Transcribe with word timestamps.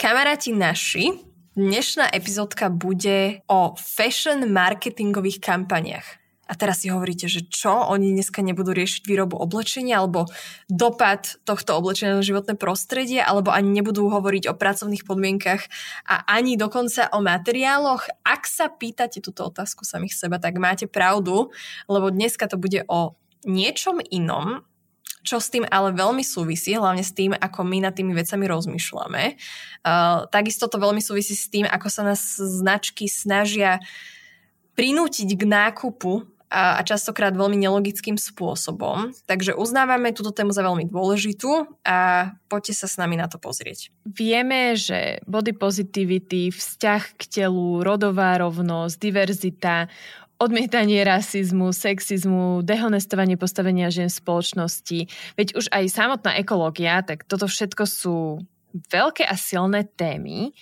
Kamaráti 0.00 0.56
naši, 0.56 1.12
dnešná 1.60 2.08
epizódka 2.16 2.72
bude 2.72 3.44
o 3.44 3.76
fashion 3.76 4.48
marketingových 4.48 5.44
kampaniach. 5.44 6.16
A 6.48 6.56
teraz 6.56 6.80
si 6.80 6.88
hovoríte, 6.88 7.28
že 7.28 7.44
čo, 7.44 7.68
oni 7.68 8.16
dneska 8.16 8.40
nebudú 8.40 8.72
riešiť 8.72 9.04
výrobu 9.04 9.36
oblečenia 9.36 10.00
alebo 10.00 10.24
dopad 10.72 11.36
tohto 11.44 11.76
oblečenia 11.76 12.16
na 12.16 12.24
životné 12.24 12.56
prostredie, 12.56 13.20
alebo 13.20 13.52
ani 13.52 13.76
nebudú 13.76 14.08
hovoriť 14.08 14.48
o 14.48 14.56
pracovných 14.56 15.04
podmienkach 15.04 15.68
a 16.08 16.24
ani 16.32 16.56
dokonca 16.56 17.12
o 17.12 17.20
materiáloch. 17.20 18.08
Ak 18.24 18.48
sa 18.48 18.72
pýtate 18.72 19.20
túto 19.20 19.52
otázku 19.52 19.84
samých 19.84 20.16
seba, 20.16 20.40
tak 20.40 20.56
máte 20.56 20.88
pravdu, 20.88 21.52
lebo 21.92 22.08
dneska 22.08 22.48
to 22.48 22.56
bude 22.56 22.88
o 22.88 23.20
niečom 23.44 24.00
inom, 24.08 24.64
čo 25.20 25.38
s 25.38 25.52
tým 25.52 25.68
ale 25.68 25.92
veľmi 25.92 26.24
súvisí, 26.24 26.72
hlavne 26.76 27.04
s 27.04 27.12
tým, 27.12 27.36
ako 27.36 27.60
my 27.64 27.84
nad 27.84 27.94
tými 27.96 28.16
vecami 28.16 28.44
rozmýšľame. 28.48 29.36
Uh, 29.84 30.24
takisto 30.32 30.68
to 30.68 30.80
veľmi 30.80 31.00
súvisí 31.00 31.36
s 31.36 31.48
tým, 31.52 31.68
ako 31.68 31.88
sa 31.92 32.02
nás 32.04 32.20
značky 32.38 33.08
snažia 33.08 33.80
prinútiť 34.78 35.28
k 35.36 35.42
nákupu 35.44 36.24
a, 36.50 36.82
častokrát 36.82 37.30
veľmi 37.30 37.54
nelogickým 37.62 38.18
spôsobom. 38.18 39.14
Takže 39.30 39.54
uznávame 39.54 40.10
túto 40.10 40.34
tému 40.34 40.50
za 40.50 40.66
veľmi 40.66 40.90
dôležitú 40.90 41.78
a 41.86 42.32
poďte 42.50 42.74
sa 42.74 42.86
s 42.90 42.98
nami 42.98 43.14
na 43.14 43.30
to 43.30 43.38
pozrieť. 43.38 43.94
Vieme, 44.02 44.74
že 44.74 45.22
body 45.30 45.54
positivity, 45.54 46.50
vzťah 46.50 47.02
k 47.14 47.22
telu, 47.30 47.86
rodová 47.86 48.34
rovnosť, 48.42 48.98
diverzita, 48.98 49.86
odmietanie 50.40 51.04
rasizmu, 51.04 51.70
sexizmu, 51.70 52.64
dehonestovanie 52.64 53.36
postavenia 53.36 53.92
žien 53.92 54.08
v 54.08 54.18
spoločnosti, 54.24 54.98
veď 55.36 55.48
už 55.52 55.68
aj 55.68 55.84
samotná 55.92 56.40
ekológia, 56.40 57.04
tak 57.04 57.28
toto 57.28 57.44
všetko 57.44 57.84
sú 57.84 58.16
veľké 58.72 59.28
a 59.28 59.36
silné 59.36 59.84
témy. 59.84 60.56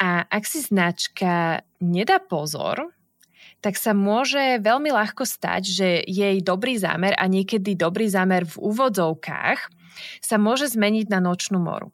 A 0.00 0.26
ak 0.26 0.42
si 0.48 0.64
značka 0.64 1.62
nedá 1.78 2.18
pozor, 2.18 2.90
tak 3.62 3.80
sa 3.80 3.96
môže 3.96 4.60
veľmi 4.60 4.92
ľahko 4.92 5.24
stať, 5.24 5.62
že 5.64 5.88
jej 6.04 6.36
dobrý 6.44 6.76
zámer 6.76 7.16
a 7.16 7.24
niekedy 7.30 7.72
dobrý 7.78 8.12
zámer 8.12 8.44
v 8.44 8.56
úvodzovkách 8.60 9.60
sa 10.20 10.36
môže 10.36 10.68
zmeniť 10.74 11.06
na 11.08 11.22
nočnú 11.22 11.62
moru. 11.62 11.93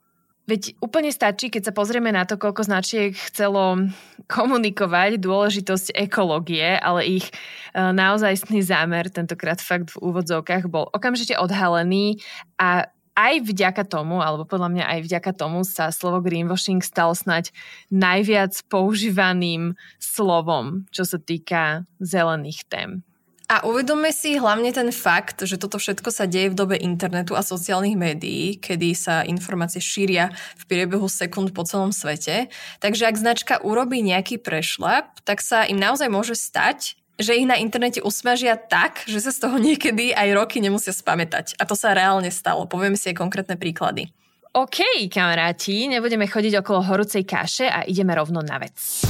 Veď 0.50 0.74
úplne 0.82 1.14
stačí, 1.14 1.46
keď 1.46 1.70
sa 1.70 1.76
pozrieme 1.76 2.10
na 2.10 2.26
to, 2.26 2.34
koľko 2.34 2.66
značiek 2.66 3.14
chcelo 3.14 3.86
komunikovať 4.26 5.22
dôležitosť 5.22 5.94
ekológie, 5.94 6.74
ale 6.74 7.22
ich 7.22 7.30
e, 7.30 7.32
naozajstný 7.78 8.58
zámer, 8.58 9.14
tentokrát 9.14 9.62
fakt 9.62 9.94
v 9.94 10.10
úvodzovkách, 10.10 10.66
bol 10.66 10.90
okamžite 10.90 11.38
odhalený 11.38 12.18
a 12.58 12.90
aj 13.14 13.46
vďaka 13.46 13.86
tomu, 13.86 14.18
alebo 14.18 14.42
podľa 14.42 14.74
mňa 14.74 14.84
aj 14.90 15.00
vďaka 15.06 15.32
tomu 15.38 15.62
sa 15.62 15.94
slovo 15.94 16.18
greenwashing 16.18 16.82
stal 16.82 17.14
snať 17.14 17.54
najviac 17.94 18.50
používaným 18.66 19.78
slovom, 20.02 20.90
čo 20.90 21.06
sa 21.06 21.22
týka 21.22 21.86
zelených 22.02 22.66
tém. 22.66 23.06
A 23.50 23.66
uvedome 23.66 24.14
si 24.14 24.38
hlavne 24.38 24.70
ten 24.70 24.94
fakt, 24.94 25.42
že 25.42 25.58
toto 25.58 25.82
všetko 25.82 26.14
sa 26.14 26.30
deje 26.30 26.54
v 26.54 26.58
dobe 26.62 26.78
internetu 26.78 27.34
a 27.34 27.42
sociálnych 27.42 27.98
médií, 27.98 28.62
kedy 28.62 28.94
sa 28.94 29.26
informácie 29.26 29.82
šíria 29.82 30.30
v 30.54 30.62
priebehu 30.70 31.10
sekúnd 31.10 31.50
po 31.50 31.66
celom 31.66 31.90
svete. 31.90 32.46
Takže 32.78 33.10
ak 33.10 33.18
značka 33.18 33.54
urobí 33.58 34.06
nejaký 34.06 34.38
prešlap, 34.38 35.18
tak 35.26 35.42
sa 35.42 35.66
im 35.66 35.82
naozaj 35.82 36.06
môže 36.06 36.38
stať, 36.38 36.94
že 37.18 37.34
ich 37.34 37.50
na 37.50 37.58
internete 37.58 37.98
usmažia 38.06 38.54
tak, 38.54 39.02
že 39.10 39.18
sa 39.18 39.34
z 39.34 39.42
toho 39.42 39.58
niekedy 39.58 40.14
aj 40.14 40.30
roky 40.30 40.62
nemusia 40.62 40.94
spamätať. 40.94 41.58
A 41.58 41.66
to 41.66 41.74
sa 41.74 41.90
reálne 41.90 42.30
stalo. 42.30 42.70
Poviem 42.70 42.94
si 42.94 43.10
aj 43.10 43.18
konkrétne 43.18 43.58
príklady. 43.58 44.14
OK, 44.54 45.10
kamaráti, 45.10 45.90
nebudeme 45.90 46.30
chodiť 46.30 46.62
okolo 46.62 46.86
horúcej 46.86 47.26
kaše 47.26 47.66
a 47.66 47.82
ideme 47.82 48.14
rovno 48.14 48.46
na 48.46 48.62
vec. 48.62 49.02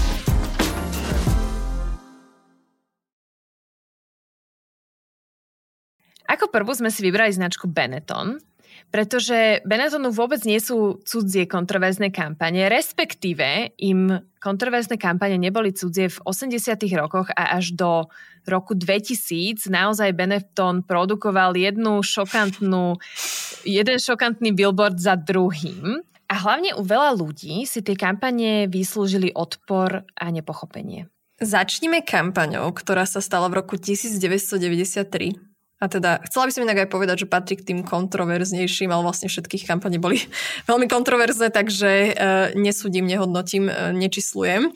Ako 6.30 6.46
prvú 6.46 6.70
sme 6.78 6.94
si 6.94 7.02
vybrali 7.02 7.34
značku 7.34 7.66
Benetton, 7.66 8.38
pretože 8.94 9.66
Benettonu 9.66 10.14
vôbec 10.14 10.38
nie 10.46 10.62
sú 10.62 11.02
cudzie 11.02 11.50
kontroverzné 11.50 12.14
kampane, 12.14 12.70
respektíve 12.70 13.74
im 13.82 14.14
kontroverzné 14.38 14.94
kampane 14.94 15.34
neboli 15.42 15.74
cudzie 15.74 16.06
v 16.06 16.22
80 16.22 16.78
rokoch 16.94 17.34
a 17.34 17.58
až 17.58 17.74
do 17.74 18.06
roku 18.46 18.78
2000 18.78 19.66
naozaj 19.66 20.14
Benetton 20.14 20.86
produkoval 20.86 21.58
jednu 21.58 21.98
šokantnú, 21.98 22.94
jeden 23.66 23.98
šokantný 23.98 24.54
billboard 24.54 25.02
za 25.02 25.18
druhým. 25.18 25.98
A 26.30 26.34
hlavne 26.46 26.78
u 26.78 26.86
veľa 26.86 27.18
ľudí 27.18 27.66
si 27.66 27.82
tie 27.82 27.98
kampane 27.98 28.70
vyslúžili 28.70 29.34
odpor 29.34 30.06
a 30.14 30.24
nepochopenie. 30.30 31.10
Začnime 31.42 32.06
kampaňou, 32.06 32.70
ktorá 32.70 33.02
sa 33.02 33.18
stala 33.18 33.50
v 33.50 33.66
roku 33.66 33.74
1993 33.74 35.49
a 35.80 35.88
teda 35.88 36.20
chcela 36.28 36.44
by 36.44 36.52
som 36.52 36.64
inak 36.68 36.84
aj 36.84 36.92
povedať, 36.92 37.16
že 37.24 37.32
patrí 37.32 37.56
k 37.56 37.64
tým 37.72 37.80
kontroverznejším, 37.80 38.92
ale 38.92 39.00
vlastne 39.00 39.32
všetkých 39.32 39.64
kampane 39.64 39.96
boli 39.96 40.20
veľmi 40.70 40.84
kontroverzné, 40.86 41.48
takže 41.48 41.90
e, 41.90 42.12
nesúdim, 42.60 43.08
nehodnotím, 43.08 43.72
e, 43.72 43.96
nečíslujem. 43.96 44.68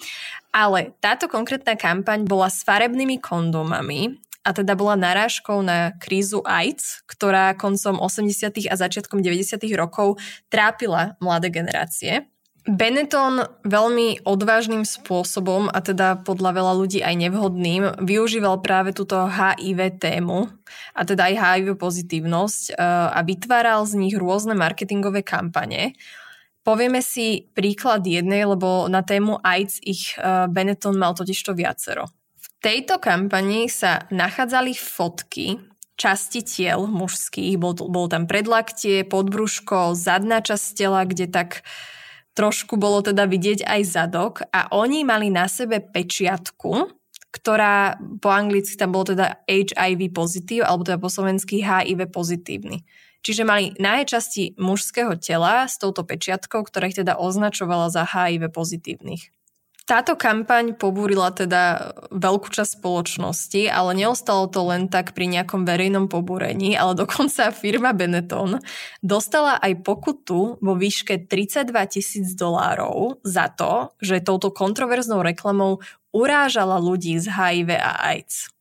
Ale 0.55 0.97
táto 1.05 1.29
konkrétna 1.29 1.77
kampaň 1.77 2.25
bola 2.25 2.49
s 2.49 2.65
farebnými 2.65 3.21
kondomami 3.21 4.17
a 4.45 4.53
teda 4.57 4.73
bola 4.77 4.97
narážkou 4.97 5.61
na 5.61 5.93
krízu 6.01 6.41
AIDS, 6.45 7.05
ktorá 7.05 7.53
koncom 7.53 8.01
80. 8.01 8.69
a 8.69 8.75
začiatkom 8.77 9.21
90. 9.21 9.61
rokov 9.77 10.21
trápila 10.49 11.17
mladé 11.21 11.53
generácie. 11.53 12.29
Benetton 12.65 13.45
veľmi 13.69 14.25
odvážnym 14.25 14.89
spôsobom, 14.89 15.69
a 15.69 15.85
teda 15.85 16.25
podľa 16.25 16.57
veľa 16.57 16.73
ľudí 16.81 17.05
aj 17.05 17.15
nevhodným, 17.29 17.83
využíval 18.01 18.65
práve 18.65 18.97
túto 18.97 19.21
HIV 19.21 20.01
tému, 20.01 20.49
a 20.97 21.01
teda 21.05 21.29
aj 21.29 21.35
HIV 21.37 21.77
pozitívnosť, 21.77 22.73
e, 22.73 22.81
a 23.13 23.21
vytváral 23.21 23.85
z 23.85 24.01
nich 24.01 24.17
rôzne 24.17 24.57
marketingové 24.57 25.21
kampane. 25.21 25.93
Povieme 26.65 27.05
si 27.05 27.53
príklad 27.53 28.09
jednej, 28.09 28.49
lebo 28.49 28.89
na 28.89 29.05
tému 29.05 29.45
AIDS 29.45 29.85
ich 29.85 30.17
e, 30.17 30.49
Benetton 30.49 30.97
mal 30.97 31.13
totižto 31.13 31.53
viacero. 31.53 32.09
V 32.41 32.49
tejto 32.65 32.97
kampani 32.97 33.69
sa 33.69 34.09
nachádzali 34.09 34.73
fotky 34.73 35.61
časti 36.01 36.41
tiel 36.41 36.89
mužských, 36.89 37.61
bol, 37.61 37.77
bol 37.77 38.09
tam 38.09 38.25
predlaktie, 38.25 39.05
podbruško, 39.05 39.95
zadná 39.95 40.41
časť 40.41 40.67
tela, 40.75 41.05
kde 41.05 41.29
tak 41.29 41.63
trošku 42.35 42.77
bolo 42.77 43.01
teda 43.01 43.25
vidieť 43.31 43.65
aj 43.65 43.81
zadok 43.87 44.35
a 44.51 44.71
oni 44.75 45.07
mali 45.07 45.31
na 45.31 45.47
sebe 45.47 45.79
pečiatku, 45.79 46.91
ktorá 47.35 47.99
po 48.23 48.31
anglicky 48.31 48.79
tam 48.79 48.95
bolo 48.95 49.11
teda 49.15 49.43
HIV 49.51 50.15
pozitív, 50.15 50.67
alebo 50.67 50.87
teda 50.87 51.03
po 51.03 51.11
slovensky 51.11 51.63
HIV 51.63 52.11
pozitívny. 52.15 52.87
Čiže 53.25 53.43
mali 53.43 53.73
nahé 53.81 54.05
časti 54.05 54.53
mužského 54.61 55.17
tela 55.17 55.65
s 55.65 55.81
touto 55.81 56.05
pečiatkou, 56.05 56.63
ktorá 56.69 56.93
ich 56.93 56.99
teda 57.01 57.17
označovala 57.17 57.89
za 57.89 58.05
HIV 58.05 58.53
pozitívnych. 58.53 59.33
Táto 59.85 60.17
kampaň 60.17 60.73
pobúrila 60.73 61.29
teda 61.29 61.93
veľkú 62.09 62.49
časť 62.49 62.81
spoločnosti, 62.81 63.69
ale 63.69 63.93
neostalo 63.93 64.49
to 64.49 64.65
len 64.65 64.89
tak 64.89 65.13
pri 65.13 65.29
nejakom 65.29 65.69
verejnom 65.69 66.09
pobúrení, 66.09 66.73
ale 66.73 66.97
dokonca 66.97 67.53
firma 67.63 67.93
Benetton 67.93 68.65
dostala 69.05 69.61
aj 69.61 69.85
pokutu 69.85 70.57
vo 70.57 70.73
výške 70.73 71.29
32 71.29 71.69
tisíc 71.93 72.33
dolárov 72.33 73.21
za 73.29 73.53
to, 73.53 73.93
že 74.01 74.25
touto 74.25 74.49
kontroverznou 74.57 75.21
reklamou 75.21 75.85
urážala 76.17 76.81
ľudí 76.81 77.21
z 77.21 77.29
HIV 77.29 77.77
a 77.77 77.93
AIDS. 78.09 78.54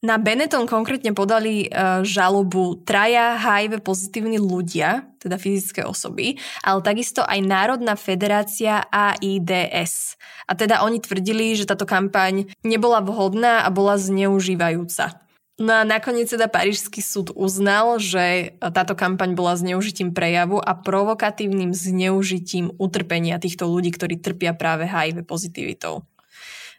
Na 0.00 0.16
Benetton 0.16 0.64
konkrétne 0.64 1.12
podali 1.12 1.68
uh, 1.68 2.00
žalobu 2.00 2.80
traja 2.88 3.36
HIV 3.36 3.84
pozitívni 3.84 4.40
ľudia, 4.40 5.04
teda 5.20 5.36
fyzické 5.36 5.84
osoby, 5.84 6.40
ale 6.64 6.80
takisto 6.80 7.20
aj 7.20 7.36
Národná 7.44 8.00
federácia 8.00 8.88
AIDS. 8.88 10.16
A 10.48 10.56
teda 10.56 10.80
oni 10.88 11.04
tvrdili, 11.04 11.52
že 11.52 11.68
táto 11.68 11.84
kampaň 11.84 12.48
nebola 12.64 13.04
vhodná 13.04 13.60
a 13.60 13.68
bola 13.68 14.00
zneužívajúca. 14.00 15.20
No 15.60 15.76
a 15.76 15.84
nakoniec 15.84 16.32
teda 16.32 16.48
Parížský 16.48 17.04
súd 17.04 17.36
uznal, 17.36 18.00
že 18.00 18.56
táto 18.56 18.96
kampaň 18.96 19.36
bola 19.36 19.52
zneužitím 19.60 20.16
prejavu 20.16 20.56
a 20.56 20.72
provokatívnym 20.72 21.76
zneužitím 21.76 22.72
utrpenia 22.80 23.36
týchto 23.36 23.68
ľudí, 23.68 23.92
ktorí 23.92 24.16
trpia 24.24 24.56
práve 24.56 24.88
HIV 24.88 25.28
pozitivitou. 25.28 26.08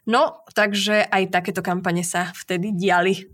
No, 0.10 0.42
takže 0.58 1.06
aj 1.06 1.30
takéto 1.30 1.62
kampane 1.62 2.02
sa 2.02 2.34
vtedy 2.34 2.74
diali. 2.74 3.30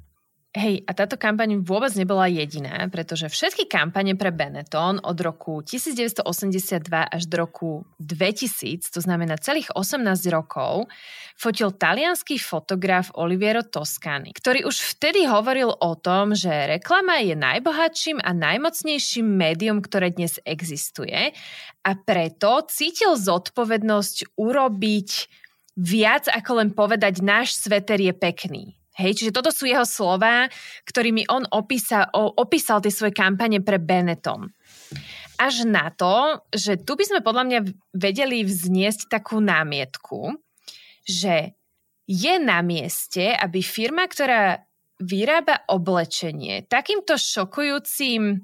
Hej, 0.58 0.90
a 0.90 0.92
táto 0.98 1.22
kampaň 1.22 1.62
vôbec 1.62 1.94
nebola 1.94 2.26
jediná, 2.26 2.90
pretože 2.90 3.30
všetky 3.30 3.70
kampane 3.70 4.18
pre 4.18 4.34
Benetton 4.34 4.98
od 5.06 5.18
roku 5.22 5.62
1982 5.62 6.88
až 6.90 7.24
do 7.30 7.36
roku 7.46 7.86
2000, 8.02 8.90
to 8.90 8.98
znamená 8.98 9.38
celých 9.38 9.70
18 9.78 10.08
rokov, 10.34 10.90
fotil 11.38 11.76
talianský 11.78 12.42
fotograf 12.42 13.14
Oliviero 13.14 13.62
Toscani, 13.62 14.34
ktorý 14.34 14.66
už 14.66 14.98
vtedy 14.98 15.30
hovoril 15.30 15.70
o 15.70 15.94
tom, 15.94 16.34
že 16.34 16.50
reklama 16.50 17.22
je 17.22 17.38
najbohatším 17.38 18.18
a 18.18 18.34
najmocnejším 18.34 19.30
médium, 19.30 19.78
ktoré 19.78 20.10
dnes 20.10 20.42
existuje 20.42 21.38
a 21.86 21.92
preto 22.02 22.66
cítil 22.66 23.14
zodpovednosť 23.14 24.34
urobiť 24.34 25.10
viac 25.78 26.26
ako 26.26 26.52
len 26.58 26.70
povedať 26.74 27.22
náš 27.22 27.62
sveter 27.62 28.02
je 28.02 28.14
pekný. 28.18 28.74
Hej, 28.98 29.22
čiže 29.22 29.36
toto 29.36 29.54
sú 29.54 29.70
jeho 29.70 29.86
slova, 29.86 30.50
ktorými 30.90 31.30
on 31.30 31.46
opísal, 31.54 32.10
opísal 32.18 32.82
tie 32.82 32.90
svoje 32.90 33.14
kampane 33.14 33.62
pre 33.62 33.78
Benetton. 33.78 34.50
Až 35.38 35.70
na 35.70 35.94
to, 35.94 36.42
že 36.50 36.82
tu 36.82 36.98
by 36.98 37.06
sme 37.06 37.22
podľa 37.22 37.44
mňa 37.46 37.60
vedeli 37.94 38.42
vzniesť 38.42 39.06
takú 39.06 39.38
námietku, 39.38 40.42
že 41.06 41.54
je 42.10 42.34
na 42.42 42.66
mieste, 42.66 43.38
aby 43.38 43.62
firma, 43.62 44.10
ktorá 44.10 44.66
vyrába 44.98 45.62
oblečenie 45.70 46.66
takýmto 46.66 47.22
šokujúcim 47.22 48.42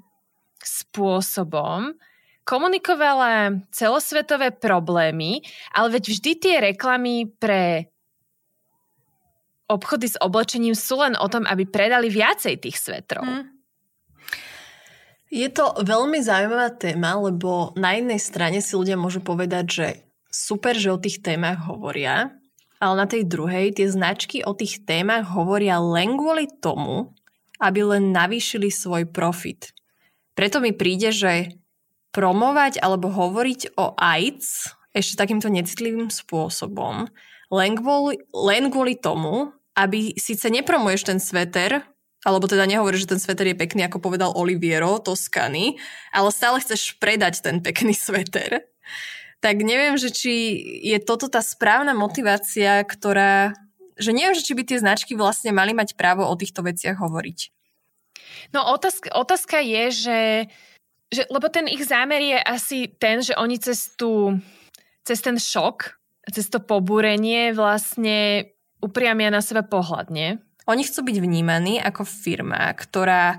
spôsobom 0.62 1.98
komunikovala 2.44 3.64
celosvetové 3.72 4.52
problémy, 4.52 5.40
ale 5.72 5.98
veď 5.98 6.04
vždy 6.12 6.30
tie 6.36 6.56
reklamy 6.72 7.32
pre 7.40 7.88
obchody 9.68 10.12
s 10.12 10.20
oblečením 10.20 10.76
sú 10.76 11.00
len 11.00 11.16
o 11.16 11.26
tom, 11.26 11.48
aby 11.48 11.64
predali 11.64 12.12
viacej 12.12 12.60
tých 12.60 12.76
svetrov. 12.76 13.24
Hmm. 13.24 13.48
Je 15.34 15.50
to 15.50 15.74
veľmi 15.82 16.22
zaujímavá 16.22 16.70
téma, 16.78 17.18
lebo 17.18 17.74
na 17.74 17.98
jednej 17.98 18.22
strane 18.22 18.62
si 18.62 18.76
ľudia 18.78 18.94
môžu 18.94 19.18
povedať, 19.18 19.64
že 19.66 19.86
super, 20.30 20.78
že 20.78 20.94
o 20.94 21.00
tých 21.00 21.24
témach 21.24 21.66
hovoria, 21.66 22.30
ale 22.78 22.94
na 22.94 23.06
tej 23.08 23.26
druhej 23.26 23.74
tie 23.74 23.88
značky 23.90 24.46
o 24.46 24.54
tých 24.54 24.86
témach 24.86 25.26
hovoria 25.34 25.80
len 25.82 26.14
kvôli 26.14 26.46
tomu, 26.62 27.16
aby 27.58 27.82
len 27.82 28.12
navýšili 28.14 28.70
svoj 28.70 29.10
profit. 29.10 29.74
Preto 30.38 30.62
mi 30.62 30.70
príde, 30.70 31.10
že 31.10 31.54
promovať 32.14 32.78
alebo 32.78 33.10
hovoriť 33.10 33.74
o 33.74 33.98
AIDS 33.98 34.70
ešte 34.94 35.18
takýmto 35.18 35.50
necitlivým 35.50 36.08
spôsobom 36.08 37.10
len 37.50 37.72
kvôli, 37.76 38.22
len 38.30 38.70
kvôli 38.70 38.94
tomu, 38.96 39.52
aby 39.74 40.14
síce 40.16 40.48
nepromuješ 40.48 41.02
ten 41.10 41.18
sveter, 41.18 41.82
alebo 42.24 42.48
teda 42.48 42.64
nehovoríš, 42.64 43.04
že 43.04 43.12
ten 43.18 43.20
sveter 43.20 43.52
je 43.52 43.58
pekný, 43.58 43.84
ako 43.84 44.00
povedal 44.00 44.32
Oliviero 44.32 44.96
Toscany, 45.02 45.76
ale 46.14 46.30
stále 46.32 46.62
chceš 46.62 46.96
predať 46.96 47.44
ten 47.44 47.60
pekný 47.60 47.92
sveter, 48.06 48.64
tak 49.44 49.60
neviem, 49.60 50.00
že 50.00 50.08
či 50.08 50.56
je 50.80 50.96
toto 51.04 51.28
tá 51.28 51.44
správna 51.44 51.92
motivácia, 51.92 52.80
ktorá... 52.80 53.52
Že 53.94 54.10
neviem, 54.10 54.34
že 54.34 54.42
či 54.42 54.58
by 54.58 54.62
tie 54.66 54.82
značky 54.82 55.12
vlastne 55.14 55.54
mali 55.54 55.70
mať 55.70 55.94
právo 55.94 56.26
o 56.26 56.34
týchto 56.34 56.66
veciach 56.66 56.98
hovoriť. 56.98 57.54
No 58.50 58.66
otázka, 58.74 59.14
otázka 59.14 59.62
je, 59.62 59.84
že, 59.94 60.20
že... 61.14 61.24
Lebo 61.30 61.46
ten 61.48 61.70
ich 61.70 61.86
zámer 61.86 62.20
je 62.20 62.38
asi 62.42 62.90
ten, 62.98 63.22
že 63.22 63.38
oni 63.38 63.56
cez, 63.62 63.94
tú, 63.94 64.34
cez 65.06 65.22
ten 65.22 65.38
šok 65.38 66.04
cez 66.32 66.48
to 66.48 66.60
pobúrenie 66.62 67.52
vlastne 67.52 68.48
upriamia 68.80 69.28
na 69.28 69.44
seba 69.44 69.64
pohľad, 69.64 70.08
nie? 70.08 70.40
Oni 70.64 70.80
chcú 70.84 71.04
byť 71.04 71.16
vnímaní 71.20 71.76
ako 71.80 72.08
firma, 72.08 72.72
ktorá 72.72 73.36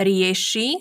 rieši 0.00 0.80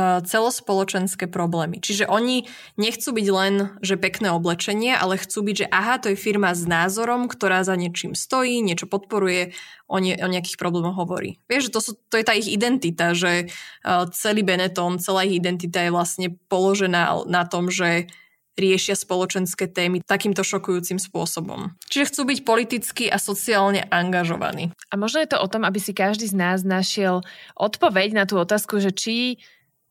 celospoločenské 0.00 1.28
problémy. 1.28 1.76
Čiže 1.76 2.08
oni 2.08 2.48
nechcú 2.80 3.12
byť 3.12 3.26
len, 3.28 3.76
že 3.84 4.00
pekné 4.00 4.32
oblečenie, 4.32 4.96
ale 4.96 5.20
chcú 5.20 5.44
byť, 5.44 5.56
že 5.64 5.66
aha, 5.68 6.00
to 6.00 6.08
je 6.12 6.16
firma 6.16 6.56
s 6.56 6.64
názorom, 6.64 7.28
ktorá 7.28 7.60
za 7.60 7.76
niečím 7.76 8.16
stojí, 8.16 8.64
niečo 8.64 8.88
podporuje, 8.88 9.52
o, 9.92 10.00
ne, 10.00 10.16
o 10.16 10.28
nejakých 10.32 10.56
problémoch 10.56 10.96
hovorí. 10.96 11.36
Vieš, 11.44 11.68
to, 11.68 11.84
sú, 11.84 11.92
to 12.08 12.16
je 12.16 12.24
tá 12.24 12.32
ich 12.32 12.48
identita, 12.48 13.12
že 13.12 13.52
uh, 13.84 14.08
celý 14.16 14.40
Benetton, 14.40 14.96
celá 14.96 15.28
ich 15.28 15.36
identita 15.36 15.84
je 15.84 15.92
vlastne 15.92 16.40
položená 16.48 17.28
na 17.28 17.44
tom, 17.44 17.68
že 17.68 18.08
riešia 18.56 18.96
spoločenské 18.96 19.64
témy 19.68 20.04
takýmto 20.04 20.44
šokujúcim 20.44 21.00
spôsobom. 21.00 21.72
Čiže 21.88 22.08
chcú 22.12 22.22
byť 22.32 22.38
politicky 22.44 23.04
a 23.08 23.16
sociálne 23.16 23.84
angažovaní. 23.88 24.72
A 24.92 25.00
možno 25.00 25.24
je 25.24 25.32
to 25.32 25.40
o 25.40 25.48
tom, 25.48 25.64
aby 25.64 25.80
si 25.80 25.96
každý 25.96 26.28
z 26.28 26.36
nás 26.36 26.60
našiel 26.60 27.24
odpoveď 27.56 28.12
na 28.12 28.24
tú 28.28 28.36
otázku, 28.36 28.76
že 28.80 28.92
či 28.92 29.40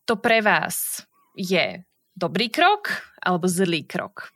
to 0.06 0.18
pre 0.18 0.42
vás 0.42 1.06
je 1.38 1.83
dobrý 2.18 2.51
krok 2.51 2.92
alebo 3.24 3.48
zlý 3.48 3.88
krok 3.88 4.33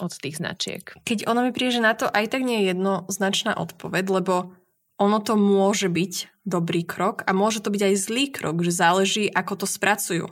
od 0.00 0.12
tých 0.16 0.40
značiek. 0.40 0.82
Keď 1.04 1.28
ono 1.28 1.44
mi 1.44 1.52
príde, 1.52 1.80
že 1.80 1.84
na 1.84 1.92
to 1.92 2.08
aj 2.08 2.32
tak 2.32 2.40
nie 2.40 2.64
je 2.64 2.72
jednoznačná 2.72 3.52
odpoveď, 3.52 4.08
lebo 4.08 4.56
ono 4.96 5.18
to 5.20 5.36
môže 5.36 5.88
byť 5.88 6.44
dobrý 6.48 6.84
krok 6.84 7.24
a 7.28 7.36
môže 7.36 7.60
to 7.60 7.72
byť 7.72 7.82
aj 7.84 7.94
zlý 8.00 8.24
krok, 8.32 8.64
že 8.64 8.72
záleží, 8.72 9.28
ako 9.28 9.64
to 9.64 9.66
spracujú. 9.68 10.28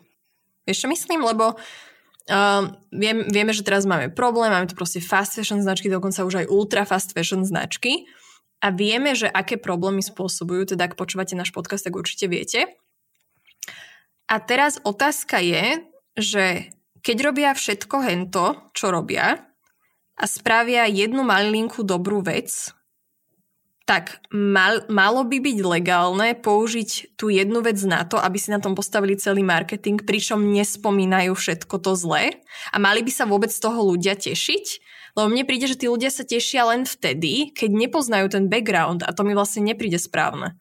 Vieš 0.64 0.78
čo 0.84 0.88
myslím? 0.88 1.24
Lebo 1.24 1.56
Uh, 2.28 2.76
viem, 2.92 3.24
vieme, 3.32 3.56
že 3.56 3.64
teraz 3.64 3.88
máme 3.88 4.12
problém, 4.12 4.52
máme 4.52 4.68
tu 4.68 4.76
proste 4.76 5.00
fast 5.00 5.32
fashion 5.32 5.64
značky, 5.64 5.88
dokonca 5.88 6.28
už 6.28 6.44
aj 6.44 6.52
ultra 6.52 6.84
fast 6.84 7.16
fashion 7.16 7.40
značky 7.40 8.04
a 8.60 8.68
vieme, 8.68 9.16
že 9.16 9.32
aké 9.32 9.56
problémy 9.56 10.04
spôsobujú, 10.04 10.76
teda 10.76 10.92
ak 10.92 11.00
počúvate 11.00 11.32
náš 11.32 11.56
podcast, 11.56 11.88
tak 11.88 11.96
určite 11.96 12.28
viete. 12.28 12.68
A 14.28 14.36
teraz 14.44 14.76
otázka 14.84 15.40
je, 15.40 15.80
že 16.12 16.76
keď 17.00 17.16
robia 17.24 17.50
všetko 17.56 17.96
hento, 18.04 18.44
čo 18.76 18.92
robia 18.92 19.48
a 20.18 20.24
spravia 20.28 20.84
jednu 20.84 21.24
malinku 21.24 21.80
dobrú 21.80 22.20
vec, 22.20 22.76
tak 23.88 24.20
mal, 24.28 24.84
malo 24.92 25.24
by 25.24 25.40
byť 25.40 25.58
legálne 25.64 26.36
použiť 26.36 27.16
tú 27.16 27.32
jednu 27.32 27.64
vec 27.64 27.80
na 27.88 28.04
to, 28.04 28.20
aby 28.20 28.36
si 28.36 28.52
na 28.52 28.60
tom 28.60 28.76
postavili 28.76 29.16
celý 29.16 29.40
marketing, 29.40 30.04
pričom 30.04 30.44
nespomínajú 30.44 31.32
všetko 31.32 31.80
to 31.80 31.96
zlé 31.96 32.44
a 32.68 32.76
mali 32.76 33.00
by 33.00 33.08
sa 33.08 33.24
vôbec 33.24 33.48
z 33.48 33.64
toho 33.64 33.80
ľudia 33.80 34.12
tešiť, 34.12 34.64
lebo 35.16 35.32
mne 35.32 35.48
príde, 35.48 35.72
že 35.72 35.80
tí 35.80 35.88
ľudia 35.88 36.12
sa 36.12 36.28
tešia 36.28 36.68
len 36.68 36.84
vtedy, 36.84 37.56
keď 37.56 37.70
nepoznajú 37.72 38.28
ten 38.28 38.52
background 38.52 39.08
a 39.08 39.10
to 39.16 39.24
mi 39.24 39.32
vlastne 39.32 39.64
nepríde 39.64 39.96
správne. 39.96 40.60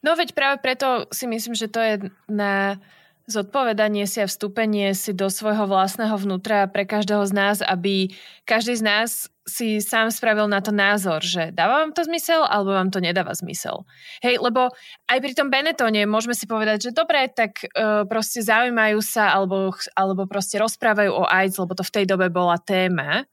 No 0.00 0.16
veď 0.16 0.32
práve 0.32 0.56
preto 0.62 1.08
si 1.12 1.28
myslím, 1.28 1.54
že 1.56 1.68
to 1.68 1.80
je 1.80 1.94
na 2.28 2.80
zodpovedanie 3.26 4.06
si 4.06 4.22
a 4.22 4.30
vstúpenie 4.30 4.94
si 4.94 5.10
do 5.10 5.26
svojho 5.26 5.66
vlastného 5.66 6.14
vnútra 6.14 6.70
pre 6.70 6.86
každého 6.86 7.26
z 7.26 7.32
nás, 7.34 7.56
aby 7.58 8.14
každý 8.46 8.78
z 8.78 8.86
nás 8.86 9.10
si 9.46 9.82
sám 9.82 10.10
spravil 10.10 10.46
na 10.46 10.62
to 10.62 10.70
názor, 10.70 11.22
že 11.22 11.50
dáva 11.50 11.82
vám 11.82 11.94
to 11.94 12.06
zmysel 12.06 12.46
alebo 12.46 12.74
vám 12.74 12.90
to 12.90 13.02
nedáva 13.02 13.34
zmysel. 13.34 13.86
Hej, 14.22 14.42
lebo 14.42 14.70
aj 15.06 15.18
pri 15.22 15.32
tom 15.34 15.50
Benetone 15.50 16.06
môžeme 16.06 16.34
si 16.34 16.46
povedať, 16.46 16.90
že 16.90 16.90
dobre, 16.94 17.26
tak 17.30 17.62
uh, 17.62 18.06
proste 18.06 18.42
zaujímajú 18.42 18.98
sa 19.02 19.34
alebo, 19.34 19.74
alebo 19.94 20.26
proste 20.26 20.58
rozprávajú 20.62 21.10
o 21.10 21.26
AIDS, 21.26 21.58
lebo 21.58 21.74
to 21.74 21.86
v 21.86 21.94
tej 21.94 22.04
dobe 22.10 22.30
bola 22.30 22.58
téma 22.58 23.26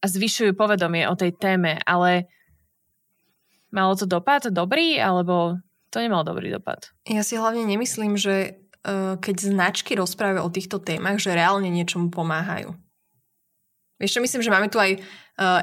a 0.00 0.04
zvyšujú 0.04 0.52
povedomie 0.56 1.08
o 1.08 1.16
tej 1.16 1.32
téme, 1.36 1.80
ale 1.84 2.28
malo 3.72 3.96
to 3.96 4.04
dopad 4.04 4.52
dobrý 4.52 5.00
alebo 5.00 5.60
to 5.94 6.02
nemal 6.02 6.26
dobrý 6.26 6.50
dopad? 6.50 6.90
Ja 7.06 7.22
si 7.22 7.38
hlavne 7.38 7.62
nemyslím, 7.62 8.18
že 8.18 8.64
Eh, 8.84 9.16
keď 9.16 9.36
značky 9.48 9.96
rozprávajú 9.96 10.44
o 10.44 10.52
týchto 10.52 10.76
témach, 10.76 11.16
že 11.16 11.32
reálne 11.32 11.72
niečomu 11.72 12.12
pomáhajú. 12.12 12.76
Čo, 14.04 14.20
myslím, 14.20 14.44
že 14.44 14.52
máme 14.52 14.68
tu 14.68 14.76
aj 14.76 15.00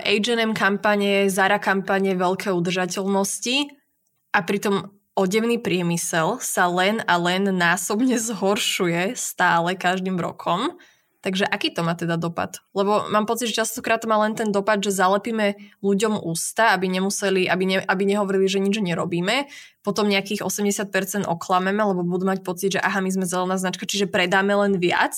H&M 0.02 0.58
kampane, 0.58 1.30
Zara 1.30 1.62
kampane, 1.62 2.18
veľké 2.18 2.50
udržateľnosti 2.50 3.70
a 4.34 4.42
pritom 4.42 4.90
odevný 5.14 5.62
priemysel 5.62 6.42
sa 6.42 6.66
len 6.66 7.06
a 7.06 7.22
len 7.22 7.54
násobne 7.54 8.18
zhoršuje 8.34 9.14
stále 9.14 9.78
každým 9.78 10.18
rokom 10.18 10.82
Takže 11.22 11.46
aký 11.46 11.70
to 11.70 11.86
má 11.86 11.94
teda 11.94 12.18
dopad? 12.18 12.66
Lebo 12.74 13.06
mám 13.14 13.30
pocit, 13.30 13.54
že 13.54 13.62
častokrát 13.62 14.02
to 14.02 14.10
má 14.10 14.18
len 14.26 14.34
ten 14.34 14.50
dopad, 14.50 14.82
že 14.82 14.90
zalepíme 14.90 15.54
ľuďom 15.86 16.18
ústa, 16.18 16.74
aby 16.74 16.90
nemuseli, 16.90 17.46
aby, 17.46 17.64
ne, 17.70 17.78
aby 17.78 18.04
nehovorili, 18.10 18.50
že 18.50 18.58
nič 18.58 18.82
nerobíme. 18.82 19.46
Potom 19.86 20.10
nejakých 20.10 20.42
80% 20.42 21.30
oklameme, 21.30 21.78
lebo 21.78 22.02
budú 22.02 22.26
mať 22.26 22.42
pocit, 22.42 22.74
že 22.74 22.82
aha, 22.82 23.06
my 23.06 23.14
sme 23.14 23.30
zelená 23.30 23.54
značka, 23.62 23.86
čiže 23.86 24.10
predáme 24.10 24.58
len 24.58 24.82
viac. 24.82 25.14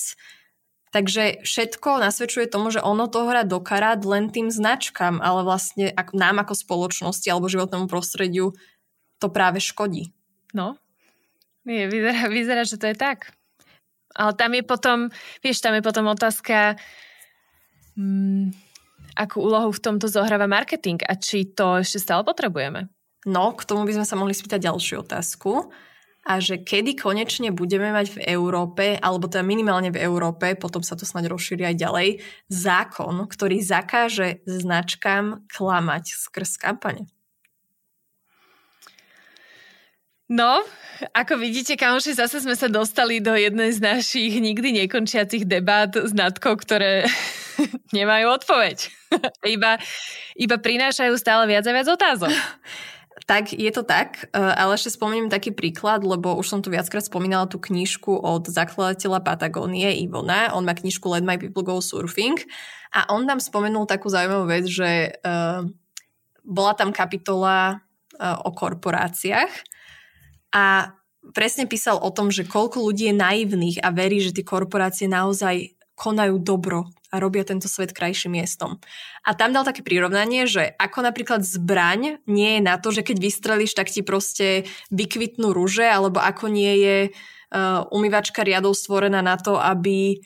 Takže 0.92 1.40
všetko 1.40 2.04
nasvedčuje 2.04 2.52
tomu, 2.52 2.68
že 2.68 2.84
ono 2.84 3.08
to 3.08 3.24
hrá 3.24 3.42
do 3.48 3.64
len 4.06 4.28
tým 4.28 4.52
značkám, 4.52 5.24
ale 5.24 5.40
vlastne 5.40 5.90
nám 6.12 6.36
ako 6.44 6.52
spoločnosti 6.52 7.26
alebo 7.32 7.50
životnému 7.50 7.88
prostrediu 7.88 8.52
to 9.18 9.26
práve 9.32 9.58
škodí. 9.58 10.12
No, 10.52 10.76
je, 11.64 11.88
vyzerá, 11.88 12.28
vyzerá, 12.28 12.62
že 12.68 12.76
to 12.76 12.92
je 12.92 12.96
tak. 12.96 13.32
Ale 14.14 14.32
tam 14.38 14.54
je 14.54 14.62
potom, 14.62 14.98
vieš, 15.42 15.58
tam 15.62 15.74
je 15.74 15.82
potom 15.82 16.06
otázka, 16.10 16.78
hmm, 17.98 18.54
akú 19.14 19.42
úlohu 19.42 19.70
v 19.70 19.82
tomto 19.82 20.06
zohráva 20.10 20.50
marketing 20.50 21.02
a 21.06 21.14
či 21.18 21.54
to 21.54 21.82
ešte 21.82 22.02
stále 22.02 22.26
potrebujeme. 22.26 22.90
No, 23.24 23.56
k 23.56 23.64
tomu 23.64 23.88
by 23.88 23.96
sme 23.96 24.06
sa 24.06 24.18
mohli 24.18 24.36
spýtať 24.36 24.68
ďalšiu 24.68 25.06
otázku 25.06 25.72
a 26.24 26.40
že 26.40 26.60
kedy 26.60 26.96
konečne 26.96 27.52
budeme 27.52 27.92
mať 27.92 28.16
v 28.16 28.18
Európe, 28.32 28.96
alebo 28.96 29.28
teda 29.28 29.44
minimálne 29.44 29.92
v 29.92 30.00
Európe, 30.00 30.56
potom 30.56 30.80
sa 30.80 30.96
to 30.96 31.04
snáď 31.04 31.32
rozšíri 31.32 31.68
aj 31.68 31.76
ďalej, 31.76 32.08
zákon, 32.48 33.28
ktorý 33.28 33.60
zakáže 33.60 34.40
značkám 34.48 35.44
klamať 35.52 36.04
skrz 36.16 36.56
kampane. 36.56 37.08
No, 40.24 40.64
ako 41.12 41.36
vidíte, 41.36 41.76
kamoši, 41.76 42.16
zase 42.16 42.40
sme 42.40 42.56
sa 42.56 42.72
dostali 42.72 43.20
do 43.20 43.36
jednej 43.36 43.76
z 43.76 43.84
našich 43.84 44.32
nikdy 44.40 44.72
nekončiacich 44.84 45.44
debát 45.44 45.92
s 45.92 46.16
Natkou, 46.16 46.56
ktoré 46.56 47.04
nemajú 47.96 48.32
odpoveď. 48.40 48.88
iba, 49.54 49.76
iba 50.32 50.56
prinášajú 50.56 51.12
stále 51.20 51.44
viac 51.44 51.68
a 51.68 51.72
viac 51.76 51.88
otázok. 51.88 52.32
Tak 53.24 53.54
je 53.54 53.70
to 53.70 53.86
tak, 53.86 54.26
e, 54.34 54.42
ale 54.42 54.74
ešte 54.74 55.00
spomeniem 55.00 55.32
taký 55.32 55.54
príklad, 55.54 56.02
lebo 56.02 56.34
už 56.34 56.50
som 56.50 56.60
tu 56.60 56.68
viackrát 56.68 57.00
spomínala 57.00 57.46
tú 57.46 57.56
knižku 57.56 58.10
od 58.10 58.50
zakladateľa 58.50 59.22
Patagónie 59.22 59.96
Ivona. 60.02 60.52
On 60.52 60.66
má 60.66 60.74
knižku 60.74 61.08
Let 61.08 61.24
My 61.24 61.38
People 61.38 61.62
Go 61.62 61.78
Surfing 61.78 62.36
a 62.92 63.06
on 63.14 63.24
tam 63.24 63.38
spomenul 63.40 63.86
takú 63.86 64.10
zaujímavú 64.12 64.50
vec, 64.50 64.66
že 64.66 65.14
uh, 65.24 65.62
bola 66.42 66.74
tam 66.76 66.90
kapitola 66.90 67.86
uh, 68.18 68.44
o 68.44 68.50
korporáciách 68.50 69.73
a 70.54 70.94
presne 71.34 71.66
písal 71.66 71.98
o 71.98 72.14
tom, 72.14 72.30
že 72.30 72.46
koľko 72.46 72.78
ľudí 72.86 73.10
je 73.10 73.16
naivných 73.18 73.82
a 73.82 73.90
verí, 73.90 74.22
že 74.22 74.30
tie 74.30 74.46
korporácie 74.46 75.10
naozaj 75.10 75.74
konajú 75.98 76.38
dobro 76.42 76.90
a 77.14 77.22
robia 77.22 77.46
tento 77.46 77.70
svet 77.70 77.94
krajším 77.94 78.42
miestom. 78.42 78.82
A 79.22 79.38
tam 79.38 79.54
dal 79.54 79.62
také 79.62 79.86
prirovnanie, 79.86 80.50
že 80.50 80.74
ako 80.78 81.06
napríklad 81.06 81.46
zbraň 81.46 82.18
nie 82.26 82.58
je 82.58 82.60
na 82.62 82.74
to, 82.78 82.90
že 82.90 83.06
keď 83.06 83.16
vystrelíš, 83.22 83.78
tak 83.78 83.90
ti 83.90 84.02
proste 84.02 84.66
vykvitnú 84.90 85.54
rúže, 85.54 85.86
alebo 85.86 86.18
ako 86.18 86.50
nie 86.50 86.74
je 86.82 86.98
uh, 87.10 87.86
umývačka 87.94 88.42
riadov 88.42 88.74
stvorená 88.74 89.22
na 89.22 89.38
to, 89.38 89.54
aby 89.54 90.18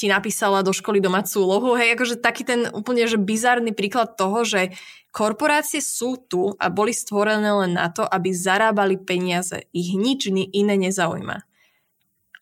ti 0.00 0.08
napísala 0.08 0.64
do 0.64 0.72
školy 0.72 0.96
domácu 0.96 1.44
úlohu. 1.44 1.76
Hej, 1.76 1.92
akože 1.92 2.16
taký 2.24 2.48
ten 2.48 2.72
úplne 2.72 3.04
že 3.04 3.20
bizarný 3.20 3.76
príklad 3.76 4.16
toho, 4.16 4.48
že 4.48 4.72
korporácie 5.12 5.84
sú 5.84 6.16
tu 6.16 6.56
a 6.56 6.72
boli 6.72 6.96
stvorené 6.96 7.52
len 7.52 7.76
na 7.76 7.92
to, 7.92 8.08
aby 8.08 8.32
zarábali 8.32 8.96
peniaze. 8.96 9.68
Ich 9.76 9.92
nič 9.92 10.32
iné 10.32 10.74
nezaujíma. 10.80 11.44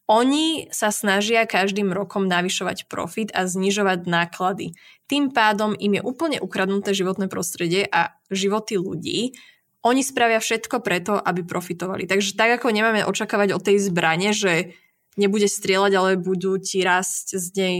Oni 0.08 0.70
sa 0.72 0.88
snažia 0.88 1.44
každým 1.44 1.92
rokom 1.92 2.30
navyšovať 2.30 2.86
profit 2.88 3.28
a 3.34 3.44
znižovať 3.44 4.08
náklady. 4.08 4.72
Tým 5.10 5.34
pádom 5.34 5.74
im 5.76 5.98
je 5.98 6.02
úplne 6.06 6.38
ukradnuté 6.40 6.94
životné 6.94 7.26
prostredie 7.28 7.84
a 7.90 8.16
životy 8.32 8.80
ľudí. 8.80 9.36
Oni 9.84 10.00
spravia 10.00 10.40
všetko 10.40 10.80
preto, 10.80 11.18
aby 11.18 11.44
profitovali. 11.44 12.08
Takže 12.08 12.38
tak 12.38 12.62
ako 12.62 12.72
nemáme 12.72 13.04
očakávať 13.04 13.52
od 13.52 13.60
tej 13.60 13.82
zbrane, 13.84 14.32
že 14.32 14.78
nebude 15.18 15.50
strieľať, 15.50 15.92
ale 15.98 16.10
budú 16.16 16.56
ti 16.62 16.80
rásť 16.86 17.36
z 17.36 17.46
nej 17.58 17.76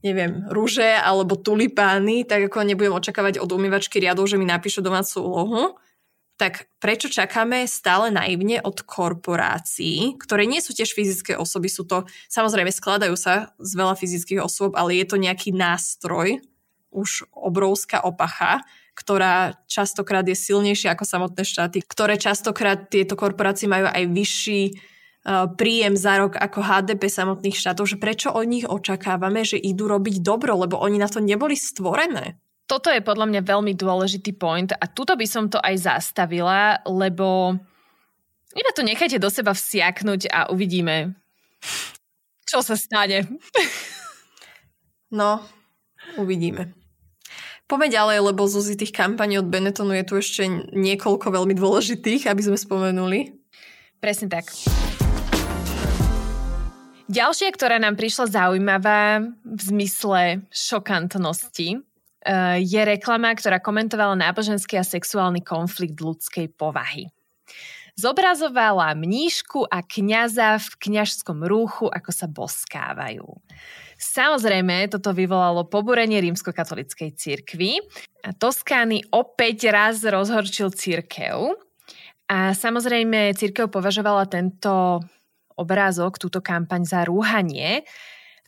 neviem, 0.00 0.48
rúže 0.48 0.96
alebo 0.96 1.36
tulipány, 1.36 2.24
tak 2.24 2.48
ako 2.48 2.64
nebudem 2.64 2.96
očakávať 2.96 3.36
od 3.36 3.52
umývačky 3.52 4.00
riadov, 4.00 4.32
že 4.32 4.40
mi 4.40 4.48
napíšu 4.48 4.80
domácu 4.80 5.20
úlohu. 5.20 5.62
Tak 6.40 6.72
prečo 6.80 7.12
čakáme 7.12 7.68
stále 7.68 8.08
naivne 8.08 8.64
od 8.64 8.80
korporácií, 8.80 10.16
ktoré 10.16 10.48
nie 10.48 10.64
sú 10.64 10.72
tiež 10.72 10.96
fyzické 10.96 11.36
osoby, 11.36 11.68
sú 11.68 11.84
to, 11.84 12.08
samozrejme 12.32 12.72
skladajú 12.72 13.12
sa 13.12 13.52
z 13.60 13.76
veľa 13.76 13.92
fyzických 13.92 14.40
osôb, 14.40 14.72
ale 14.72 14.96
je 14.96 15.04
to 15.04 15.20
nejaký 15.20 15.52
nástroj, 15.52 16.40
už 16.88 17.28
obrovská 17.36 18.00
opacha, 18.00 18.64
ktorá 18.96 19.60
častokrát 19.68 20.24
je 20.24 20.34
silnejšia 20.34 20.96
ako 20.96 21.04
samotné 21.04 21.44
štáty, 21.44 21.78
ktoré 21.84 22.16
častokrát 22.16 22.88
tieto 22.88 23.20
korporácie 23.20 23.68
majú 23.68 23.86
aj 23.86 24.04
vyšší 24.08 24.62
príjem 25.56 25.94
za 25.96 26.16
rok 26.16 26.36
ako 26.36 26.64
HDP 26.64 27.12
samotných 27.12 27.56
štátov, 27.56 27.84
že 27.84 28.00
prečo 28.00 28.32
od 28.32 28.46
nich 28.48 28.64
očakávame, 28.64 29.44
že 29.44 29.60
idú 29.60 29.88
robiť 29.88 30.24
dobro, 30.24 30.56
lebo 30.56 30.80
oni 30.80 30.96
na 30.96 31.08
to 31.08 31.20
neboli 31.20 31.54
stvorené 31.56 32.40
toto 32.70 32.86
je 32.86 33.02
podľa 33.02 33.26
mňa 33.26 33.42
veľmi 33.42 33.74
dôležitý 33.74 34.38
point 34.38 34.70
a 34.70 34.86
tuto 34.86 35.18
by 35.18 35.26
som 35.26 35.50
to 35.50 35.58
aj 35.58 35.90
zastavila, 35.90 36.78
lebo 36.86 37.58
iba 38.54 38.70
to 38.70 38.86
nechajte 38.86 39.18
do 39.18 39.26
seba 39.26 39.50
vsiaknúť 39.50 40.30
a 40.30 40.54
uvidíme, 40.54 41.18
čo 42.46 42.62
sa 42.62 42.78
stane. 42.78 43.26
No, 45.10 45.42
uvidíme. 46.14 46.70
Poďme 47.66 47.90
ďalej, 47.90 48.18
lebo 48.30 48.46
zo 48.46 48.62
tých 48.62 48.94
kampaní 48.94 49.42
od 49.42 49.50
Benettonu 49.50 49.90
je 49.98 50.06
tu 50.06 50.14
ešte 50.22 50.46
niekoľko 50.70 51.34
veľmi 51.34 51.54
dôležitých, 51.58 52.30
aby 52.30 52.42
sme 52.46 52.54
spomenuli. 52.54 53.34
Presne 53.98 54.30
tak. 54.30 54.46
Ďalšia, 57.10 57.50
ktorá 57.50 57.82
nám 57.82 57.98
prišla 57.98 58.30
zaujímavá 58.30 59.18
v 59.42 59.60
zmysle 59.66 60.46
šokantnosti, 60.54 61.82
Eh, 62.20 62.60
je 62.60 62.80
reklama, 62.84 63.32
ktorá 63.32 63.64
komentovala 63.64 64.12
náboženský 64.12 64.76
a 64.76 64.84
sexuálny 64.84 65.40
konflikt 65.40 65.96
ľudskej 65.96 66.52
povahy. 66.52 67.08
Zobrazovala 67.96 68.92
mníšku 68.92 69.64
a 69.64 69.80
kňaza 69.80 70.60
v 70.60 70.68
kňažskom 70.84 71.40
rúchu, 71.48 71.88
ako 71.88 72.10
sa 72.12 72.28
boskávajú. 72.28 73.24
Samozrejme, 73.96 74.92
toto 74.92 75.16
vyvolalo 75.16 75.64
pobúrenie 75.64 76.20
rímskokatolickej 76.20 77.10
cirkvi 77.16 77.80
a 78.24 78.36
Toskány 78.36 79.08
opäť 79.12 79.72
raz 79.72 80.04
rozhorčil 80.04 80.72
cirkev 80.76 81.56
a 82.28 82.52
samozrejme 82.52 83.32
cirkev 83.32 83.72
považovala 83.72 84.28
tento 84.28 85.04
obrázok, 85.60 86.16
túto 86.16 86.40
kampaň 86.40 86.88
za 86.88 87.04
rúhanie, 87.04 87.84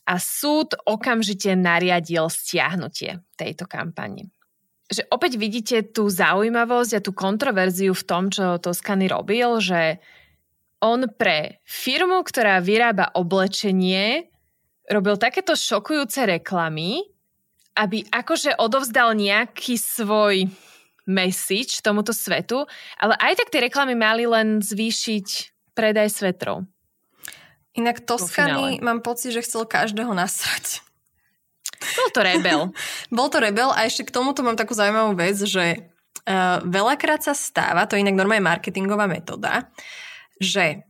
a 0.02 0.19
súd 0.19 0.75
okamžite 0.83 1.54
nariadil 1.54 2.26
stiahnutie 2.26 3.23
tejto 3.38 3.71
kampani. 3.71 4.26
Že 4.90 5.09
opäť 5.14 5.33
vidíte 5.38 5.76
tú 5.95 6.11
zaujímavosť 6.11 6.99
a 6.99 7.04
tú 7.04 7.14
kontroverziu 7.14 7.95
v 7.95 8.04
tom, 8.04 8.28
čo 8.28 8.59
Toskany 8.59 9.07
robil, 9.07 9.62
že 9.62 10.02
on 10.83 11.07
pre 11.07 11.62
firmu, 11.62 12.26
ktorá 12.26 12.59
vyrába 12.59 13.14
oblečenie, 13.14 14.26
robil 14.90 15.14
takéto 15.14 15.54
šokujúce 15.54 16.26
reklamy, 16.26 17.07
aby 17.78 18.04
akože 18.11 18.59
odovzdal 18.59 19.14
nejaký 19.14 19.78
svoj 19.78 20.50
message 21.07 21.81
tomuto 21.81 22.11
svetu, 22.12 22.66
ale 22.99 23.14
aj 23.16 23.42
tak 23.42 23.49
tie 23.54 23.64
reklamy 23.71 23.95
mali 23.97 24.26
len 24.26 24.61
zvýšiť 24.61 25.26
predaj 25.73 26.11
svetrov. 26.11 26.69
Inak 27.73 28.05
Toskany 28.05 28.85
mám 28.85 29.00
pocit, 29.00 29.33
že 29.33 29.45
chcel 29.45 29.64
každého 29.64 30.12
nasrať. 30.12 30.85
Bol 31.97 32.09
to 32.12 32.21
rebel. 32.21 32.61
Bol 33.17 33.29
to 33.33 33.38
rebel 33.41 33.73
a 33.73 33.88
ešte 33.88 34.09
k 34.09 34.14
tomuto 34.14 34.45
mám 34.45 34.61
takú 34.61 34.76
zaujímavú 34.76 35.17
vec, 35.17 35.41
že 35.41 35.88
uh, 36.29 36.61
veľakrát 36.62 37.25
sa 37.25 37.33
stáva, 37.33 37.88
to 37.88 37.97
je 37.97 38.05
inak 38.05 38.19
normálne 38.19 38.45
marketingová 38.45 39.09
metóda, 39.09 39.73
že 40.37 40.85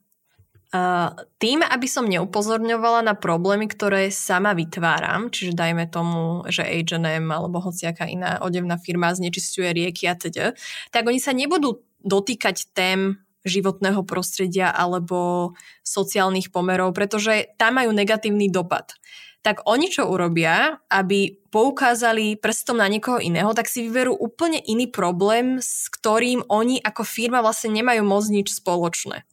uh, 0.75 1.15
tým, 1.39 1.63
aby 1.63 1.87
som 1.87 2.09
neupozorňovala 2.11 3.07
na 3.07 3.15
problémy, 3.15 3.71
ktoré 3.71 4.11
sama 4.11 4.53
vytváram, 4.53 5.31
čiže 5.31 5.55
dajme 5.55 5.87
tomu, 5.87 6.43
že 6.51 6.67
H&M 6.67 7.31
alebo 7.31 7.63
hociaká 7.63 8.11
iná 8.11 8.43
odevná 8.43 8.75
firma 8.77 9.15
znečistuje 9.15 9.71
rieky 9.71 10.11
a 10.11 10.19
teda, 10.19 10.53
tak 10.91 11.07
oni 11.07 11.23
sa 11.23 11.31
nebudú 11.31 11.79
dotýkať 12.03 12.75
tém 12.75 13.23
životného 13.43 14.03
prostredia 14.07 14.71
alebo 14.71 15.53
sociálnych 15.83 16.51
pomerov, 16.55 16.95
pretože 16.95 17.51
tam 17.59 17.79
majú 17.79 17.91
negatívny 17.91 18.49
dopad. 18.49 18.95
Tak 19.43 19.67
oni 19.67 19.91
čo 19.91 20.07
urobia, 20.07 20.79
aby 20.87 21.35
poukázali 21.51 22.39
prstom 22.39 22.79
na 22.79 22.87
niekoho 22.87 23.19
iného, 23.19 23.51
tak 23.59 23.67
si 23.67 23.83
vyberú 23.83 24.15
úplne 24.15 24.63
iný 24.63 24.87
problém, 24.87 25.59
s 25.59 25.91
ktorým 25.91 26.47
oni 26.47 26.79
ako 26.79 27.03
firma 27.03 27.43
vlastne 27.43 27.75
nemajú 27.75 28.07
moc 28.07 28.23
nič 28.31 28.55
spoločné. 28.55 29.27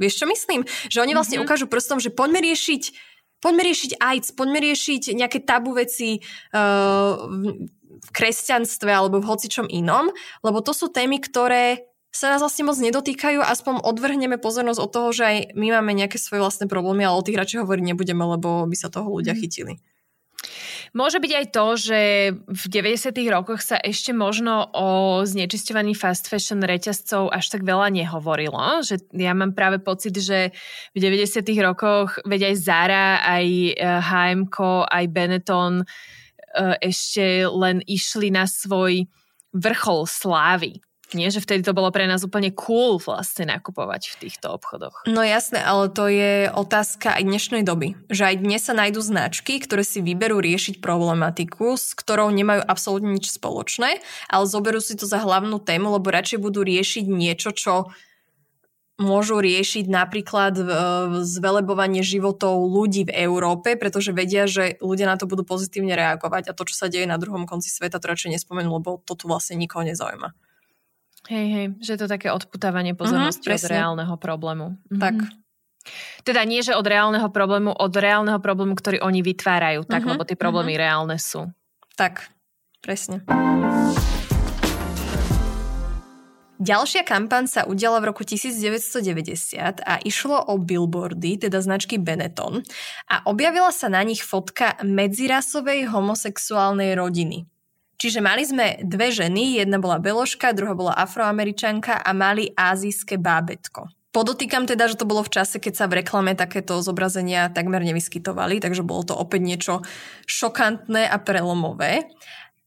Vieš 0.00 0.24
čo 0.24 0.26
myslím? 0.32 0.64
Že 0.88 1.04
oni 1.04 1.12
vlastne 1.12 1.36
mm-hmm. 1.36 1.44
ukážu 1.44 1.66
prstom, 1.68 2.00
že 2.00 2.08
poďme 2.08 2.40
riešiť 2.40 3.12
poďme 3.40 3.62
riešiť 3.72 3.90
AIDS, 3.98 4.36
poďme 4.36 4.60
riešiť 4.60 5.16
nejaké 5.16 5.40
tabu 5.40 5.72
veci 5.72 6.20
uh, 6.52 7.16
v 8.00 8.08
kresťanstve 8.12 8.88
alebo 8.88 9.20
v 9.20 9.28
hocičom 9.28 9.66
inom, 9.68 10.12
lebo 10.44 10.60
to 10.60 10.72
sú 10.76 10.92
témy, 10.92 11.20
ktoré 11.20 11.89
sa 12.10 12.26
nás 12.34 12.42
vlastne 12.42 12.66
moc 12.66 12.74
nedotýkajú, 12.82 13.38
aspoň 13.38 13.86
odvrhneme 13.86 14.36
pozornosť 14.42 14.80
od 14.82 14.90
toho, 14.90 15.08
že 15.14 15.22
aj 15.22 15.36
my 15.54 15.78
máme 15.78 15.94
nejaké 15.94 16.18
svoje 16.18 16.42
vlastné 16.42 16.66
problémy, 16.66 17.06
ale 17.06 17.18
o 17.18 17.26
tých 17.26 17.38
radšej 17.38 17.62
hovoriť 17.62 17.84
nebudeme, 17.94 18.26
lebo 18.26 18.66
by 18.66 18.76
sa 18.76 18.90
toho 18.90 19.06
ľudia 19.06 19.34
mhm. 19.34 19.40
chytili. 19.40 19.74
Môže 20.90 21.22
byť 21.22 21.32
aj 21.36 21.46
to, 21.54 21.66
že 21.78 22.00
v 22.50 22.64
90. 22.66 23.14
rokoch 23.30 23.62
sa 23.62 23.78
ešte 23.78 24.10
možno 24.10 24.66
o 24.74 25.20
znečisťovaní 25.22 25.94
fast 25.94 26.26
fashion 26.26 26.58
reťazcov 26.58 27.30
až 27.30 27.46
tak 27.46 27.62
veľa 27.62 27.94
nehovorilo. 27.94 28.82
Že 28.82 29.14
ja 29.14 29.30
mám 29.30 29.54
práve 29.54 29.78
pocit, 29.78 30.18
že 30.18 30.50
v 30.90 30.98
90. 30.98 31.46
rokoch 31.62 32.18
veď 32.26 32.50
aj 32.50 32.54
Zara, 32.58 33.22
aj 33.22 33.46
H&M, 33.78 34.50
aj 34.90 35.04
Benetton 35.14 35.74
e, 35.78 35.86
ešte 36.82 37.46
len 37.46 37.86
išli 37.86 38.34
na 38.34 38.50
svoj 38.50 39.06
vrchol 39.54 40.10
slávy. 40.10 40.82
Nie, 41.10 41.34
že 41.34 41.42
vtedy 41.42 41.66
to 41.66 41.74
bolo 41.74 41.90
pre 41.90 42.06
nás 42.06 42.22
úplne 42.22 42.54
cool 42.54 43.02
vlastne 43.02 43.50
nakupovať 43.50 44.14
v 44.14 44.18
týchto 44.26 44.54
obchodoch. 44.54 45.02
No 45.10 45.26
jasné, 45.26 45.58
ale 45.58 45.90
to 45.90 46.06
je 46.06 46.46
otázka 46.50 47.18
aj 47.18 47.26
dnešnej 47.26 47.62
doby. 47.66 47.98
Že 48.06 48.22
aj 48.30 48.36
dnes 48.38 48.62
sa 48.62 48.74
nájdú 48.78 49.02
značky, 49.02 49.58
ktoré 49.58 49.82
si 49.82 49.98
vyberú 49.98 50.38
riešiť 50.38 50.78
problematiku, 50.78 51.74
s 51.74 51.98
ktorou 51.98 52.30
nemajú 52.30 52.62
absolútne 52.62 53.18
nič 53.18 53.34
spoločné, 53.34 53.98
ale 54.30 54.44
zoberú 54.46 54.78
si 54.78 54.94
to 54.94 55.04
za 55.04 55.18
hlavnú 55.18 55.58
tému, 55.58 55.98
lebo 55.98 56.14
radšej 56.14 56.38
budú 56.38 56.62
riešiť 56.62 57.04
niečo, 57.10 57.50
čo 57.50 57.90
môžu 59.00 59.40
riešiť 59.40 59.88
napríklad 59.88 60.60
zvelebovanie 61.24 62.04
životov 62.04 62.68
ľudí 62.68 63.08
v 63.08 63.16
Európe, 63.24 63.80
pretože 63.80 64.12
vedia, 64.12 64.44
že 64.44 64.76
ľudia 64.84 65.08
na 65.08 65.16
to 65.16 65.24
budú 65.24 65.40
pozitívne 65.40 65.96
reagovať 65.96 66.52
a 66.52 66.54
to, 66.54 66.68
čo 66.68 66.76
sa 66.76 66.92
deje 66.92 67.08
na 67.08 67.16
druhom 67.16 67.48
konci 67.48 67.72
sveta, 67.72 67.96
to 67.96 68.12
radšej 68.12 68.36
nespomenú, 68.36 68.76
lebo 68.76 69.00
to 69.08 69.16
tu 69.16 69.24
vlastne 69.24 69.56
nikoho 69.56 69.88
nezaujíma. 69.88 70.36
Hej, 71.30 71.46
hej, 71.54 71.66
že 71.78 71.94
je 71.94 72.00
to 72.02 72.08
také 72.10 72.34
odputávanie 72.34 72.98
pozornosti 72.98 73.46
uh-huh, 73.46 73.62
od 73.62 73.70
reálneho 73.70 74.14
problému. 74.18 74.74
Uh-huh. 74.74 74.98
Tak. 74.98 75.14
Teda 76.26 76.42
nie, 76.42 76.58
že 76.58 76.74
od 76.74 76.82
reálneho 76.82 77.30
problému, 77.30 77.70
od 77.70 77.94
reálneho 77.94 78.42
problému, 78.42 78.74
ktorý 78.74 78.98
oni 78.98 79.22
vytvárajú, 79.22 79.86
tak, 79.86 80.02
uh-huh, 80.02 80.18
lebo 80.18 80.26
tie 80.26 80.34
problémy 80.34 80.74
uh-huh. 80.74 80.82
reálne 80.82 81.16
sú. 81.22 81.46
Tak, 81.94 82.34
presne. 82.82 83.22
Ďalšia 86.60 87.06
kampaň 87.06 87.46
sa 87.46 87.62
udiala 87.62 88.02
v 88.02 88.10
roku 88.10 88.26
1990 88.26 89.86
a 89.86 90.02
išlo 90.02 90.34
o 90.50 90.58
billboardy, 90.58 91.46
teda 91.46 91.62
značky 91.62 91.96
Benetton 91.96 92.60
a 93.06 93.22
objavila 93.30 93.70
sa 93.70 93.86
na 93.86 94.02
nich 94.02 94.20
fotka 94.26 94.76
medzirasovej 94.82 95.88
homosexuálnej 95.94 96.98
rodiny. 96.98 97.46
Čiže 98.00 98.24
mali 98.24 98.48
sme 98.48 98.80
dve 98.80 99.12
ženy, 99.12 99.60
jedna 99.60 99.76
bola 99.76 100.00
beložka, 100.00 100.56
druhá 100.56 100.72
bola 100.72 100.96
afroameričanka 100.96 102.00
a 102.00 102.10
mali 102.16 102.48
azijské 102.56 103.20
bábetko. 103.20 103.92
Podotýkam 104.10 104.66
teda, 104.66 104.90
že 104.90 104.98
to 104.98 105.06
bolo 105.06 105.22
v 105.22 105.30
čase, 105.36 105.62
keď 105.62 105.74
sa 105.76 105.86
v 105.86 106.02
reklame 106.02 106.34
takéto 106.34 106.80
zobrazenia 106.82 107.52
takmer 107.52 107.84
nevyskytovali, 107.84 108.58
takže 108.58 108.82
bolo 108.82 109.06
to 109.06 109.14
opäť 109.14 109.40
niečo 109.44 109.74
šokantné 110.26 111.06
a 111.06 111.20
prelomové. 111.20 112.10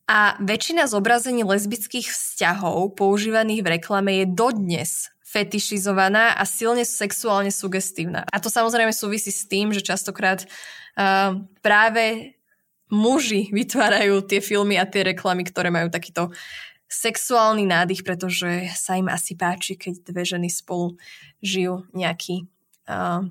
A 0.08 0.38
väčšina 0.40 0.88
zobrazení 0.88 1.42
lesbických 1.44 2.08
vzťahov 2.14 2.96
používaných 2.96 3.66
v 3.66 3.72
reklame 3.82 4.12
je 4.24 4.26
dodnes 4.30 5.12
fetišizovaná 5.26 6.38
a 6.38 6.44
silne 6.46 6.86
sexuálne 6.86 7.50
sugestívna. 7.50 8.22
A 8.30 8.38
to 8.38 8.54
samozrejme 8.54 8.94
súvisí 8.94 9.34
s 9.34 9.50
tým, 9.50 9.74
že 9.74 9.82
častokrát 9.82 10.46
uh, 10.46 11.42
práve 11.66 12.38
muži 12.94 13.50
vytvárajú 13.50 14.22
tie 14.30 14.38
filmy 14.38 14.78
a 14.78 14.86
tie 14.86 15.02
reklamy, 15.02 15.42
ktoré 15.42 15.74
majú 15.74 15.90
takýto 15.90 16.30
sexuálny 16.86 17.66
nádych, 17.66 18.06
pretože 18.06 18.70
sa 18.78 18.94
im 18.94 19.10
asi 19.10 19.34
páči, 19.34 19.74
keď 19.74 20.14
dve 20.14 20.24
ženy 20.30 20.54
spolu 20.54 20.94
žijú 21.42 21.90
nejaký 21.98 22.46
uh, 22.86 23.26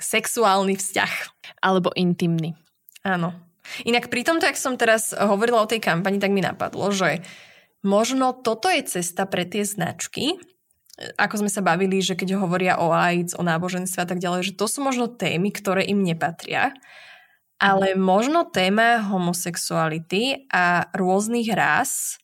sexuálny 0.00 0.80
vzťah. 0.80 1.12
Alebo 1.60 1.92
intimný. 1.92 2.56
Áno. 3.04 3.36
Inak 3.84 4.08
pri 4.08 4.24
tomto, 4.24 4.48
ak 4.48 4.56
som 4.56 4.80
teraz 4.80 5.12
hovorila 5.12 5.60
o 5.60 5.68
tej 5.68 5.84
kampani, 5.84 6.16
tak 6.16 6.32
mi 6.32 6.40
napadlo, 6.40 6.88
že 6.88 7.20
možno 7.84 8.32
toto 8.32 8.72
je 8.72 8.80
cesta 8.86 9.28
pre 9.28 9.44
tie 9.44 9.66
značky, 9.66 10.40
ako 11.20 11.44
sme 11.44 11.50
sa 11.52 11.60
bavili, 11.60 12.00
že 12.00 12.16
keď 12.16 12.40
hovoria 12.40 12.80
o 12.80 12.88
AIDS, 12.88 13.36
o 13.36 13.44
náboženstve 13.44 14.00
a 14.00 14.08
tak 14.08 14.16
ďalej, 14.16 14.52
že 14.52 14.56
to 14.56 14.64
sú 14.64 14.80
možno 14.80 15.12
témy, 15.12 15.52
ktoré 15.52 15.84
im 15.84 16.00
nepatria 16.00 16.72
ale 17.56 17.96
možno 17.96 18.44
téma 18.44 19.00
homosexuality 19.00 20.48
a 20.52 20.92
rôznych 20.92 21.48
rás 21.56 22.20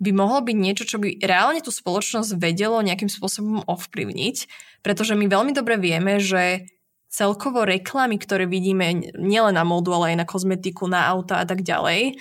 by 0.00 0.10
mohlo 0.10 0.40
byť 0.42 0.56
niečo, 0.56 0.84
čo 0.84 0.96
by 0.98 1.20
reálne 1.22 1.60
tú 1.60 1.70
spoločnosť 1.70 2.36
vedelo 2.36 2.80
nejakým 2.80 3.08
spôsobom 3.08 3.64
ovplyvniť, 3.64 4.36
pretože 4.84 5.14
my 5.16 5.24
veľmi 5.30 5.52
dobre 5.54 5.80
vieme, 5.80 6.18
že 6.18 6.68
celkovo 7.08 7.62
reklamy, 7.62 8.18
ktoré 8.18 8.50
vidíme 8.50 9.14
nielen 9.14 9.54
na 9.54 9.62
módu, 9.62 9.94
ale 9.94 10.12
aj 10.12 10.26
na 10.26 10.26
kozmetiku, 10.26 10.90
na 10.90 11.06
auta 11.06 11.38
a 11.38 11.46
tak 11.46 11.62
ďalej, 11.62 12.18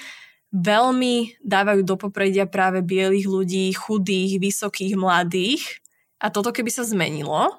veľmi 0.54 1.41
dávajú 1.41 1.82
do 1.82 1.98
popredia 1.98 2.46
práve 2.46 2.86
bielých 2.86 3.26
ľudí, 3.26 3.65
chudých, 3.74 4.38
vysokých, 4.38 4.94
mladých. 4.94 5.82
A 6.22 6.30
toto 6.30 6.54
keby 6.54 6.70
sa 6.70 6.86
zmenilo, 6.86 7.50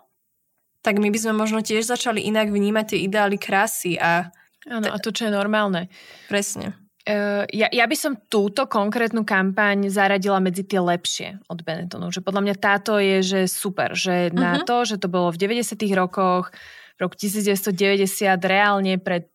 tak 0.78 1.02
my 1.02 1.11
by 1.11 1.18
sme 1.18 1.35
možno 1.35 1.59
tiež 1.59 1.90
začali 1.90 2.22
inak 2.22 2.54
vnímať 2.54 2.94
tie 2.94 2.98
ideály 3.02 3.35
krásy 3.35 3.98
a 3.98 4.30
Áno, 4.68 4.88
a 4.88 4.96
to, 4.96 5.12
čo 5.12 5.29
je 5.29 5.33
normálne. 5.33 5.92
Presne. 6.29 6.85
Uh, 7.05 7.44
ja, 7.53 7.68
ja 7.68 7.85
by 7.85 7.96
som 8.00 8.16
túto 8.33 8.64
konkrétnu 8.64 9.29
kampaň 9.29 9.92
zaradila 9.92 10.40
medzi 10.40 10.64
tie 10.64 10.81
lepšie 10.81 11.37
od 11.53 11.61
Benettonu. 11.61 12.09
Že 12.09 12.24
podľa 12.24 12.42
mňa 12.48 12.55
táto 12.57 12.96
je 12.96 13.20
že 13.20 13.40
super, 13.44 13.92
že 13.92 14.33
uh-huh. 14.33 14.40
na 14.40 14.53
mhm. 14.57 14.64
to, 14.64 14.77
že 14.88 14.96
to 14.96 15.12
bolo 15.12 15.29
v 15.29 15.37
90 15.37 15.77
rokoch, 15.92 16.48
v 16.96 16.98
roku 17.05 17.16
1990, 17.20 18.09
reálne 18.40 18.96
pred 18.96 19.29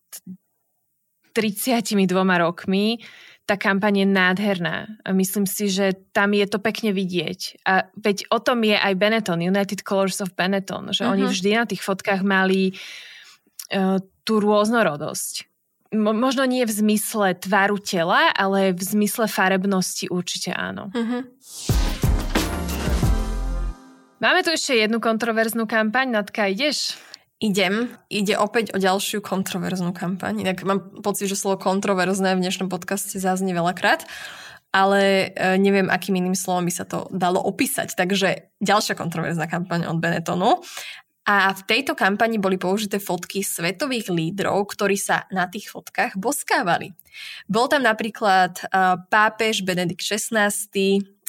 32 1.38 2.10
rokmi, 2.42 3.06
tá 3.46 3.54
kampaň 3.54 4.02
je 4.02 4.08
nádherná. 4.10 4.90
A 5.06 5.14
myslím 5.14 5.46
si, 5.46 5.70
že 5.70 5.94
tam 6.10 6.34
je 6.34 6.50
to 6.50 6.58
pekne 6.58 6.90
vidieť. 6.90 7.66
A 7.70 7.86
veď 7.98 8.34
o 8.34 8.42
tom 8.42 8.66
je 8.66 8.78
aj 8.78 8.94
Benetton, 8.98 9.46
United 9.46 9.86
Colors 9.86 10.22
of 10.26 10.34
Benetton, 10.34 10.90
že 10.90 11.06
uh-huh. 11.06 11.14
oni 11.14 11.30
mhm. 11.30 11.32
vždy 11.38 11.50
na 11.54 11.66
tých 11.70 11.86
fotkách 11.86 12.26
mali 12.26 12.74
uh, 13.78 14.02
tú 14.30 14.38
rôznorodosť. 14.38 15.50
Mo- 15.98 16.14
možno 16.14 16.46
nie 16.46 16.62
v 16.62 16.70
zmysle 16.70 17.34
tvaru 17.42 17.82
tela, 17.82 18.30
ale 18.38 18.78
v 18.78 18.82
zmysle 18.86 19.26
farebnosti 19.26 20.06
určite 20.06 20.54
áno. 20.54 20.94
Uh-huh. 20.94 21.26
Máme 24.22 24.46
tu 24.46 24.54
ešte 24.54 24.78
jednu 24.78 25.02
kontroverznú 25.02 25.66
kampaň. 25.66 26.14
Natka, 26.14 26.46
ideš? 26.46 26.94
Idem. 27.42 27.90
Ide 28.12 28.38
opäť 28.38 28.76
o 28.76 28.78
ďalšiu 28.78 29.26
kontroverznú 29.26 29.96
kampaň. 29.96 30.46
Inak 30.46 30.62
mám 30.62 31.02
pocit, 31.02 31.26
že 31.26 31.40
slovo 31.40 31.58
kontroverzné 31.58 32.38
v 32.38 32.44
dnešnom 32.44 32.70
podcaste 32.70 33.18
zaznie 33.18 33.56
veľakrát, 33.56 34.06
ale 34.70 35.34
e, 35.34 35.58
neviem, 35.58 35.88
akým 35.88 36.20
iným 36.20 36.36
slovom 36.36 36.68
by 36.68 36.74
sa 36.76 36.86
to 36.86 37.08
dalo 37.16 37.40
opísať. 37.42 37.96
Takže 37.96 38.54
ďalšia 38.60 38.94
kontroverzná 38.94 39.48
kampaň 39.48 39.88
od 39.88 39.98
Benettonu. 40.04 40.62
A 41.30 41.54
v 41.54 41.62
tejto 41.70 41.94
kampani 41.94 42.42
boli 42.42 42.58
použité 42.58 42.98
fotky 42.98 43.46
svetových 43.46 44.10
lídrov, 44.10 44.74
ktorí 44.74 44.98
sa 44.98 45.30
na 45.30 45.46
tých 45.46 45.70
fotkách 45.70 46.18
boskávali. 46.18 46.98
Bol 47.46 47.70
tam 47.70 47.86
napríklad 47.86 48.58
pápež 49.14 49.62
Benedikt 49.62 50.02
XVI, 50.02 50.50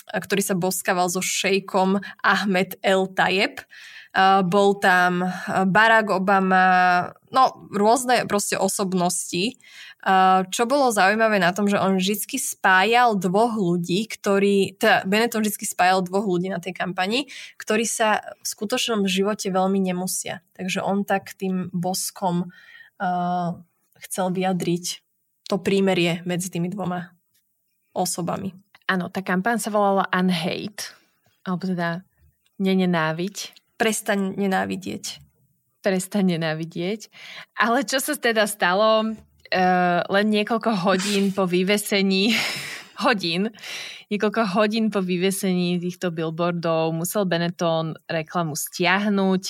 ktorý 0.09 0.41
sa 0.41 0.57
boskával 0.57 1.13
so 1.13 1.21
šejkom 1.21 2.01
Ahmed 2.25 2.81
El 2.81 3.13
Tayeb. 3.13 3.61
Bol 4.49 4.81
tam 4.81 5.23
Barack 5.69 6.11
Obama, 6.11 6.65
no 7.29 7.69
rôzne 7.71 8.25
proste 8.25 8.57
osobnosti, 8.57 9.55
čo 10.49 10.63
bolo 10.65 10.89
zaujímavé 10.89 11.37
na 11.37 11.53
tom, 11.53 11.69
že 11.69 11.77
on 11.77 12.01
vždy 12.01 12.41
spájal 12.41 13.21
dvoch 13.21 13.53
ľudí, 13.53 14.09
ktorí, 14.09 14.81
teda 14.81 15.05
Benetton 15.05 15.45
vždy 15.45 15.67
spájal 15.69 16.01
dvoch 16.01 16.25
ľudí 16.25 16.49
na 16.49 16.57
tej 16.57 16.73
kampani, 16.73 17.29
ktorí 17.61 17.85
sa 17.85 18.25
v 18.41 18.47
skutočnom 18.49 19.05
živote 19.05 19.53
veľmi 19.53 19.77
nemusia. 19.77 20.41
Takže 20.57 20.81
on 20.81 21.05
tak 21.05 21.37
tým 21.37 21.69
boskom 21.69 22.49
uh, 22.49 23.51
chcel 24.09 24.33
vyjadriť 24.33 25.05
to 25.53 25.61
prímerie 25.61 26.25
medzi 26.25 26.49
tými 26.49 26.73
dvoma 26.73 27.13
osobami. 27.93 28.57
Áno, 28.89 29.13
tá 29.13 29.21
kampaň 29.21 29.61
sa 29.61 29.69
volala 29.69 30.09
Unhate, 30.11 30.97
alebo 31.45 31.69
teda 31.69 32.03
nenenáviť. 32.57 33.37
Prestaň 33.77 34.37
nenávidieť. 34.37 35.21
Prestaň 35.85 36.37
nenávidieť. 36.37 37.13
Ale 37.57 37.85
čo 37.85 38.01
sa 38.01 38.17
teda 38.17 38.49
stalo? 38.49 39.17
Uh, 39.55 40.01
len 40.07 40.27
niekoľko 40.31 40.71
hodín 40.87 41.35
po 41.35 41.47
vyvesení 41.47 42.35
hodín, 43.05 43.51
niekoľko 44.11 44.43
hodín 44.55 44.91
po 44.91 45.03
vyvesení 45.03 45.79
týchto 45.79 46.11
billboardov 46.15 46.95
musel 46.95 47.27
Benetton 47.27 47.95
reklamu 48.07 48.55
stiahnuť 48.55 49.43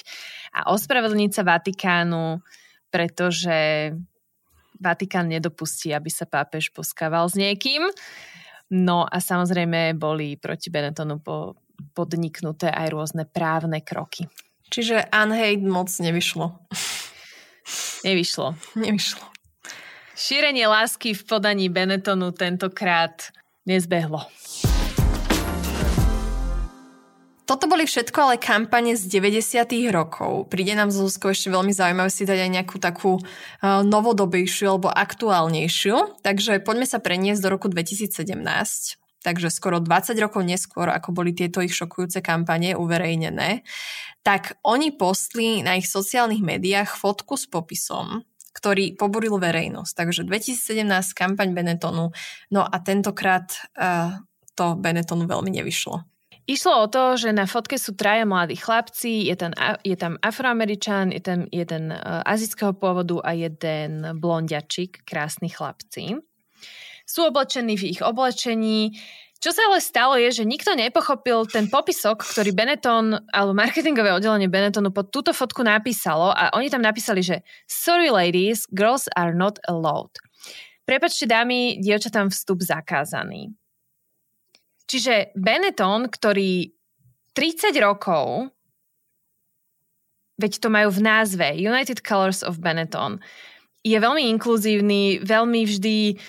a 0.57 0.73
ospravedlniť 0.73 1.31
sa 1.33 1.43
Vatikánu, 1.45 2.41
pretože 2.93 3.91
Vatikán 4.81 5.29
nedopustí, 5.29 5.93
aby 5.93 6.09
sa 6.09 6.25
pápež 6.25 6.73
poskával 6.73 7.29
s 7.29 7.37
niekým. 7.37 7.85
No 8.73 9.05
a 9.05 9.21
samozrejme 9.21 9.93
boli 9.99 10.41
proti 10.41 10.73
Benettonu 10.73 11.21
po, 11.21 11.61
podniknuté 11.93 12.73
aj 12.73 12.87
rôzne 12.89 13.25
právne 13.29 13.85
kroky. 13.85 14.31
Čiže 14.71 15.11
unhate 15.11 15.67
moc 15.67 15.91
nevyšlo. 15.91 16.47
Nevyšlo. 18.07 18.47
Nevyšlo. 18.87 19.30
Šírenie 20.21 20.69
lásky 20.69 21.17
v 21.17 21.23
podaní 21.25 21.73
Benettonu 21.73 22.29
tentokrát 22.37 23.33
nezbehlo. 23.65 24.29
Toto 27.49 27.65
boli 27.65 27.89
všetko 27.89 28.29
ale 28.29 28.37
kampane 28.37 29.01
z 29.01 29.09
90. 29.09 29.65
rokov. 29.89 30.53
Príde 30.53 30.77
nám 30.77 30.93
z 30.93 31.09
Zuzkou 31.09 31.33
ešte 31.33 31.49
veľmi 31.49 31.73
zaujímavé 31.73 32.13
si 32.13 32.29
dať 32.29 32.37
aj 32.37 32.51
nejakú 32.53 32.77
takú 32.77 33.17
uh, 33.17 33.81
novodobejšiu 33.81 34.77
alebo 34.77 34.93
aktuálnejšiu. 34.93 36.21
Takže 36.21 36.61
poďme 36.69 36.85
sa 36.85 37.01
preniesť 37.01 37.41
do 37.41 37.49
roku 37.57 37.73
2017. 37.73 38.13
Takže 39.25 39.49
skoro 39.49 39.81
20 39.81 40.21
rokov 40.21 40.45
neskôr, 40.45 40.93
ako 40.93 41.17
boli 41.17 41.33
tieto 41.33 41.65
ich 41.65 41.73
šokujúce 41.73 42.21
kampane 42.21 42.77
uverejnené, 42.77 43.65
tak 44.21 44.61
oni 44.69 44.93
postli 44.93 45.65
na 45.65 45.81
ich 45.81 45.89
sociálnych 45.89 46.45
médiách 46.45 46.93
fotku 46.93 47.41
s 47.41 47.49
popisom, 47.49 48.21
ktorý 48.51 48.99
poburil 48.99 49.39
verejnosť. 49.39 49.93
Takže 49.95 50.23
2017 50.27 50.85
kampaň 51.15 51.55
Benettonu, 51.55 52.11
no 52.51 52.61
a 52.63 52.77
tentokrát 52.83 53.47
uh, 53.79 54.19
to 54.59 54.75
Benettonu 54.77 55.25
veľmi 55.31 55.55
nevyšlo. 55.63 56.03
Išlo 56.51 56.83
o 56.83 56.87
to, 56.91 57.15
že 57.15 57.31
na 57.31 57.47
fotke 57.47 57.79
sú 57.79 57.95
traja 57.95 58.27
mladí 58.27 58.59
chlapci, 58.59 59.31
je 59.31 59.39
tam, 59.39 59.55
je 59.87 59.95
tam 59.95 60.19
afroameričan, 60.19 61.15
je 61.15 61.23
tam 61.23 61.47
jeden 61.55 61.95
uh, 61.95 62.27
azijského 62.27 62.75
pôvodu 62.75 63.23
a 63.23 63.39
jeden 63.39 64.19
blondiačik, 64.19 65.07
krásni 65.07 65.47
chlapci. 65.47 66.19
Sú 67.07 67.27
oblečení 67.27 67.79
v 67.79 67.95
ich 67.95 68.03
oblečení. 68.03 68.99
Čo 69.41 69.57
sa 69.57 69.73
ale 69.73 69.81
stalo 69.81 70.21
je, 70.21 70.29
že 70.29 70.45
nikto 70.45 70.77
nepochopil 70.77 71.49
ten 71.49 71.73
popisok, 71.73 72.29
ktorý 72.29 72.53
Benetton 72.53 73.17
alebo 73.33 73.57
marketingové 73.57 74.13
oddelenie 74.13 74.53
Benettonu 74.53 74.93
pod 74.93 75.09
túto 75.09 75.33
fotku 75.33 75.65
napísalo 75.65 76.29
a 76.29 76.53
oni 76.53 76.69
tam 76.69 76.85
napísali, 76.85 77.25
že 77.25 77.41
Sorry 77.65 78.13
ladies, 78.13 78.69
girls 78.69 79.09
are 79.17 79.33
not 79.33 79.57
allowed. 79.65 80.13
Prepačte 80.85 81.25
dámy, 81.25 81.81
dievčatám 81.81 82.29
vstup 82.29 82.61
zakázaný. 82.61 83.57
Čiže 84.85 85.33
Benetton, 85.33 86.13
ktorý 86.13 86.77
30 87.33 87.73
rokov, 87.81 88.53
veď 90.37 90.53
to 90.61 90.69
majú 90.69 90.93
v 90.93 91.01
názve, 91.01 91.47
United 91.57 92.05
Colors 92.05 92.45
of 92.45 92.61
Benetton, 92.61 93.23
je 93.81 93.97
veľmi 93.97 94.29
inkluzívny, 94.37 95.25
veľmi 95.25 95.65
vždy 95.65 96.21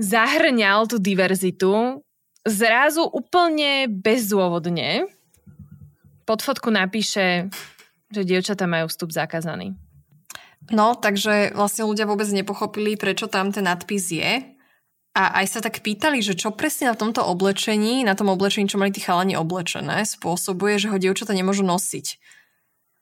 zahrňal 0.00 0.88
tú 0.88 0.96
diverzitu, 1.02 2.00
zrazu 2.46 3.06
úplne 3.06 3.86
bezdôvodne 3.88 5.06
pod 6.26 6.40
fotku 6.42 6.70
napíše, 6.70 7.50
že 8.12 8.22
dievčatá 8.22 8.64
majú 8.70 8.86
vstup 8.88 9.10
zakázaný. 9.10 9.74
No, 10.70 10.94
takže 10.94 11.50
vlastne 11.58 11.82
ľudia 11.82 12.06
vôbec 12.06 12.30
nepochopili, 12.30 12.94
prečo 12.94 13.26
tam 13.26 13.50
ten 13.50 13.66
nadpis 13.66 14.14
je. 14.14 14.32
A 15.12 15.44
aj 15.44 15.46
sa 15.58 15.60
tak 15.60 15.84
pýtali, 15.84 16.24
že 16.24 16.32
čo 16.32 16.54
presne 16.54 16.88
na 16.88 16.96
tomto 16.96 17.20
oblečení, 17.20 18.00
na 18.00 18.16
tom 18.16 18.32
oblečení, 18.32 18.64
čo 18.64 18.80
mali 18.80 18.94
tí 18.94 19.02
chalani 19.04 19.36
oblečené, 19.36 20.08
spôsobuje, 20.08 20.80
že 20.80 20.88
ho 20.88 20.96
dievčata 20.96 21.36
nemôžu 21.36 21.66
nosiť. 21.68 22.16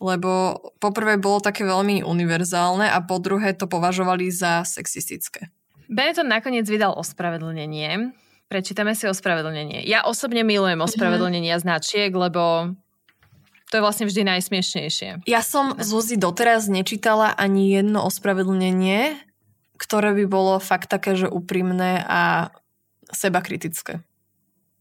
Lebo 0.01 0.59
poprvé 0.81 1.21
bolo 1.21 1.45
také 1.45 1.63
veľmi 1.63 2.03
univerzálne 2.03 2.89
a 2.89 2.99
po 3.05 3.21
druhé 3.23 3.55
to 3.55 3.71
považovali 3.71 4.33
za 4.33 4.65
sexistické. 4.67 5.53
Benetton 5.91 6.31
nakoniec 6.31 6.71
vydal 6.71 6.95
ospravedlnenie. 6.95 8.15
Prečítame 8.47 8.95
si 8.95 9.11
ospravedlnenie. 9.11 9.83
Ja 9.91 10.07
osobne 10.07 10.47
milujem 10.47 10.79
mhm. 10.79 10.87
ospravedlnenia 10.87 11.59
mm-hmm. 11.59 11.67
značiek, 11.67 12.11
lebo 12.15 12.75
to 13.71 13.79
je 13.79 13.83
vlastne 13.83 14.07
vždy 14.07 14.27
najsmiešnejšie. 14.27 15.27
Ja 15.27 15.43
som 15.43 15.79
Zuzi 15.79 16.19
doteraz 16.19 16.67
nečítala 16.67 17.31
ani 17.35 17.71
jedno 17.71 18.03
ospravedlnenie 18.07 19.31
ktoré 19.81 20.13
by 20.13 20.25
bolo 20.29 20.61
fakt 20.61 20.93
také, 20.93 21.17
že 21.17 21.25
úprimné 21.25 22.05
a 22.05 22.53
seba 23.09 23.41
kritické. 23.41 24.05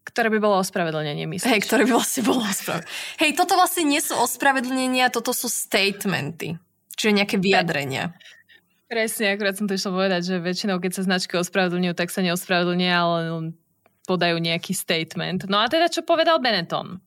Ktoré 0.04 0.28
by 0.28 0.40
bolo 0.44 0.60
ospravedlnenie, 0.60 1.24
myslíš? 1.24 1.48
Hej, 1.48 1.62
ktoré 1.64 1.88
by 1.88 1.96
vlastne 1.96 2.28
bolo 2.28 2.44
ospravedlnenie. 2.44 2.92
Hej, 3.24 3.32
toto 3.40 3.56
vlastne 3.56 3.88
nie 3.88 4.04
sú 4.04 4.20
ospravedlnenia, 4.20 5.08
toto 5.08 5.32
sú 5.32 5.48
statementy. 5.48 6.60
Čiže 7.00 7.16
nejaké 7.16 7.40
vyjadrenia. 7.40 8.12
Presne, 8.90 9.38
akurát 9.38 9.54
som 9.54 9.70
to 9.70 9.78
išla 9.78 9.94
povedať, 9.94 10.22
že 10.26 10.42
väčšinou, 10.42 10.82
keď 10.82 10.92
sa 10.98 11.06
značky 11.06 11.38
ospravedlňujú, 11.38 11.94
tak 11.94 12.10
sa 12.10 12.26
neospravedlnia, 12.26 12.94
ale 12.98 13.54
podajú 14.10 14.42
nejaký 14.42 14.74
statement. 14.74 15.46
No 15.46 15.62
a 15.62 15.70
teda, 15.70 15.94
čo 15.94 16.02
povedal 16.02 16.42
Benetton? 16.42 16.98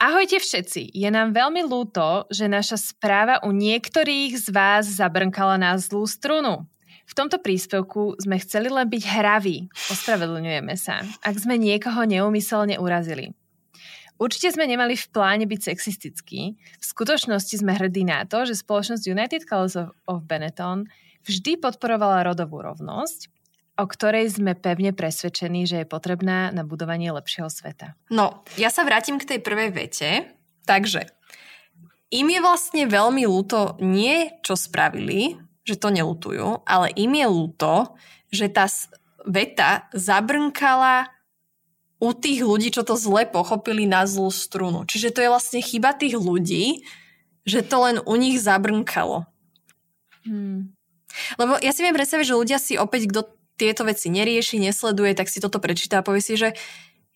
Ahojte 0.00 0.40
všetci, 0.40 0.96
je 0.96 1.08
nám 1.12 1.36
veľmi 1.36 1.68
ľúto, 1.68 2.24
že 2.32 2.48
naša 2.48 2.80
správa 2.80 3.44
u 3.44 3.52
niektorých 3.52 4.40
z 4.40 4.48
vás 4.52 4.88
zabrnkala 4.88 5.60
na 5.60 5.76
zlú 5.76 6.08
strunu. 6.08 6.64
V 7.04 7.12
tomto 7.12 7.44
príspevku 7.44 8.16
sme 8.16 8.40
chceli 8.40 8.72
len 8.72 8.88
byť 8.88 9.04
hraví. 9.04 9.68
Ospravedlňujeme 9.92 10.74
sa, 10.80 11.04
ak 11.20 11.36
sme 11.36 11.60
niekoho 11.60 12.08
neumyselne 12.08 12.80
urazili. 12.80 13.36
Určite 14.16 14.56
sme 14.56 14.64
nemali 14.64 14.96
v 14.96 15.06
pláne 15.12 15.44
byť 15.44 15.60
sexistickí. 15.72 16.56
V 16.56 16.84
skutočnosti 16.84 17.60
sme 17.60 17.76
hrdí 17.76 18.08
na 18.08 18.24
to, 18.24 18.48
že 18.48 18.60
spoločnosť 18.60 19.04
United 19.04 19.42
Colors 19.44 19.76
of, 19.76 19.92
of 20.08 20.24
Benetton 20.24 20.88
vždy 21.28 21.60
podporovala 21.60 22.24
rodovú 22.24 22.64
rovnosť, 22.64 23.28
o 23.76 23.84
ktorej 23.84 24.32
sme 24.32 24.56
pevne 24.56 24.96
presvedčení, 24.96 25.68
že 25.68 25.84
je 25.84 25.86
potrebná 25.86 26.48
na 26.48 26.64
budovanie 26.64 27.12
lepšieho 27.12 27.52
sveta. 27.52 27.92
No, 28.08 28.46
ja 28.56 28.72
sa 28.72 28.88
vrátim 28.88 29.20
k 29.20 29.36
tej 29.36 29.40
prvej 29.44 29.70
vete. 29.74 30.10
Takže, 30.64 31.16
im 32.14 32.26
je 32.30 32.40
vlastne 32.40 32.86
veľmi 32.86 33.26
ľúto 33.26 33.76
nie, 33.82 34.30
čo 34.40 34.54
spravili, 34.54 35.36
že 35.66 35.76
to 35.76 35.90
nelutujú, 35.90 36.62
ale 36.62 36.94
im 36.94 37.12
je 37.12 37.26
ľúto, 37.26 37.72
že 38.30 38.46
tá 38.46 38.70
veta 39.26 39.90
zabrnkala 39.90 41.10
u 41.96 42.12
tých 42.12 42.44
ľudí, 42.44 42.68
čo 42.68 42.84
to 42.84 42.94
zle 42.94 43.24
pochopili 43.24 43.88
na 43.88 44.04
zlú 44.04 44.28
strunu. 44.28 44.84
Čiže 44.84 45.16
to 45.16 45.20
je 45.24 45.32
vlastne 45.32 45.60
chyba 45.64 45.96
tých 45.96 46.16
ľudí, 46.20 46.84
že 47.48 47.64
to 47.64 47.76
len 47.88 47.96
u 48.04 48.14
nich 48.20 48.36
zabrnkalo. 48.36 49.24
Hmm. 50.26 50.76
Lebo 51.40 51.56
ja 51.62 51.72
si 51.72 51.80
viem 51.80 51.96
predstaviť, 51.96 52.26
že 52.28 52.38
ľudia 52.38 52.58
si 52.60 52.76
opäť, 52.76 53.08
kto 53.08 53.20
tieto 53.56 53.88
veci 53.88 54.12
nerieši, 54.12 54.60
nesleduje, 54.60 55.16
tak 55.16 55.32
si 55.32 55.40
toto 55.40 55.56
prečíta 55.56 56.04
a 56.04 56.06
povie 56.06 56.20
si, 56.20 56.36
že 56.36 56.52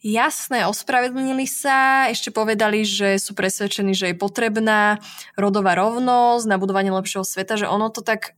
Jasné, 0.01 0.65
ospravedlnili 0.65 1.45
sa, 1.45 2.09
ešte 2.09 2.33
povedali, 2.33 2.89
že 2.89 3.21
sú 3.21 3.37
presvedčení, 3.37 3.93
že 3.93 4.09
je 4.09 4.17
potrebná 4.17 4.97
rodová 5.37 5.77
rovnosť 5.77 6.49
na 6.49 6.57
budovanie 6.57 6.89
lepšieho 6.89 7.21
sveta, 7.21 7.61
že 7.61 7.69
ono 7.69 7.93
to 7.93 8.01
tak 8.01 8.33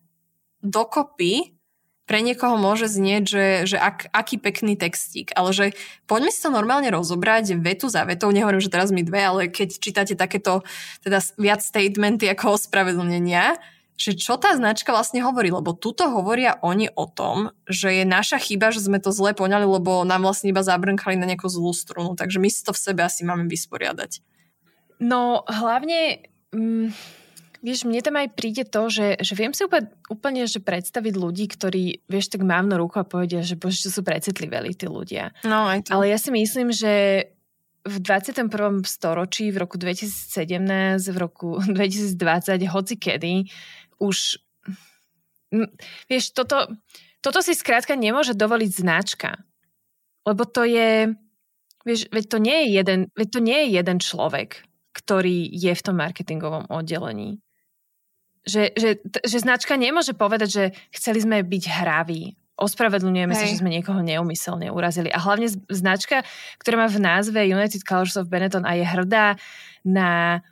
dokopy 0.59 1.55
pre 2.13 2.21
niekoho 2.21 2.61
môže 2.61 2.93
znieť, 2.93 3.25
že, 3.25 3.47
že 3.73 3.81
ak, 3.81 4.13
aký 4.13 4.37
pekný 4.37 4.77
textík, 4.77 5.33
ale 5.33 5.57
že 5.57 5.67
poďme 6.05 6.29
si 6.29 6.45
to 6.45 6.53
normálne 6.53 6.93
rozobrať 6.93 7.57
vetu 7.57 7.89
za 7.89 8.05
vetou, 8.05 8.29
nehovorím, 8.29 8.61
že 8.61 8.69
teraz 8.69 8.93
mi 8.93 9.01
dve, 9.01 9.25
ale 9.25 9.41
keď 9.49 9.81
čítate 9.81 10.13
takéto 10.13 10.61
teda 11.01 11.25
viac 11.41 11.65
statementy 11.65 12.29
ako 12.29 12.61
ospravedlnenia, 12.61 13.57
že 13.97 14.13
čo 14.13 14.37
tá 14.37 14.53
značka 14.53 14.93
vlastne 14.93 15.25
hovorí, 15.25 15.49
lebo 15.49 15.73
tuto 15.73 16.05
hovoria 16.13 16.61
oni 16.61 16.93
o 16.93 17.09
tom, 17.09 17.57
že 17.65 17.89
je 17.89 18.05
naša 18.05 18.37
chyba, 18.45 18.77
že 18.77 18.85
sme 18.85 19.01
to 19.01 19.09
zle 19.09 19.33
poňali, 19.33 19.65
lebo 19.65 20.05
nám 20.05 20.29
vlastne 20.29 20.53
iba 20.53 20.61
zabrnkali 20.61 21.17
na 21.17 21.25
nejakú 21.25 21.49
zlú 21.49 21.73
strunu, 21.73 22.13
takže 22.13 22.37
my 22.45 22.53
si 22.53 22.61
to 22.61 22.77
v 22.77 22.83
sebe 22.93 23.01
asi 23.09 23.25
máme 23.25 23.49
vysporiadať. 23.49 24.21
No 25.01 25.49
hlavne... 25.49 26.29
Mm 26.53 26.93
Vieš, 27.63 27.87
mne 27.87 28.03
tam 28.03 28.19
aj 28.19 28.35
príde 28.35 28.67
to, 28.67 28.91
že, 28.91 29.23
že 29.23 29.39
viem 29.39 29.55
si 29.55 29.63
úplne, 29.63 29.87
úplne 30.11 30.51
že 30.51 30.59
predstaviť 30.59 31.15
ľudí, 31.15 31.47
ktorí, 31.47 32.03
vieš, 32.11 32.35
tak 32.35 32.43
mávno 32.43 32.75
ruku 32.75 32.99
a 32.99 33.07
povedia, 33.07 33.47
že 33.47 33.55
bože, 33.55 33.87
čo 33.87 33.95
sú 33.95 34.03
precitliveli 34.03 34.75
tí 34.75 34.91
ľudia. 34.91 35.31
No, 35.47 35.71
aj 35.71 35.87
to. 35.87 35.95
Ale 35.95 36.11
ja 36.11 36.19
si 36.19 36.35
myslím, 36.35 36.75
že 36.75 37.25
v 37.87 37.97
21. 38.03 38.51
storočí, 38.83 39.55
v 39.55 39.63
roku 39.63 39.79
2017, 39.79 41.07
v 41.07 41.19
roku 41.23 41.63
2020, 41.79 42.19
hoci 42.67 42.95
kedy, 42.99 43.47
už 44.03 44.43
vieš, 46.11 46.35
toto, 46.35 46.67
toto 47.23 47.39
si 47.47 47.55
skrátka 47.55 47.95
nemôže 47.95 48.35
dovoliť 48.35 48.71
značka. 48.75 49.39
Lebo 50.27 50.51
to 50.51 50.67
je, 50.67 51.15
vieš, 51.87 52.11
veď 52.11 52.25
to 52.27 52.39
nie 52.43 52.57
je 52.59 52.67
jeden, 52.75 53.01
veď 53.15 53.29
to 53.31 53.39
nie 53.39 53.59
je 53.63 53.69
jeden 53.79 53.99
človek, 54.03 54.67
ktorý 54.99 55.47
je 55.47 55.71
v 55.71 55.85
tom 55.87 56.03
marketingovom 56.03 56.67
oddelení 56.67 57.39
že, 58.43 58.75
že, 58.75 58.99
že 59.03 59.39
značka 59.39 59.79
nemôže 59.79 60.15
povedať, 60.15 60.49
že 60.51 60.65
chceli 60.91 61.23
sme 61.23 61.43
byť 61.47 61.65
hraví. 61.71 62.35
Ospravedlňujeme 62.59 63.35
Hej. 63.35 63.41
sa, 63.41 63.47
že 63.49 63.61
sme 63.63 63.73
niekoho 63.73 64.03
neumyselne 64.05 64.71
urazili. 64.71 65.09
A 65.11 65.19
hlavne 65.19 65.51
značka, 65.71 66.23
ktorá 66.63 66.87
má 66.87 66.89
v 66.91 67.03
názve 67.03 67.43
United 67.43 67.83
Colors 67.83 68.15
of 68.15 68.31
Benetton 68.31 68.63
a 68.63 68.77
je 68.77 68.85
hrdá 68.87 69.41
na, 69.83 70.43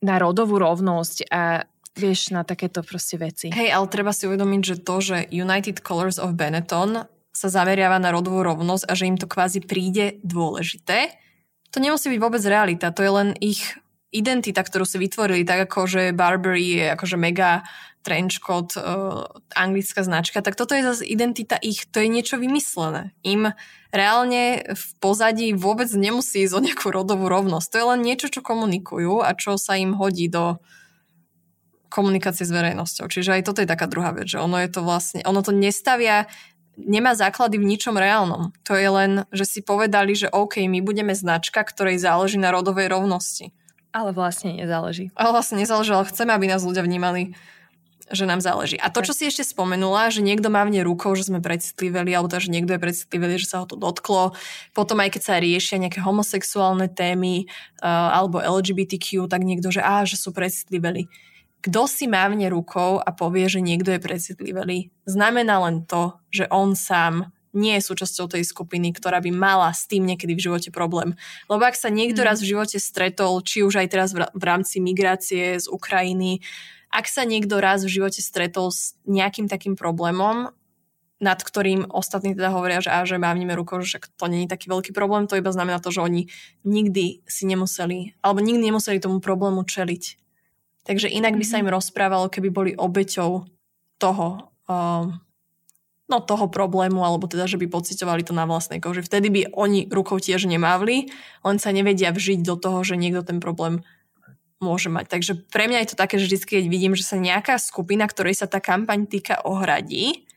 na 0.00 0.14
rodovú 0.16 0.56
rovnosť 0.56 1.28
a 1.28 1.68
vieš, 1.98 2.30
na 2.32 2.46
takéto 2.46 2.80
proste 2.86 3.18
veci. 3.18 3.50
Hej, 3.50 3.74
ale 3.74 3.86
treba 3.90 4.14
si 4.14 4.24
uvedomiť, 4.24 4.60
že 4.62 4.76
to, 4.80 4.96
že 5.02 5.16
United 5.28 5.82
Colors 5.82 6.16
of 6.16 6.38
Benetton 6.38 7.04
sa 7.30 7.48
zameriava 7.50 7.98
na 7.98 8.14
rodovú 8.14 8.40
rovnosť 8.46 8.84
a 8.86 8.92
že 8.94 9.08
im 9.10 9.18
to 9.18 9.28
kvázi 9.28 9.62
príde 9.66 10.22
dôležité, 10.22 11.14
to 11.70 11.78
nemusí 11.78 12.10
byť 12.10 12.20
vôbec 12.20 12.42
realita. 12.42 12.90
To 12.90 13.02
je 13.02 13.12
len 13.14 13.28
ich 13.38 13.62
identita, 14.10 14.62
ktorú 14.62 14.82
si 14.86 14.98
vytvorili, 14.98 15.46
tak 15.46 15.70
ako 15.70 15.86
že 15.86 16.02
Burberry 16.10 16.82
je 16.82 16.86
akože 16.94 17.16
mega 17.16 17.62
trenchcoat, 18.00 18.80
uh, 18.80 19.28
anglická 19.52 20.00
značka, 20.00 20.40
tak 20.40 20.56
toto 20.56 20.72
je 20.72 20.82
zase 20.82 21.04
identita 21.04 21.60
ich, 21.60 21.84
to 21.84 22.00
je 22.00 22.08
niečo 22.08 22.40
vymyslené. 22.40 23.12
Im 23.20 23.52
reálne 23.92 24.64
v 24.72 24.84
pozadí 25.04 25.52
vôbec 25.52 25.92
nemusí 25.92 26.48
ísť 26.48 26.54
o 26.56 26.64
nejakú 26.64 26.88
rodovú 26.88 27.28
rovnosť. 27.28 27.76
To 27.76 27.76
je 27.76 27.86
len 27.92 28.00
niečo, 28.00 28.32
čo 28.32 28.40
komunikujú 28.40 29.20
a 29.20 29.36
čo 29.36 29.60
sa 29.60 29.76
im 29.76 29.92
hodí 29.92 30.32
do 30.32 30.56
komunikácie 31.92 32.46
s 32.46 32.54
verejnosťou. 32.54 33.10
Čiže 33.10 33.36
aj 33.36 33.42
toto 33.50 33.60
je 33.60 33.68
taká 33.68 33.90
druhá 33.90 34.16
vec, 34.16 34.30
že 34.30 34.40
ono 34.40 34.56
je 34.62 34.70
to 34.70 34.80
vlastne, 34.80 35.20
ono 35.26 35.42
to 35.44 35.52
nestavia 35.52 36.30
nemá 36.78 37.12
základy 37.12 37.60
v 37.60 37.68
ničom 37.76 37.98
reálnom. 37.98 38.56
To 38.64 38.72
je 38.72 38.88
len, 38.88 39.12
že 39.34 39.44
si 39.44 39.60
povedali, 39.60 40.16
že 40.16 40.32
OK, 40.32 40.64
my 40.64 40.80
budeme 40.80 41.12
značka, 41.12 41.60
ktorej 41.60 42.00
záleží 42.00 42.40
na 42.40 42.48
rodovej 42.54 42.88
rovnosti. 42.88 43.52
Ale 43.90 44.14
vlastne 44.14 44.54
nezáleží. 44.54 45.10
Ale 45.18 45.34
vlastne 45.34 45.58
nezáleží, 45.58 45.90
ale 45.90 46.06
chceme, 46.06 46.30
aby 46.30 46.46
nás 46.46 46.62
ľudia 46.62 46.86
vnímali 46.86 47.34
že 48.10 48.26
nám 48.26 48.42
záleží. 48.42 48.74
A 48.82 48.90
to, 48.90 49.06
čo 49.06 49.14
si 49.14 49.30
ešte 49.30 49.46
spomenula, 49.46 50.10
že 50.10 50.20
niekto 50.20 50.50
mávne 50.50 50.82
rukou, 50.82 51.14
že 51.14 51.30
sme 51.30 51.38
precitliveli, 51.38 52.10
alebo 52.10 52.26
to, 52.26 52.42
že 52.42 52.50
niekto 52.50 52.74
je 52.74 52.82
precitliveli, 52.82 53.38
že 53.38 53.46
sa 53.46 53.62
ho 53.62 53.66
to 53.70 53.78
dotklo. 53.78 54.34
Potom 54.74 54.98
aj 54.98 55.14
keď 55.14 55.22
sa 55.22 55.34
riešia 55.38 55.78
nejaké 55.78 56.02
homosexuálne 56.02 56.90
témy 56.90 57.46
uh, 57.80 58.18
alebo 58.18 58.42
LGBTQ, 58.42 59.30
tak 59.30 59.46
niekto, 59.46 59.70
že 59.70 59.80
á, 59.80 60.02
že 60.02 60.18
sú 60.18 60.34
precitliveli. 60.34 61.06
Kto 61.62 61.86
si 61.86 62.10
mávne 62.10 62.50
rukou 62.50 62.98
a 62.98 63.10
povie, 63.14 63.46
že 63.46 63.62
niekto 63.62 63.94
je 63.94 64.02
precitliveli, 64.02 64.90
znamená 65.06 65.62
len 65.62 65.86
to, 65.86 66.18
že 66.34 66.50
on 66.50 66.74
sám 66.74 67.30
nie 67.50 67.74
je 67.78 67.86
súčasťou 67.86 68.30
tej 68.30 68.46
skupiny, 68.46 68.94
ktorá 68.94 69.18
by 69.18 69.30
mala 69.34 69.70
s 69.74 69.86
tým 69.90 70.06
niekedy 70.06 70.38
v 70.38 70.44
živote 70.50 70.70
problém. 70.70 71.18
Lebo 71.50 71.66
ak 71.66 71.74
sa 71.74 71.90
niekto 71.90 72.22
mm. 72.22 72.26
raz 72.26 72.38
v 72.42 72.50
živote 72.54 72.78
stretol, 72.78 73.42
či 73.42 73.66
už 73.66 73.82
aj 73.82 73.88
teraz 73.90 74.10
v, 74.14 74.44
rámci 74.44 74.78
migrácie 74.78 75.58
z 75.58 75.66
Ukrajiny, 75.66 76.42
ak 76.90 77.06
sa 77.06 77.22
niekto 77.22 77.62
raz 77.62 77.86
v 77.86 78.02
živote 78.02 78.18
stretol 78.22 78.74
s 78.74 78.98
nejakým 79.06 79.46
takým 79.46 79.78
problémom, 79.78 80.50
nad 81.20 81.36
ktorým 81.36 81.84
ostatní 81.92 82.32
teda 82.32 82.48
hovoria, 82.48 82.80
že, 82.80 82.88
á, 82.88 83.04
že 83.04 83.20
mávnime 83.20 83.52
rukou, 83.52 83.84
že 83.84 84.00
to 84.16 84.26
není 84.26 84.48
taký 84.48 84.72
veľký 84.72 84.96
problém, 84.96 85.28
to 85.28 85.36
iba 85.36 85.52
znamená 85.52 85.76
to, 85.78 85.92
že 85.92 86.00
oni 86.00 86.32
nikdy 86.64 87.20
si 87.28 87.44
nemuseli, 87.44 88.16
alebo 88.24 88.40
nikdy 88.40 88.72
nemuseli 88.72 88.98
tomu 89.04 89.20
problému 89.20 89.62
čeliť. 89.68 90.16
Takže 90.88 91.12
inak 91.12 91.36
by 91.36 91.44
sa 91.44 91.60
mhm. 91.60 91.62
im 91.68 91.74
rozprávalo, 91.76 92.32
keby 92.32 92.48
boli 92.48 92.72
obeťou 92.72 93.44
toho, 94.00 94.26
um, 94.64 95.20
no 96.10 96.18
toho 96.18 96.50
problému, 96.50 97.06
alebo 97.06 97.30
teda, 97.30 97.46
že 97.46 97.56
by 97.56 97.70
pocitovali 97.70 98.26
to 98.26 98.34
na 98.34 98.44
vlastnej 98.44 98.82
koži. 98.82 99.06
Vtedy 99.06 99.30
by 99.30 99.40
oni 99.54 99.86
rukou 99.86 100.18
tiež 100.18 100.50
nemávli, 100.50 101.14
len 101.46 101.56
sa 101.62 101.70
nevedia 101.70 102.10
vžiť 102.10 102.42
do 102.42 102.58
toho, 102.58 102.82
že 102.82 102.98
niekto 102.98 103.22
ten 103.22 103.38
problém 103.38 103.86
môže 104.60 104.92
mať. 104.92 105.08
Takže 105.08 105.32
pre 105.48 105.70
mňa 105.70 105.86
je 105.86 105.88
to 105.94 105.96
také, 105.96 106.20
že 106.20 106.28
vždy, 106.28 106.36
keď 106.44 106.64
vidím, 106.68 106.92
že 106.92 107.06
sa 107.06 107.16
nejaká 107.16 107.56
skupina, 107.56 108.04
ktorej 108.04 108.36
sa 108.36 108.50
tá 108.50 108.60
kampaň 108.60 109.08
týka, 109.08 109.40
ohradí, 109.46 110.28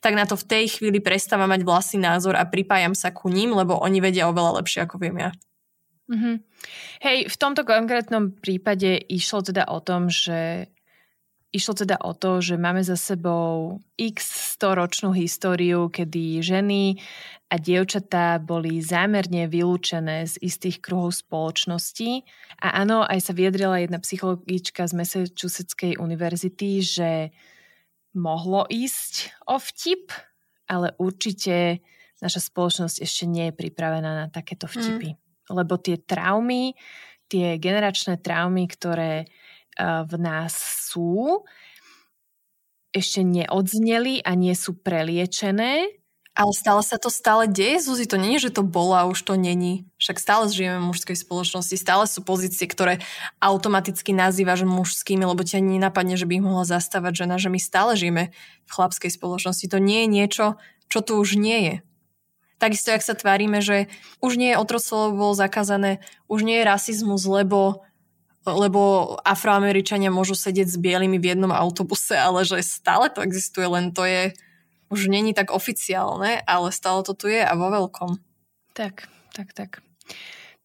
tak 0.00 0.16
na 0.16 0.24
to 0.24 0.34
v 0.34 0.48
tej 0.48 0.64
chvíli 0.80 0.98
prestáva 0.98 1.44
mať 1.46 1.62
vlastný 1.62 2.02
názor 2.02 2.34
a 2.34 2.48
pripájam 2.48 2.96
sa 2.96 3.12
ku 3.12 3.28
ním, 3.28 3.52
lebo 3.52 3.76
oni 3.78 4.00
vedia 4.00 4.26
oveľa 4.26 4.64
lepšie, 4.64 4.88
ako 4.88 4.96
viem 4.96 5.16
ja. 5.20 5.30
Mm-hmm. 6.10 6.36
Hej, 7.06 7.18
v 7.30 7.36
tomto 7.38 7.62
konkrétnom 7.62 8.34
prípade 8.34 8.98
išlo 9.06 9.46
teda 9.46 9.70
o 9.70 9.78
tom, 9.78 10.10
že 10.10 10.72
Išlo 11.50 11.74
teda 11.74 11.98
o 11.98 12.14
to, 12.14 12.38
že 12.38 12.54
máme 12.54 12.78
za 12.86 12.94
sebou 12.94 13.82
x 13.98 14.54
100-ročnú 14.54 15.10
históriu, 15.10 15.90
kedy 15.90 16.38
ženy 16.38 17.02
a 17.50 17.58
dievčatá 17.58 18.38
boli 18.38 18.78
zámerne 18.78 19.50
vylúčené 19.50 20.30
z 20.30 20.38
istých 20.38 20.78
kruhov 20.78 21.10
spoločnosti. 21.10 22.22
A 22.62 22.86
áno, 22.86 23.02
aj 23.02 23.18
sa 23.18 23.32
vyjadrila 23.34 23.82
jedna 23.82 23.98
psychologička 23.98 24.86
z 24.86 24.94
Massachusettskej 24.94 25.98
univerzity, 25.98 26.86
že 26.86 27.10
mohlo 28.14 28.70
ísť 28.70 29.34
o 29.50 29.58
vtip, 29.58 30.14
ale 30.70 30.94
určite 31.02 31.82
naša 32.22 32.46
spoločnosť 32.46 33.02
ešte 33.02 33.26
nie 33.26 33.50
je 33.50 33.58
pripravená 33.58 34.10
na 34.22 34.26
takéto 34.30 34.70
vtipy. 34.70 35.18
Mm. 35.18 35.18
Lebo 35.50 35.74
tie 35.82 35.98
traumy, 35.98 36.78
tie 37.26 37.58
generačné 37.58 38.22
traumy, 38.22 38.70
ktoré 38.70 39.26
v 39.80 40.14
nás 40.20 40.52
sú, 40.90 41.44
ešte 42.90 43.22
neodzneli 43.22 44.20
a 44.26 44.34
nie 44.34 44.54
sú 44.58 44.74
preliečené. 44.74 46.00
Ale 46.30 46.54
stále 46.54 46.80
sa 46.86 46.94
to 46.94 47.10
stále 47.10 47.50
deje, 47.50 47.82
Zuzi, 47.82 48.06
to 48.06 48.14
nie 48.14 48.38
že 48.38 48.54
to 48.54 48.62
bolo 48.62 48.94
a 48.94 49.04
už 49.10 49.18
to 49.26 49.34
není. 49.34 49.90
Však 49.98 50.22
stále 50.22 50.46
žijeme 50.46 50.78
v 50.78 50.94
mužskej 50.94 51.18
spoločnosti, 51.18 51.74
stále 51.74 52.06
sú 52.06 52.22
pozície, 52.22 52.70
ktoré 52.70 53.02
automaticky 53.42 54.14
nazývaš 54.14 54.62
mužskými, 54.62 55.26
lebo 55.26 55.42
ťa 55.42 55.58
nenapadne, 55.58 56.14
že 56.14 56.30
by 56.30 56.38
ich 56.38 56.46
mohla 56.46 56.62
zastávať 56.62 57.26
žena, 57.26 57.36
že 57.36 57.50
my 57.50 57.58
stále 57.58 57.98
žijeme 57.98 58.30
v 58.62 58.70
chlapskej 58.70 59.10
spoločnosti. 59.10 59.66
To 59.68 59.82
nie 59.82 60.06
je 60.06 60.08
niečo, 60.08 60.46
čo 60.86 61.02
tu 61.02 61.18
už 61.18 61.34
nie 61.34 61.58
je. 61.66 61.74
Takisto, 62.62 62.94
ak 62.94 63.02
sa 63.02 63.18
tvárime, 63.18 63.58
že 63.58 63.90
už 64.22 64.38
nie 64.38 64.54
je 64.54 64.60
otroctvo, 64.60 65.16
bolo 65.16 65.34
zakázané, 65.34 65.98
už 66.30 66.46
nie 66.46 66.62
je 66.62 66.68
rasizmus, 66.68 67.26
lebo 67.26 67.82
lebo 68.44 69.14
afroameričania 69.20 70.08
môžu 70.08 70.32
sedieť 70.32 70.68
s 70.72 70.76
bielými 70.80 71.20
v 71.20 71.36
jednom 71.36 71.52
autobuse, 71.52 72.16
ale 72.16 72.44
že 72.48 72.64
stále 72.64 73.12
to 73.12 73.20
existuje, 73.20 73.68
len 73.68 73.92
to 73.92 74.04
je 74.08 74.32
už 74.90 75.06
není 75.06 75.30
tak 75.30 75.54
oficiálne, 75.54 76.42
ale 76.42 76.74
stále 76.74 77.06
to 77.06 77.14
tu 77.14 77.30
je 77.30 77.38
a 77.38 77.54
vo 77.54 77.70
veľkom. 77.70 78.18
Tak, 78.74 79.06
tak, 79.32 79.54
tak. 79.54 79.70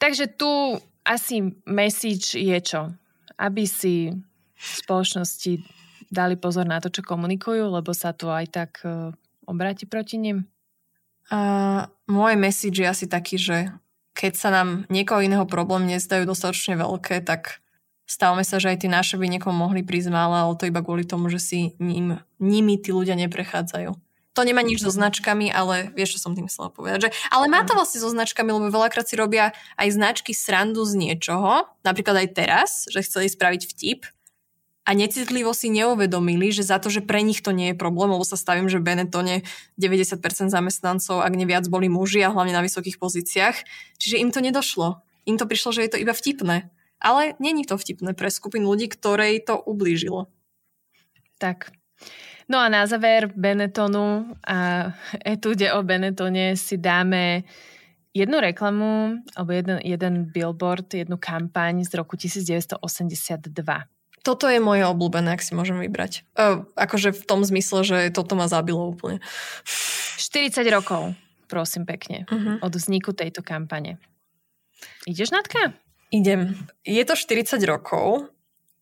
Takže 0.02 0.26
tu 0.34 0.82
asi 1.06 1.54
message 1.70 2.34
je 2.34 2.58
čo? 2.58 2.90
Aby 3.38 3.70
si 3.70 4.10
spoločnosti 4.58 5.62
dali 6.10 6.36
pozor 6.42 6.66
na 6.66 6.82
to, 6.82 6.90
čo 6.90 7.06
komunikujú, 7.06 7.70
lebo 7.70 7.94
sa 7.94 8.18
to 8.18 8.34
aj 8.34 8.46
tak 8.50 8.72
uh, 8.82 9.14
obráti 9.46 9.86
proti 9.86 10.18
nim? 10.18 10.50
Uh, 11.30 11.86
môj 12.10 12.34
message 12.38 12.82
je 12.82 12.88
asi 12.90 13.06
taký, 13.06 13.38
že 13.38 13.70
keď 14.18 14.34
sa 14.34 14.50
nám 14.50 14.90
niekoho 14.90 15.22
iného 15.22 15.46
problém 15.46 15.86
nezdajú 15.86 16.26
dostatočne 16.26 16.80
veľké, 16.80 17.22
tak 17.22 17.62
Stávame 18.06 18.46
sa, 18.46 18.62
že 18.62 18.70
aj 18.70 18.86
tí 18.86 18.88
naše 18.88 19.18
by 19.18 19.26
niekomu 19.26 19.66
mohli 19.66 19.82
prísť 19.82 20.14
málo, 20.14 20.38
ale 20.38 20.54
to 20.62 20.70
iba 20.70 20.86
kvôli 20.86 21.10
tomu, 21.10 21.34
že 21.34 21.42
si 21.42 21.60
ním, 21.82 22.22
nimi 22.38 22.78
tí 22.78 22.94
ľudia 22.94 23.18
neprechádzajú. 23.18 23.98
To 24.36 24.44
nemá 24.44 24.62
nič 24.62 24.84
so 24.84 24.92
značkami, 24.92 25.48
ale 25.48 25.96
vieš, 25.96 26.20
čo 26.20 26.28
som 26.28 26.36
tým 26.36 26.52
chcela 26.52 26.68
povedať. 26.68 27.08
Že, 27.08 27.10
ale 27.32 27.46
má 27.48 27.64
to 27.64 27.72
vlastne 27.72 28.04
so 28.04 28.12
značkami, 28.12 28.52
lebo 28.52 28.68
veľakrát 28.68 29.08
si 29.08 29.16
robia 29.16 29.56
aj 29.80 29.96
značky 29.96 30.36
srandu 30.36 30.84
z 30.84 31.00
niečoho, 31.00 31.66
napríklad 31.88 32.20
aj 32.20 32.30
teraz, 32.36 32.70
že 32.92 33.00
chceli 33.02 33.32
spraviť 33.32 33.64
vtip 33.64 34.06
a 34.86 34.94
necitlivo 34.94 35.50
si 35.56 35.74
neuvedomili, 35.74 36.54
že 36.54 36.62
za 36.62 36.78
to, 36.78 36.94
že 36.94 37.02
pre 37.02 37.26
nich 37.26 37.42
to 37.42 37.50
nie 37.50 37.74
je 37.74 37.80
problém, 37.80 38.14
lebo 38.14 38.22
sa 38.22 38.38
stavím, 38.38 38.70
že 38.70 38.78
Benetone 38.78 39.42
90% 39.82 40.22
zamestnancov, 40.54 41.26
ak 41.26 41.34
neviac 41.34 41.66
boli 41.66 41.90
muži 41.90 42.22
a 42.22 42.30
hlavne 42.30 42.54
na 42.54 42.62
vysokých 42.62 43.02
pozíciách, 43.02 43.56
čiže 43.98 44.22
im 44.22 44.30
to 44.30 44.46
nedošlo. 44.46 45.02
Im 45.26 45.42
to 45.42 45.50
prišlo, 45.50 45.74
že 45.74 45.82
je 45.90 45.92
to 45.96 45.98
iba 45.98 46.14
vtipné. 46.14 46.70
Ale 47.02 47.36
není 47.40 47.66
to 47.66 47.78
vtipné 47.78 48.16
pre 48.16 48.32
skupinu 48.32 48.72
ľudí, 48.72 48.88
ktorej 48.88 49.44
to 49.46 49.60
ublížilo. 49.60 50.32
Tak. 51.38 51.76
No 52.46 52.62
a 52.62 52.70
na 52.70 52.86
záver 52.86 53.34
Benetonu 53.34 54.38
a 54.46 54.92
etude 55.26 55.74
o 55.74 55.82
Benetone 55.82 56.54
si 56.56 56.78
dáme 56.78 57.44
jednu 58.14 58.40
reklamu 58.40 59.20
alebo 59.36 59.52
jeden, 59.52 59.80
jeden 59.84 60.14
billboard, 60.30 60.94
jednu 60.94 61.18
kampaň 61.18 61.84
z 61.84 61.92
roku 61.98 62.16
1982. 62.16 62.80
Toto 64.26 64.50
je 64.50 64.58
moje 64.58 64.82
obľúbené, 64.90 65.38
ak 65.38 65.46
si 65.46 65.54
môžem 65.54 65.78
vybrať. 65.78 66.26
Uh, 66.34 66.66
akože 66.74 67.14
v 67.14 67.24
tom 67.30 67.46
zmysle, 67.46 67.86
že 67.86 67.98
toto 68.10 68.34
ma 68.34 68.50
zabilo 68.50 68.90
úplne. 68.90 69.22
40 70.18 70.66
rokov, 70.74 71.14
prosím 71.46 71.86
pekne, 71.86 72.26
uh-huh. 72.26 72.58
od 72.66 72.74
vzniku 72.74 73.14
tejto 73.14 73.46
kampane. 73.46 74.02
Ideš, 75.06 75.30
Natka? 75.30 75.78
Idem. 76.16 76.56
Je 76.88 77.04
to 77.04 77.20
40 77.20 77.60
rokov, 77.68 78.32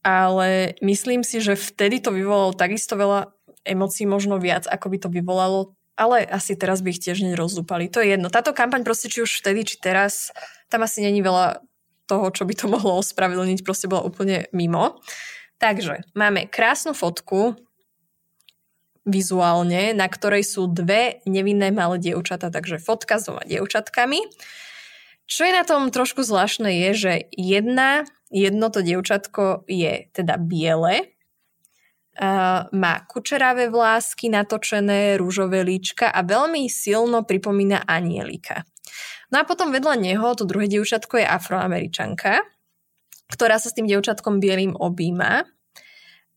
ale 0.05 0.77
myslím 0.85 1.25
si, 1.25 1.41
že 1.41 1.57
vtedy 1.57 1.97
to 1.97 2.13
vyvolalo 2.13 2.53
takisto 2.53 2.93
veľa 2.93 3.33
emócií, 3.65 4.05
možno 4.05 4.37
viac, 4.37 4.69
ako 4.69 4.93
by 4.93 4.97
to 5.01 5.09
vyvolalo, 5.09 5.73
ale 5.97 6.21
asi 6.29 6.53
teraz 6.53 6.85
by 6.85 6.93
ich 6.93 7.01
tiež 7.01 7.25
nerozdúpali. 7.25 7.89
To 7.89 8.05
je 8.05 8.13
jedno. 8.13 8.29
Táto 8.29 8.53
kampaň 8.53 8.85
proste, 8.85 9.09
či 9.09 9.25
už 9.25 9.41
vtedy, 9.41 9.65
či 9.65 9.81
teraz, 9.81 10.29
tam 10.69 10.85
asi 10.85 11.01
není 11.01 11.25
veľa 11.25 11.65
toho, 12.05 12.29
čo 12.29 12.45
by 12.45 12.53
to 12.53 12.69
mohlo 12.69 13.01
ospravedlniť, 13.01 13.65
proste 13.65 13.89
bola 13.89 14.05
úplne 14.05 14.45
mimo. 14.53 15.01
Takže 15.57 16.05
máme 16.13 16.51
krásnu 16.51 16.93
fotku 16.93 17.55
vizuálne, 19.07 19.95
na 19.95 20.07
ktorej 20.07 20.43
sú 20.43 20.67
dve 20.67 21.23
nevinné 21.23 21.71
malé 21.71 21.99
dievčatá, 21.99 22.51
takže 22.51 22.83
fotka 22.83 23.19
s 23.19 23.27
dvoma 23.27 23.43
dievčatkami. 23.47 24.19
Čo 25.33 25.49
je 25.49 25.53
na 25.57 25.65
tom 25.65 25.89
trošku 25.89 26.21
zvláštne 26.21 26.69
je, 26.69 26.89
že 26.93 27.13
jedna, 27.33 28.05
jedno 28.29 28.69
to 28.69 28.85
dievčatko 28.85 29.65
je 29.65 30.05
teda 30.13 30.37
biele, 30.37 31.09
uh, 31.09 32.69
má 32.69 32.93
kučeravé 33.09 33.73
vlásky, 33.73 34.29
natočené 34.29 35.17
rúžové 35.17 35.65
líčka 35.65 36.13
a 36.13 36.21
veľmi 36.21 36.69
silno 36.69 37.25
pripomína 37.25 37.81
anielika. 37.81 38.61
No 39.33 39.41
a 39.41 39.47
potom 39.49 39.73
vedľa 39.73 39.97
neho 39.97 40.37
to 40.37 40.45
druhé 40.45 40.69
dievčatko 40.69 41.17
je 41.17 41.25
afroameričanka, 41.25 42.45
ktorá 43.33 43.57
sa 43.57 43.73
s 43.73 43.77
tým 43.81 43.89
dievčatkom 43.89 44.37
bielým 44.37 44.77
objíma. 44.77 45.49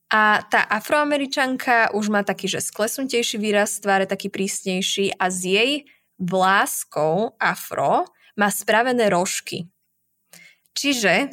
A 0.09 0.41
tá 0.49 0.65
afroameričanka 0.65 1.93
už 1.93 2.09
má 2.09 2.25
taký, 2.25 2.49
že 2.49 2.65
sklesnutejší 2.65 3.37
výraz 3.37 3.77
tváre, 3.77 4.09
taký 4.09 4.33
prísnejší 4.33 5.21
a 5.21 5.29
s 5.29 5.45
jej 5.45 5.85
vláskou 6.17 7.37
afro 7.37 8.09
má 8.37 8.53
spravené 8.53 9.09
rožky. 9.09 9.67
Čiže, 10.77 11.33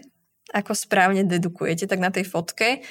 ako 0.56 0.72
správne 0.72 1.28
dedukujete, 1.28 1.88
tak 1.88 2.00
na 2.00 2.10
tej 2.10 2.24
fotke 2.24 2.84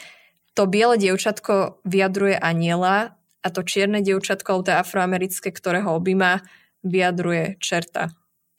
to 0.53 0.69
biele 0.69 1.01
dievčatko 1.01 1.81
vyjadruje 1.89 2.37
aniela 2.37 3.17
a 3.43 3.47
to 3.49 3.65
čierne 3.65 4.05
dievčatko, 4.05 4.61
to 4.63 4.77
afroamerické, 4.77 5.49
ktoré 5.49 5.81
ho 5.81 5.97
objíma, 5.97 6.45
vyjadruje 6.85 7.57
čerta. 7.59 8.13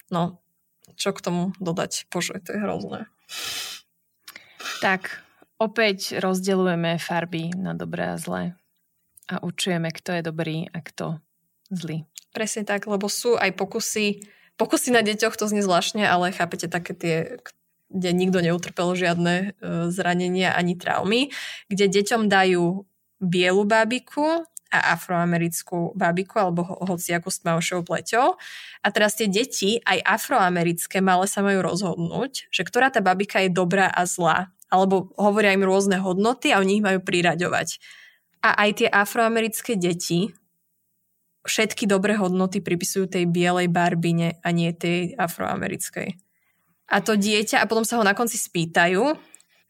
No, 0.09 0.41
čo 0.97 1.13
k 1.13 1.23
tomu 1.23 1.43
dodať? 1.61 2.09
Bože, 2.09 2.41
to 2.41 2.57
je 2.57 2.59
hrozné. 2.59 3.01
Tak, 4.81 5.23
opäť 5.61 6.17
rozdeľujeme 6.17 6.97
farby 6.97 7.53
na 7.55 7.77
dobré 7.77 8.13
a 8.13 8.17
zlé 8.17 8.57
a 9.31 9.39
učujeme, 9.39 9.93
kto 9.93 10.19
je 10.19 10.21
dobrý 10.25 10.57
a 10.73 10.83
kto 10.83 11.23
zlý. 11.71 12.03
Presne 12.35 12.65
tak, 12.65 12.89
lebo 12.89 13.07
sú 13.07 13.37
aj 13.37 13.53
pokusy, 13.55 14.25
pokusy 14.57 14.93
na 14.93 15.01
deťoch, 15.01 15.37
to 15.37 15.49
znie 15.49 15.65
zvláštne, 15.65 16.05
ale 16.05 16.35
chápete 16.35 16.69
také 16.69 16.93
tie, 16.93 17.15
kde 17.93 18.09
nikto 18.13 18.41
neutrpel 18.41 18.97
žiadne 18.97 19.33
e, 19.35 19.45
zranenia 19.93 20.53
ani 20.57 20.73
traumy, 20.73 21.29
kde 21.69 21.85
deťom 21.89 22.29
dajú 22.29 22.85
bielu 23.21 23.63
bábiku 23.63 24.43
a 24.73 24.97
afroamerickú 24.97 25.93
babiku 25.93 26.41
alebo 26.41 26.65
ho, 26.65 26.75
hociakú 26.89 27.29
s 27.29 27.45
tmavšou 27.45 27.85
pleťou. 27.85 28.35
A 28.81 28.87
teraz 28.89 29.13
tie 29.13 29.29
deti, 29.29 29.77
aj 29.85 30.01
afroamerické, 30.01 30.97
malé 30.99 31.29
sa 31.29 31.45
majú 31.45 31.61
rozhodnúť, 31.61 32.49
že 32.49 32.65
ktorá 32.65 32.89
tá 32.89 32.99
babika 32.99 33.37
je 33.45 33.53
dobrá 33.53 33.85
a 33.93 34.09
zlá. 34.09 34.49
Alebo 34.73 35.13
hovoria 35.21 35.53
im 35.53 35.61
rôzne 35.61 36.01
hodnoty 36.01 36.49
a 36.49 36.57
oni 36.57 36.81
ich 36.81 36.85
majú 36.85 36.97
priraďovať. 37.05 37.77
A 38.41 38.65
aj 38.65 38.69
tie 38.81 38.89
afroamerické 38.89 39.77
deti 39.77 40.33
všetky 41.43 41.87
dobré 41.87 42.15
hodnoty 42.15 42.63
pripisujú 42.63 43.07
tej 43.11 43.27
bielej 43.27 43.67
barbine 43.67 44.39
a 44.43 44.49
nie 44.55 44.71
tej 44.71 45.15
afroamerickej. 45.19 46.15
A 46.87 46.99
to 46.99 47.15
dieťa, 47.15 47.63
a 47.63 47.67
potom 47.67 47.83
sa 47.87 47.99
ho 47.99 48.03
na 48.03 48.15
konci 48.15 48.39
spýtajú, 48.39 49.15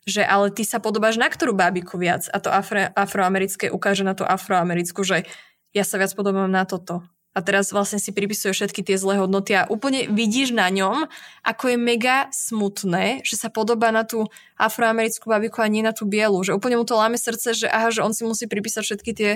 že 0.04 0.22
ale 0.22 0.52
ty 0.52 0.68
sa 0.68 0.84
podobáš 0.84 1.16
na 1.16 1.32
ktorú 1.32 1.56
bábiku 1.56 1.96
viac 1.96 2.28
a 2.30 2.38
to 2.44 2.52
afro, 2.52 2.92
afroamerické 2.94 3.72
ukáže 3.72 4.04
na 4.04 4.14
tú 4.14 4.28
afroamerickú, 4.28 5.02
že 5.02 5.24
ja 5.72 5.84
sa 5.88 5.96
viac 5.96 6.12
podobám 6.14 6.52
na 6.52 6.68
toto. 6.68 7.02
A 7.34 7.42
teraz 7.42 7.74
vlastne 7.74 7.98
si 7.98 8.14
pripisuje 8.14 8.54
všetky 8.54 8.86
tie 8.86 8.94
zlé 8.94 9.18
hodnoty 9.18 9.58
a 9.58 9.66
úplne 9.66 10.06
vidíš 10.06 10.54
na 10.54 10.70
ňom, 10.70 11.10
ako 11.42 11.74
je 11.74 11.78
mega 11.82 12.30
smutné, 12.30 13.26
že 13.26 13.42
sa 13.42 13.50
podobá 13.50 13.90
na 13.90 14.06
tú 14.06 14.30
afroamerickú 14.54 15.34
babiku 15.34 15.66
a 15.66 15.72
nie 15.72 15.82
na 15.82 15.98
tú 15.98 16.06
bielu. 16.06 16.38
Že 16.46 16.62
úplne 16.62 16.78
mu 16.78 16.86
to 16.86 16.94
láme 16.94 17.18
srdce, 17.18 17.58
že 17.58 17.68
aha, 17.74 17.90
že 17.90 18.06
on 18.06 18.14
si 18.14 18.22
musí 18.22 18.46
pripísať 18.46 18.86
všetky 18.86 19.12
tie 19.18 19.32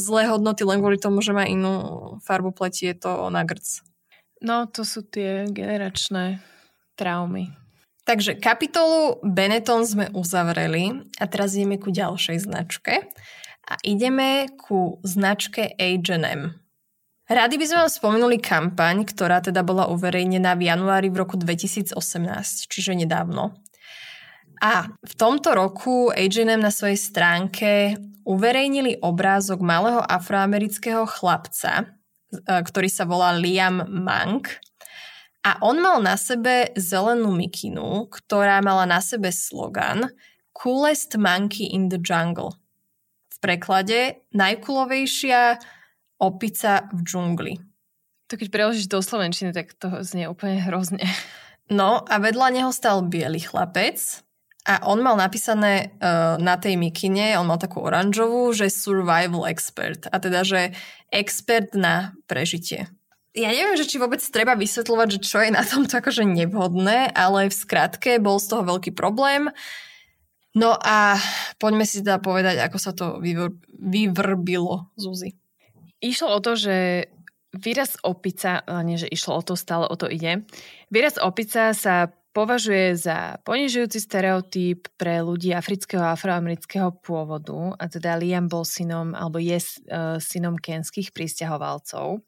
zlé 0.00 0.24
hodnoty 0.32 0.64
len 0.64 0.80
kvôli 0.80 0.96
tomu, 0.96 1.20
že 1.20 1.36
má 1.36 1.44
inú 1.44 2.16
farbu 2.24 2.56
pleti, 2.56 2.88
je 2.88 2.96
to 2.96 3.28
na 3.28 3.44
grc. 3.44 3.84
No, 4.40 4.64
to 4.64 4.88
sú 4.88 5.04
tie 5.04 5.44
generačné 5.52 6.40
traumy. 6.96 7.52
Takže 8.08 8.40
kapitolu 8.40 9.20
Benetton 9.20 9.84
sme 9.84 10.08
uzavreli 10.16 11.04
a 11.20 11.28
teraz 11.28 11.52
ideme 11.54 11.76
ku 11.76 11.92
ďalšej 11.92 12.48
značke. 12.48 13.06
A 13.70 13.78
ideme 13.86 14.50
ku 14.58 14.98
značke 15.06 15.78
H&M. 15.78 16.58
Rady 17.30 17.54
by 17.54 17.64
sme 17.70 17.78
vám 17.86 17.92
spomenuli 17.92 18.42
kampaň, 18.42 19.06
ktorá 19.06 19.38
teda 19.38 19.62
bola 19.62 19.86
uverejnená 19.86 20.58
v 20.58 20.66
januári 20.66 21.06
v 21.06 21.22
roku 21.22 21.38
2018, 21.38 21.94
čiže 22.66 22.98
nedávno. 22.98 23.54
A 24.58 24.90
v 24.90 25.14
tomto 25.14 25.54
roku 25.54 26.10
H&M 26.10 26.58
na 26.58 26.74
svojej 26.74 26.98
stránke 26.98 27.94
uverejnili 28.24 29.00
obrázok 29.00 29.60
malého 29.60 30.00
afroamerického 30.04 31.06
chlapca, 31.06 31.84
e, 31.84 31.84
ktorý 32.46 32.88
sa 32.88 33.04
volá 33.08 33.36
Liam 33.36 33.84
Mank 33.88 34.60
a 35.40 35.56
on 35.64 35.80
mal 35.80 36.04
na 36.04 36.20
sebe 36.20 36.68
zelenú 36.76 37.32
mikinu, 37.32 38.12
ktorá 38.12 38.60
mala 38.60 38.84
na 38.84 39.00
sebe 39.00 39.32
slogan 39.32 40.12
Coolest 40.52 41.16
monkey 41.16 41.72
in 41.72 41.88
the 41.88 41.96
jungle. 41.96 42.60
V 43.32 43.36
preklade 43.40 44.20
najkulovejšia 44.36 45.56
opica 46.20 46.84
v 46.92 47.00
džungli. 47.00 47.54
To 48.28 48.36
keď 48.36 48.48
preložíš 48.52 48.92
do 48.92 49.00
slovenčiny, 49.00 49.56
tak 49.56 49.72
to 49.80 50.04
znie 50.04 50.28
úplne 50.28 50.60
hrozne. 50.60 51.00
No 51.72 52.04
a 52.04 52.20
vedľa 52.20 52.48
neho 52.50 52.70
stal 52.74 53.00
biely 53.06 53.40
chlapec 53.40 53.96
a 54.68 54.84
on 54.84 55.00
mal 55.00 55.16
napísané 55.16 55.96
uh, 55.96 56.36
na 56.36 56.60
tej 56.60 56.76
mikine, 56.76 57.38
on 57.40 57.48
mal 57.48 57.56
takú 57.56 57.80
oranžovú, 57.80 58.52
že 58.52 58.68
survival 58.68 59.48
expert. 59.48 60.04
A 60.12 60.20
teda, 60.20 60.44
že 60.44 60.76
expert 61.08 61.72
na 61.72 62.12
prežitie 62.28 62.92
ja 63.30 63.54
neviem, 63.54 63.78
že 63.78 63.86
či 63.86 64.02
vôbec 64.02 64.18
treba 64.18 64.58
vysvetľovať, 64.58 65.08
že 65.14 65.20
čo 65.22 65.38
je 65.38 65.54
na 65.54 65.62
tomto 65.62 66.02
akože 66.02 66.26
nevhodné, 66.26 67.14
ale 67.14 67.46
v 67.46 67.54
skratke 67.54 68.18
bol 68.18 68.42
z 68.42 68.50
toho 68.50 68.62
veľký 68.66 68.90
problém. 68.90 69.54
No 70.50 70.74
a 70.74 71.14
poďme 71.62 71.86
si 71.86 72.02
teda 72.02 72.18
povedať, 72.18 72.58
ako 72.58 72.78
sa 72.82 72.90
to 72.90 73.22
vyvr- 73.22 73.54
vyvrbilo, 73.70 74.90
Zuzi. 74.98 75.38
Išlo 76.02 76.34
o 76.34 76.42
to, 76.42 76.58
že 76.58 77.06
výraz 77.54 77.94
opica, 78.02 78.66
nie 78.82 78.98
že 78.98 79.06
išlo 79.06 79.38
o 79.38 79.42
to, 79.46 79.54
stále 79.54 79.86
o 79.86 79.94
to 79.94 80.10
ide. 80.10 80.42
Výraz 80.90 81.22
opica 81.22 81.70
sa 81.70 82.10
považuje 82.30 82.94
za 82.94 83.38
ponižujúci 83.42 83.98
stereotyp 83.98 84.86
pre 84.94 85.20
ľudí 85.20 85.50
afrického 85.50 86.02
a 86.02 86.14
afroamerického 86.14 86.94
pôvodu 87.02 87.74
a 87.74 87.84
teda 87.90 88.18
Liam 88.18 88.46
bol 88.46 88.62
synom, 88.62 89.12
alebo 89.14 89.42
je 89.42 89.58
uh, 89.58 90.16
synom 90.22 90.54
kenských 90.54 91.10
pristahovalcov. 91.10 92.22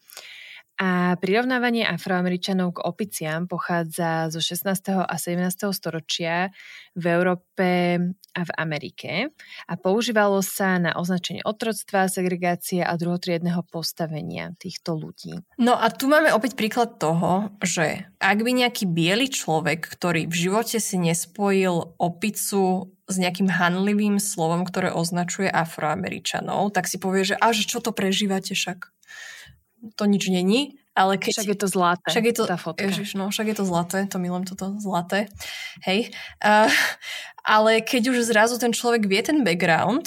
A 0.81 1.21
prirovnávanie 1.21 1.85
afroameričanov 1.85 2.81
k 2.81 2.85
opiciam 2.89 3.45
pochádza 3.45 4.33
zo 4.33 4.41
16. 4.41 5.05
a 5.05 5.15
17. 5.15 5.69
storočia 5.77 6.49
v 6.97 7.05
Európe 7.13 8.01
a 8.33 8.41
v 8.49 8.51
Amerike 8.57 9.37
a 9.69 9.75
používalo 9.77 10.41
sa 10.41 10.81
na 10.81 10.97
označenie 10.97 11.45
otroctva, 11.45 12.09
segregácie 12.09 12.81
a 12.81 12.97
druhotriedného 12.97 13.61
postavenia 13.69 14.57
týchto 14.57 14.97
ľudí. 14.97 15.45
No 15.61 15.77
a 15.77 15.93
tu 15.93 16.09
máme 16.09 16.33
opäť 16.33 16.57
príklad 16.57 16.97
toho, 16.97 17.53
že 17.61 18.09
ak 18.17 18.39
by 18.41 18.51
nejaký 18.65 18.89
biely 18.89 19.29
človek, 19.29 19.85
ktorý 19.85 20.25
v 20.25 20.37
živote 20.49 20.81
si 20.81 20.97
nespojil 20.97 21.93
opicu 22.01 22.89
s 23.05 23.17
nejakým 23.21 23.53
hanlivým 23.53 24.17
slovom, 24.17 24.65
ktoré 24.65 24.89
označuje 24.89 25.53
afroameričanov, 25.53 26.73
tak 26.73 26.89
si 26.89 26.97
povie, 26.97 27.29
že 27.29 27.37
a 27.37 27.53
že 27.53 27.69
čo 27.69 27.85
to 27.85 27.93
prežívate 27.93 28.57
však? 28.57 28.89
To 29.97 30.05
nič 30.07 30.31
není, 30.31 30.79
ale 30.93 31.17
keď... 31.17 31.33
Však 31.43 31.53
je 31.57 31.59
to 31.59 31.69
zlaté, 31.69 32.09
však 32.09 32.27
je 32.29 32.35
to, 32.37 32.45
tá 32.45 32.59
fotka. 32.61 32.85
Ježiš, 32.85 33.17
no, 33.17 33.33
však 33.33 33.47
je 33.53 33.57
to 33.57 33.65
zlaté, 33.65 33.99
to 34.07 34.17
milujem 34.21 34.45
toto 34.45 34.77
zlaté. 34.79 35.33
Hej. 35.89 36.13
Uh, 36.45 36.69
ale 37.57 37.81
keď 37.81 38.13
už 38.13 38.29
zrazu 38.29 38.61
ten 38.61 38.71
človek 38.77 39.09
vie 39.09 39.21
ten 39.25 39.41
background, 39.43 40.07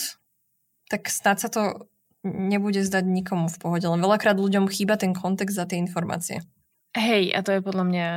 tak 0.88 1.10
snad 1.10 1.42
sa 1.42 1.50
to 1.50 1.90
nebude 2.26 2.82
zdať 2.82 3.06
nikomu 3.06 3.50
v 3.50 3.58
pohode. 3.62 3.86
Len 3.86 4.02
veľakrát 4.02 4.38
ľuďom 4.38 4.70
chýba 4.70 4.98
ten 4.98 5.14
kontext 5.14 5.58
za 5.58 5.66
tie 5.70 5.78
informácie. 5.78 6.42
Hej, 6.96 7.36
a 7.36 7.44
to 7.44 7.54
je 7.54 7.62
podľa 7.62 7.86
mňa 7.86 8.08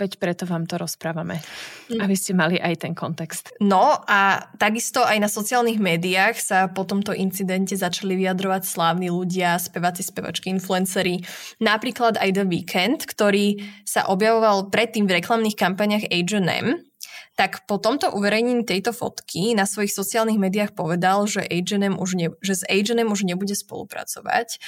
Veď 0.00 0.16
preto 0.16 0.48
vám 0.48 0.64
to 0.64 0.80
rozprávame, 0.80 1.44
mm. 1.92 2.00
aby 2.00 2.16
ste 2.16 2.32
mali 2.32 2.56
aj 2.56 2.88
ten 2.88 2.96
kontext. 2.96 3.52
No 3.60 4.00
a 4.08 4.48
takisto 4.56 5.04
aj 5.04 5.20
na 5.20 5.28
sociálnych 5.28 5.76
médiách 5.76 6.40
sa 6.40 6.58
po 6.72 6.88
tomto 6.88 7.12
incidente 7.12 7.76
začali 7.76 8.16
vyjadrovať 8.16 8.64
slávni 8.64 9.12
ľudia, 9.12 9.60
speváci, 9.60 10.00
spevačky, 10.00 10.48
influenceri. 10.48 11.20
Napríklad 11.60 12.16
aj 12.16 12.32
The 12.32 12.44
Weeknd, 12.48 13.04
ktorý 13.04 13.60
sa 13.84 14.08
objavoval 14.08 14.72
predtým 14.72 15.04
v 15.04 15.20
reklamných 15.20 15.60
kampaniach 15.60 16.08
H&M 16.08 16.89
tak 17.34 17.64
po 17.64 17.80
tomto 17.80 18.12
uverejnení 18.12 18.68
tejto 18.68 18.92
fotky 18.92 19.56
na 19.56 19.64
svojich 19.64 19.94
sociálnych 19.94 20.36
médiách 20.36 20.72
povedal, 20.76 21.24
že, 21.24 21.40
H&M 21.46 21.96
už 21.96 22.10
ne, 22.14 22.28
že 22.44 22.60
s 22.60 22.62
H&M 22.68 23.08
už 23.08 23.24
nebude 23.24 23.56
spolupracovať 23.56 24.60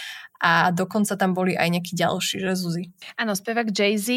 a 0.42 0.74
dokonca 0.74 1.14
tam 1.14 1.38
boli 1.38 1.54
aj 1.54 1.68
nejakí 1.70 1.94
ďalší, 1.94 2.42
že 2.42 2.58
Zuzi? 2.58 2.84
Áno, 3.14 3.38
spevák 3.38 3.70
Jay-Z, 3.70 4.08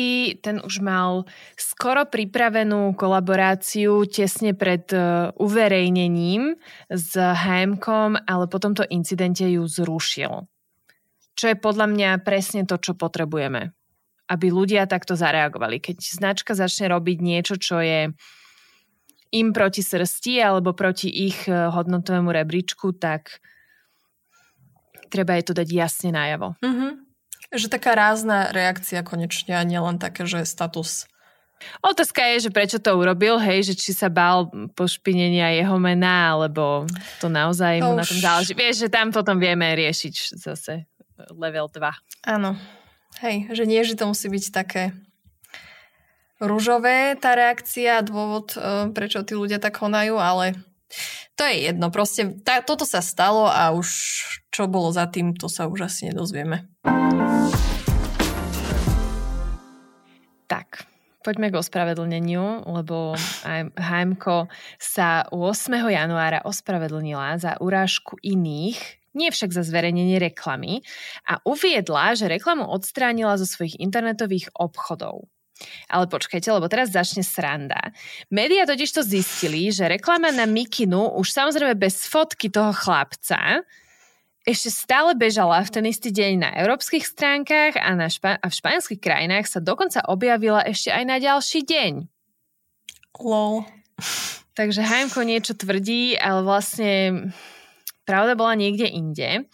ten 0.42 0.58
už 0.58 0.82
mal 0.82 1.30
skoro 1.54 2.02
pripravenú 2.10 2.98
kolaboráciu 2.98 4.10
tesne 4.10 4.58
pred 4.58 4.90
uh, 4.90 5.30
uverejnením 5.38 6.58
s 6.90 7.14
hm 7.14 7.78
ale 8.26 8.46
po 8.50 8.58
tomto 8.58 8.82
incidente 8.90 9.46
ju 9.46 9.70
zrušil. 9.70 10.50
Čo 11.36 11.46
je 11.52 11.58
podľa 11.60 11.92
mňa 11.92 12.10
presne 12.24 12.64
to, 12.64 12.80
čo 12.80 12.96
potrebujeme. 12.96 13.75
Aby 14.26 14.50
ľudia 14.50 14.90
takto 14.90 15.14
zareagovali. 15.14 15.78
Keď 15.78 15.98
značka 16.02 16.58
začne 16.58 16.90
robiť 16.90 17.18
niečo, 17.22 17.56
čo 17.62 17.78
je 17.78 18.10
im 19.36 19.48
proti 19.52 19.86
srsti 19.86 20.42
alebo 20.42 20.74
proti 20.74 21.10
ich 21.10 21.46
eh, 21.46 21.70
hodnotovému 21.70 22.32
rebríčku, 22.32 22.96
tak 22.96 23.42
treba 25.14 25.38
jej 25.38 25.46
to 25.46 25.54
dať 25.54 25.68
jasne 25.70 26.10
najavo. 26.16 26.58
Mm-hmm. 26.60 26.92
Že 27.54 27.68
taká 27.70 27.94
rázna 27.94 28.50
reakcia 28.50 29.06
konečne 29.06 29.56
a 29.56 29.64
nielen 29.64 30.02
také, 30.02 30.26
že 30.26 30.44
status 30.44 31.06
Otázka 31.82 32.22
je, 32.36 32.48
že 32.48 32.52
prečo 32.52 32.78
to 32.84 32.92
urobil, 32.94 33.40
hej, 33.40 33.72
že 33.72 33.74
či 33.80 33.96
sa 33.96 34.12
bál 34.12 34.52
pošpinenia 34.76 35.56
jeho 35.56 35.80
mena, 35.80 36.36
alebo 36.36 36.84
to 37.24 37.32
naozaj 37.32 37.80
to 37.80 37.88
mu 37.88 37.96
už... 37.96 38.00
na 38.00 38.06
tom 38.06 38.20
záleží. 38.20 38.52
Vieš, 38.54 38.76
že 38.86 38.90
tam 38.92 39.10
potom 39.10 39.40
vieme 39.40 39.72
riešiť 39.74 40.16
zase 40.36 40.86
level 41.32 41.72
2. 41.72 41.80
Áno. 42.28 42.60
Hej, 43.24 43.48
že 43.56 43.64
nie, 43.64 43.80
že 43.88 43.96
to 43.96 44.12
musí 44.12 44.28
byť 44.28 44.46
také 44.52 44.92
rúžové 46.44 47.16
tá 47.16 47.32
reakcia, 47.32 48.04
dôvod, 48.04 48.60
e, 48.60 48.92
prečo 48.92 49.24
tí 49.24 49.40
ľudia 49.40 49.56
tak 49.56 49.80
konajú, 49.80 50.20
ale 50.20 50.60
to 51.40 51.48
je 51.48 51.72
jedno. 51.72 51.88
Proste 51.92 52.36
tá, 52.44 52.60
toto 52.60 52.84
sa 52.84 53.00
stalo 53.00 53.48
a 53.48 53.72
už 53.72 53.88
čo 54.52 54.68
bolo 54.68 54.92
za 54.92 55.08
tým, 55.08 55.32
to 55.36 55.48
sa 55.48 55.68
už 55.68 55.88
asi 55.88 56.12
nedozvieme. 56.12 56.68
Tak, 60.52 60.84
poďme 61.24 61.52
k 61.52 61.60
ospravedlneniu, 61.60 62.68
lebo 62.68 63.16
HMK 63.80 64.52
sa 64.76 65.24
8. 65.32 65.72
januára 65.88 66.44
ospravedlnila 66.44 67.40
za 67.40 67.56
urážku 67.64 68.20
iných, 68.20 69.05
nie 69.16 69.32
však 69.32 69.56
za 69.56 69.64
zverejnenie 69.64 70.20
reklamy 70.20 70.84
a 71.26 71.40
uviedla, 71.48 72.14
že 72.14 72.30
reklamu 72.30 72.68
odstránila 72.68 73.40
zo 73.40 73.48
svojich 73.48 73.80
internetových 73.80 74.52
obchodov. 74.54 75.32
Ale 75.88 76.12
počkajte, 76.12 76.52
lebo 76.52 76.68
teraz 76.68 76.92
začne 76.92 77.24
sranda. 77.24 77.96
Média 78.28 78.68
totiž 78.68 78.92
to 78.92 79.02
zistili, 79.08 79.72
že 79.72 79.88
reklama 79.88 80.28
na 80.36 80.44
Mikinu 80.44 81.16
už 81.16 81.32
samozrejme 81.32 81.80
bez 81.80 82.04
fotky 82.12 82.52
toho 82.52 82.76
chlapca 82.76 83.64
ešte 84.46 84.70
stále 84.70 85.18
bežala 85.18 85.58
v 85.66 85.74
ten 85.74 85.86
istý 85.90 86.14
deň 86.14 86.34
na 86.38 86.50
európskych 86.62 87.02
stránkach 87.02 87.82
a, 87.82 87.98
na 87.98 88.14
špa- 88.14 88.38
a 88.38 88.46
v 88.46 88.54
španielských 88.54 89.02
krajinách 89.02 89.50
sa 89.50 89.58
dokonca 89.58 90.06
objavila 90.06 90.62
ešte 90.62 90.94
aj 90.94 91.04
na 91.04 91.18
ďalší 91.18 91.66
deň. 91.66 91.92
Lol. 93.26 93.66
Takže 94.54 94.86
HMK 94.86 95.16
niečo 95.26 95.54
tvrdí, 95.58 96.14
ale 96.22 96.46
vlastne 96.46 96.92
pravda 98.06 98.38
bola 98.38 98.54
niekde 98.54 98.86
inde. 98.86 99.50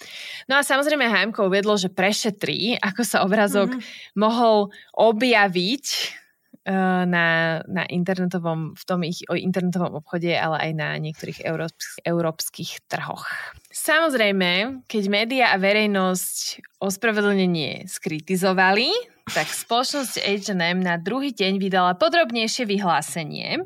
No 0.46 0.60
a 0.60 0.68
samozrejme 0.68 1.08
HMK 1.08 1.42
uviedlo, 1.42 1.80
že 1.80 1.90
prešetrí, 1.90 2.78
ako 2.78 3.02
sa 3.02 3.24
obrazok 3.24 3.74
mm-hmm. 3.74 4.20
mohol 4.20 4.70
objaviť 4.94 6.20
Eh, 6.62 7.06
na, 7.10 7.58
na 7.66 7.90
internetovom, 7.90 8.78
v 8.78 8.84
tom 8.86 9.02
ich 9.02 9.26
o 9.26 9.34
internetovom 9.34 9.98
obchode, 9.98 10.30
ale 10.30 10.70
aj 10.70 10.72
na 10.78 10.94
niektorých 11.02 11.42
európskych, 11.42 12.06
európskych 12.06 12.72
trhoch. 12.86 13.26
Samozrejme, 13.74 14.86
keď 14.86 15.04
média 15.10 15.46
a 15.50 15.58
verejnosť 15.58 16.62
ospravedlnenie 16.78 17.90
skritizovali, 17.90 18.94
tak 19.34 19.50
spoločnosť 19.50 20.22
H&M 20.22 20.86
na 20.86 21.02
druhý 21.02 21.34
deň 21.34 21.58
vydala 21.58 21.98
podrobnejšie 21.98 22.70
vyhlásenie. 22.70 23.66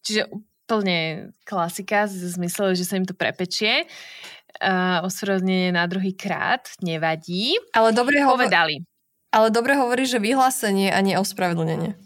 Čiže 0.00 0.24
úplne 0.64 1.30
klasika, 1.44 2.08
zmysle, 2.08 2.72
že 2.72 2.88
sa 2.88 2.96
im 2.96 3.04
to 3.04 3.12
prepečie. 3.12 3.84
Uh, 4.64 5.04
ospravedlnenie 5.04 5.76
na 5.76 5.84
druhý 5.84 6.16
krát, 6.16 6.72
nevadí. 6.80 7.60
Ale 7.76 7.92
dobre 7.92 8.24
ho 8.24 8.32
povedali. 8.32 8.80
Ale 9.34 9.52
dobre 9.52 9.76
hovorí, 9.76 10.08
že 10.08 10.22
vyhlásenie 10.22 10.94
a 10.94 11.02
nie 11.04 11.18
ospravedlnenie. 11.20 11.98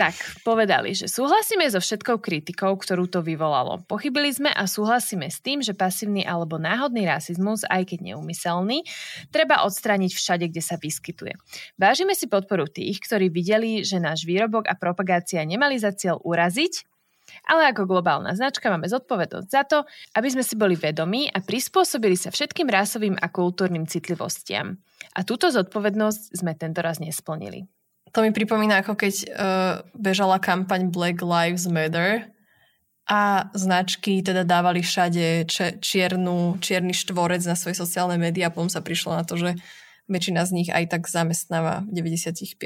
Tak, 0.00 0.16
povedali, 0.48 0.96
že 0.96 1.12
súhlasíme 1.12 1.68
so 1.68 1.76
všetkou 1.76 2.24
kritikou, 2.24 2.72
ktorú 2.72 3.04
to 3.04 3.20
vyvolalo. 3.20 3.84
Pochybili 3.84 4.32
sme 4.32 4.48
a 4.48 4.64
súhlasíme 4.64 5.28
s 5.28 5.44
tým, 5.44 5.60
že 5.60 5.76
pasívny 5.76 6.24
alebo 6.24 6.56
náhodný 6.56 7.04
rasizmus, 7.04 7.68
aj 7.68 7.92
keď 7.92 8.08
neumyselný, 8.08 8.80
treba 9.28 9.60
odstrániť 9.68 10.16
všade, 10.16 10.48
kde 10.48 10.62
sa 10.64 10.80
vyskytuje. 10.80 11.36
Vážime 11.76 12.16
si 12.16 12.32
podporu 12.32 12.64
tých, 12.64 12.96
ktorí 13.04 13.28
videli, 13.28 13.84
že 13.84 14.00
náš 14.00 14.24
výrobok 14.24 14.72
a 14.72 14.78
propagácia 14.78 15.44
nemali 15.44 15.76
za 15.76 15.92
cieľ 15.92 16.16
uraziť, 16.24 16.89
ale 17.48 17.70
ako 17.70 17.88
globálna 17.88 18.36
značka 18.36 18.68
máme 18.68 18.90
zodpovednosť 18.90 19.48
za 19.48 19.62
to, 19.64 19.78
aby 20.16 20.28
sme 20.28 20.44
si 20.44 20.54
boli 20.58 20.74
vedomí 20.76 21.30
a 21.30 21.40
prispôsobili 21.40 22.18
sa 22.18 22.34
všetkým 22.34 22.68
rásovým 22.68 23.16
a 23.16 23.26
kultúrnym 23.30 23.88
citlivostiam. 23.88 24.76
A 25.16 25.24
túto 25.24 25.48
zodpovednosť 25.48 26.36
sme 26.36 26.52
tento 26.54 26.84
raz 26.84 27.00
nesplnili. 27.00 27.66
To 28.10 28.26
mi 28.26 28.34
pripomína, 28.34 28.82
ako 28.82 28.98
keď 28.98 29.14
uh, 29.14 29.26
bežala 29.94 30.42
kampaň 30.42 30.90
Black 30.90 31.22
Lives 31.22 31.70
Matter 31.70 32.26
a 33.06 33.50
značky 33.54 34.22
teda 34.22 34.42
dávali 34.46 34.82
všade 34.82 35.46
čiernu, 35.82 36.58
čierny 36.58 36.94
štvorec 36.94 37.42
na 37.46 37.54
svoje 37.54 37.78
sociálne 37.78 38.18
médiá 38.18 38.50
a 38.50 38.54
potom 38.54 38.70
sa 38.70 38.82
prišlo 38.82 39.14
na 39.14 39.22
to, 39.22 39.38
že 39.38 39.58
väčšina 40.10 40.42
z 40.42 40.50
nich 40.52 40.68
aj 40.68 40.90
tak 40.90 41.06
zamestnáva 41.06 41.86
v 41.86 42.02
95% 42.02 42.58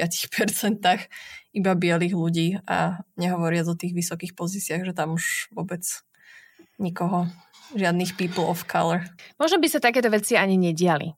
iba 1.54 1.72
bielých 1.76 2.14
ľudí 2.16 2.48
a 2.64 3.04
nehovoria 3.20 3.62
o 3.68 3.76
tých 3.76 3.92
vysokých 3.92 4.32
pozíciách, 4.32 4.82
že 4.88 4.96
tam 4.96 5.20
už 5.20 5.52
vôbec 5.52 5.84
nikoho, 6.80 7.30
žiadnych 7.76 8.16
people 8.18 8.48
of 8.48 8.66
color. 8.66 9.04
Možno 9.38 9.60
by 9.60 9.68
sa 9.70 9.78
takéto 9.78 10.10
veci 10.10 10.34
ani 10.34 10.58
nediali, 10.58 11.12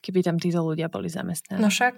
keby 0.00 0.24
tam 0.24 0.38
títo 0.40 0.64
ľudia 0.64 0.88
boli 0.88 1.10
zamestnaní. 1.10 1.60
No 1.60 1.68
však. 1.68 1.96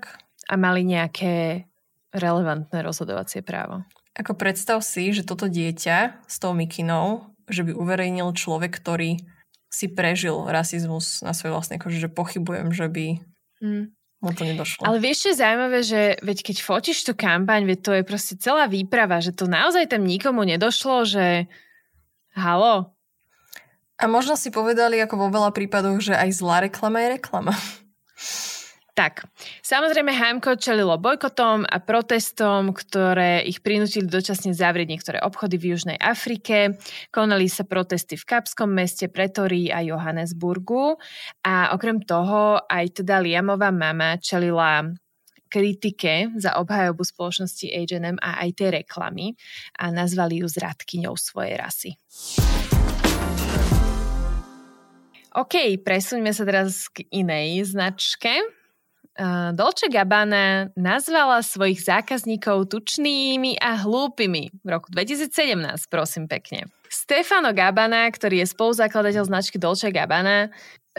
A 0.51 0.55
mali 0.59 0.83
nejaké 0.83 1.69
relevantné 2.11 2.83
rozhodovacie 2.83 3.45
právo. 3.47 3.87
Ako 4.13 4.37
predstav 4.37 4.85
si, 4.85 5.15
že 5.15 5.25
toto 5.25 5.49
dieťa 5.49 6.29
s 6.29 6.37
tou 6.37 6.53
mikinou, 6.53 7.33
že 7.49 7.65
by 7.65 7.73
uverejnil 7.73 8.37
človek, 8.37 8.77
ktorý 8.77 9.17
si 9.73 9.89
prežil 9.89 10.37
rasizmus 10.53 11.25
na 11.25 11.33
svojej 11.33 11.57
vlastnej 11.57 11.81
koži, 11.81 12.05
že 12.05 12.13
pochybujem, 12.13 12.77
že 12.77 12.93
by 12.93 13.25
Mm. 13.63 13.95
Mu 14.23 14.31
to 14.39 14.47
nedošlo. 14.47 14.87
Ale 14.87 15.03
vieš, 15.03 15.27
čo 15.27 15.29
je 15.35 15.41
zaujímavé, 15.43 15.79
že 15.83 16.01
veď 16.23 16.39
keď 16.47 16.57
fotíš 16.63 17.03
tú 17.03 17.15
kampaň, 17.15 17.67
veď 17.67 17.79
to 17.83 17.91
je 17.99 18.03
proste 18.07 18.35
celá 18.39 18.71
výprava, 18.71 19.19
že 19.19 19.35
to 19.35 19.51
naozaj 19.51 19.91
tam 19.91 20.07
nikomu 20.07 20.47
nedošlo, 20.47 21.03
že 21.03 21.51
halo. 22.39 22.95
A 23.99 24.05
možno 24.07 24.39
si 24.39 24.55
povedali, 24.55 24.99
ako 25.03 25.27
vo 25.27 25.29
veľa 25.31 25.51
prípadoch, 25.51 25.99
že 26.03 26.15
aj 26.15 26.39
zlá 26.39 26.63
reklama 26.63 27.03
je 27.03 27.09
reklama. 27.19 27.55
Tak, 28.93 29.25
samozrejme 29.65 30.13
HMK 30.13 30.61
čelilo 30.61 31.01
bojkotom 31.01 31.65
a 31.65 31.81
protestom, 31.81 32.77
ktoré 32.77 33.41
ich 33.41 33.65
prinútili 33.65 34.05
dočasne 34.05 34.53
zavrieť 34.53 34.89
niektoré 34.93 35.19
obchody 35.25 35.57
v 35.57 35.73
Južnej 35.73 35.97
Afrike. 35.97 36.77
Konali 37.09 37.49
sa 37.49 37.65
protesty 37.65 38.21
v 38.21 38.29
Kapskom 38.29 38.69
meste, 38.69 39.09
Pretorii 39.09 39.73
a 39.73 39.81
Johannesburgu. 39.81 41.01
A 41.41 41.73
okrem 41.73 42.05
toho 42.05 42.61
aj 42.69 43.01
teda 43.01 43.25
Liamová 43.25 43.73
mama 43.73 44.21
čelila 44.21 44.85
kritike 45.49 46.29
za 46.37 46.61
obhajobu 46.61 47.01
spoločnosti 47.01 47.73
H&M 47.73 48.21
a 48.21 48.45
aj 48.45 48.51
tie 48.61 48.69
reklamy 48.77 49.33
a 49.81 49.89
nazvali 49.89 50.45
ju 50.45 50.53
zradkyňou 50.53 51.17
svojej 51.17 51.57
rasy. 51.57 51.91
OK, 55.33 55.81
presuňme 55.81 56.29
sa 56.37 56.45
teraz 56.45 56.93
k 56.93 57.09
inej 57.09 57.73
značke 57.73 58.52
Dolce 59.53 59.93
Gabbana 59.93 60.73
nazvala 60.73 61.45
svojich 61.45 61.85
zákazníkov 61.85 62.73
tučnými 62.73 63.61
a 63.61 63.77
hlúpimi 63.85 64.49
v 64.65 64.69
roku 64.73 64.89
2017, 64.89 65.69
prosím 65.93 66.25
pekne. 66.25 66.73
Stefano 66.89 67.53
Gabbana, 67.53 68.09
ktorý 68.09 68.41
je 68.41 68.53
spoluzakladateľ 68.57 69.25
značky 69.29 69.61
Dolce 69.61 69.93
Gabbana, 69.93 70.49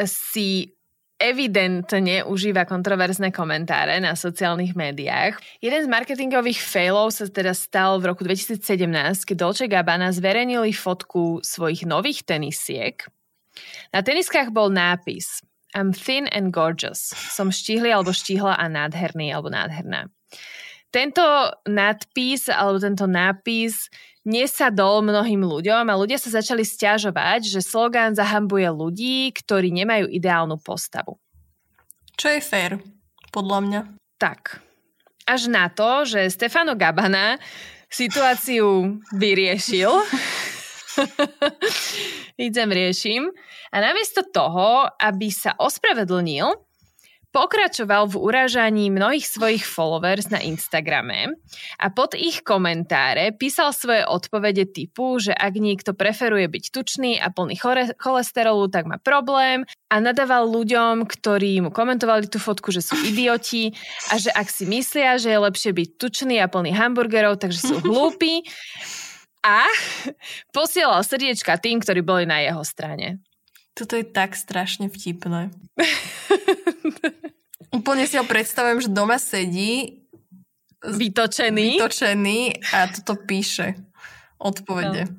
si 0.05 0.69
evidentne 1.17 2.21
užíva 2.27 2.69
kontroverzné 2.69 3.33
komentáre 3.33 3.97
na 3.97 4.13
sociálnych 4.13 4.75
médiách. 4.75 5.39
Jeden 5.63 5.81
z 5.81 5.89
marketingových 5.89 6.59
failov 6.59 7.15
sa 7.15 7.25
teda 7.25 7.55
stal 7.55 7.97
v 7.97 8.11
roku 8.11 8.21
2017, 8.27 8.61
keď 9.25 9.35
Dolce 9.37 9.65
Gabbana 9.65 10.13
zverejnili 10.13 10.69
fotku 10.69 11.41
svojich 11.41 11.87
nových 11.89 12.27
tenisiek. 12.27 13.07
Na 13.93 14.01
teniskách 14.05 14.53
bol 14.53 14.67
nápis 14.73 15.39
I'm 15.73 15.91
thin 15.93 16.29
and 16.29 16.53
gorgeous. 16.53 17.13
Som 17.33 17.49
štíhly 17.49 17.89
alebo 17.89 18.13
štíhla 18.13 18.57
a 18.57 18.65
nádherný 18.69 19.33
alebo 19.33 19.49
nádherná. 19.49 20.09
Tento 20.93 21.25
nadpis 21.65 22.53
alebo 22.53 22.77
tento 22.77 23.09
nápis 23.09 23.89
nesadol 24.23 25.01
mnohým 25.01 25.41
ľuďom 25.41 25.89
a 25.89 25.99
ľudia 25.99 26.21
sa 26.21 26.29
začali 26.29 26.61
stiažovať, 26.61 27.49
že 27.49 27.65
slogán 27.65 28.13
zahambuje 28.13 28.69
ľudí, 28.69 29.33
ktorí 29.33 29.73
nemajú 29.73 30.07
ideálnu 30.07 30.61
postavu. 30.61 31.17
Čo 32.13 32.29
je 32.29 32.41
fér, 32.45 32.71
podľa 33.33 33.59
mňa. 33.65 33.81
Tak. 34.21 34.61
Až 35.25 35.49
na 35.49 35.67
to, 35.73 36.05
že 36.05 36.29
Stefano 36.29 36.77
Gabana 36.77 37.41
situáciu 37.89 39.01
vyriešil. 39.17 39.89
Idem 42.47 42.69
riešim. 42.69 43.29
A 43.73 43.75
namiesto 43.81 44.21
toho, 44.25 44.85
aby 45.01 45.33
sa 45.33 45.57
ospravedlnil, 45.57 46.53
pokračoval 47.33 48.13
v 48.13 48.15
urážaní 48.21 48.93
mnohých 48.93 49.25
svojich 49.25 49.65
followers 49.65 50.29
na 50.29 50.37
Instagrame 50.45 51.33
a 51.81 51.89
pod 51.89 52.13
ich 52.13 52.45
komentáre 52.45 53.33
písal 53.33 53.73
svoje 53.73 54.05
odpovede 54.05 54.69
typu, 54.69 55.17
že 55.17 55.33
ak 55.33 55.57
niekto 55.57 55.97
preferuje 55.97 56.45
byť 56.45 56.63
tučný 56.69 57.17
a 57.17 57.33
plný 57.33 57.57
cholesterolu, 57.97 58.69
tak 58.69 58.85
má 58.85 59.01
problém 59.01 59.65
a 59.89 59.95
nadával 59.97 60.45
ľuďom, 60.45 61.09
ktorí 61.09 61.65
mu 61.65 61.73
komentovali 61.73 62.29
tú 62.29 62.37
fotku, 62.37 62.69
že 62.69 62.85
sú 62.85 62.93
idioti 63.01 63.73
a 64.13 64.21
že 64.21 64.29
ak 64.29 64.47
si 64.53 64.69
myslia, 64.69 65.17
že 65.17 65.33
je 65.33 65.39
lepšie 65.41 65.71
byť 65.73 65.89
tučný 65.97 66.37
a 66.37 66.45
plný 66.45 66.69
hamburgerov, 66.69 67.41
takže 67.41 67.65
sú 67.65 67.75
hlúpi 67.89 68.45
a 69.43 69.67
posielal 70.55 71.03
srdiečka 71.03 71.59
tým, 71.59 71.83
ktorí 71.83 72.01
boli 72.01 72.23
na 72.23 72.39
jeho 72.39 72.63
strane. 72.63 73.19
Toto 73.75 73.99
je 73.99 74.07
tak 74.07 74.39
strašne 74.39 74.87
vtipné. 74.87 75.51
Úplne 77.77 78.05
si 78.05 78.15
ho 78.21 78.25
predstavujem, 78.25 78.85
že 78.85 78.93
doma 78.93 79.17
sedí 79.17 80.05
vytočený. 80.85 81.77
vytočený 81.77 82.39
a 82.71 82.87
toto 82.91 83.17
píše 83.23 83.73
odpovede. 84.37 85.09
No. 85.09 85.13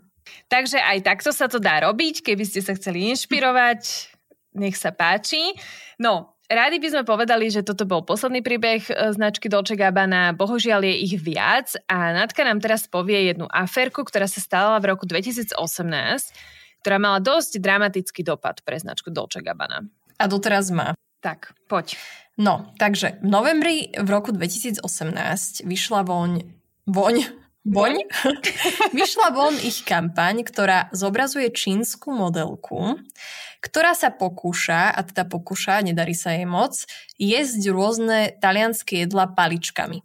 Takže 0.47 0.79
aj 0.79 0.99
takto 1.03 1.35
sa 1.35 1.51
to 1.51 1.59
dá 1.59 1.83
robiť, 1.83 2.23
keby 2.23 2.47
ste 2.47 2.63
sa 2.63 2.79
chceli 2.79 3.11
inšpirovať, 3.11 4.13
nech 4.55 4.79
sa 4.79 4.95
páči. 4.95 5.51
No, 5.99 6.34
Rádi 6.45 6.77
by 6.77 6.89
sme 6.93 7.03
povedali, 7.09 7.49
že 7.49 7.65
toto 7.65 7.89
bol 7.89 8.05
posledný 8.05 8.45
príbeh 8.45 8.85
e, 8.85 8.93
značky 9.17 9.49
Dolce 9.49 9.81
Gabbana, 9.81 10.37
bohužiaľ 10.37 10.85
je 10.85 10.95
ich 11.09 11.15
viac 11.17 11.73
a 11.89 12.13
Natka 12.13 12.45
nám 12.45 12.61
teraz 12.61 12.85
povie 12.85 13.33
jednu 13.33 13.49
aférku, 13.49 14.05
ktorá 14.05 14.29
sa 14.29 14.45
stala 14.45 14.77
v 14.77 14.93
roku 14.93 15.09
2018, 15.09 15.57
ktorá 16.85 16.97
mala 17.01 17.25
dosť 17.25 17.65
dramatický 17.65 18.21
dopad 18.21 18.61
pre 18.61 18.77
značku 18.77 19.09
Dolce 19.09 19.41
Gabbana. 19.41 19.89
A 20.21 20.25
doteraz 20.29 20.69
má. 20.69 20.93
Tak, 21.25 21.57
poď. 21.65 21.97
No, 22.37 22.69
takže 22.77 23.17
v 23.25 23.29
novembri 23.33 23.77
v 23.97 24.09
roku 24.13 24.29
2018 24.29 24.85
vyšla 25.65 26.05
voň... 26.05 26.45
Voň? 26.85 27.44
Voň? 27.65 28.05
vyšla 28.99 29.33
von 29.33 29.57
ich 29.57 29.89
kampaň, 29.89 30.45
ktorá 30.45 30.93
zobrazuje 30.93 31.49
čínsku 31.49 32.13
modelku, 32.13 33.01
ktorá 33.65 33.97
sa 33.97 34.13
pokúša, 34.13 34.93
a 34.93 35.01
teda 35.01 35.25
pokúša, 35.25 35.81
nedarí 35.81 36.13
sa 36.13 36.37
jej 36.37 36.45
moc, 36.45 36.77
jesť 37.17 37.73
rôzne 37.73 38.37
talianské 38.37 39.09
jedla 39.09 39.33
paličkami. 39.33 40.05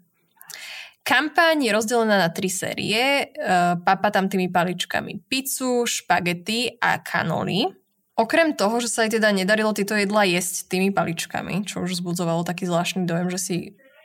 Kampaň 1.04 1.68
je 1.68 1.72
rozdelená 1.76 2.22
na 2.22 2.30
tri 2.32 2.48
série. 2.48 3.34
Uh, 3.34 3.76
papa 3.82 4.14
tam 4.14 4.32
tými 4.32 4.48
paličkami 4.48 5.26
pizzu, 5.28 5.84
špagety 5.84 6.80
a 6.80 7.02
kanoli. 7.04 7.68
Okrem 8.16 8.56
toho, 8.56 8.80
že 8.80 8.92
sa 8.92 9.04
jej 9.04 9.20
teda 9.20 9.32
nedarilo 9.36 9.76
tieto 9.76 9.96
jedla 10.00 10.24
jesť 10.24 10.70
tými 10.72 10.92
paličkami, 10.96 11.68
čo 11.68 11.84
už 11.84 12.04
zbudzovalo 12.04 12.48
taký 12.48 12.68
zvláštny 12.68 13.04
dojem, 13.10 13.28
že 13.32 13.40
si 13.40 13.58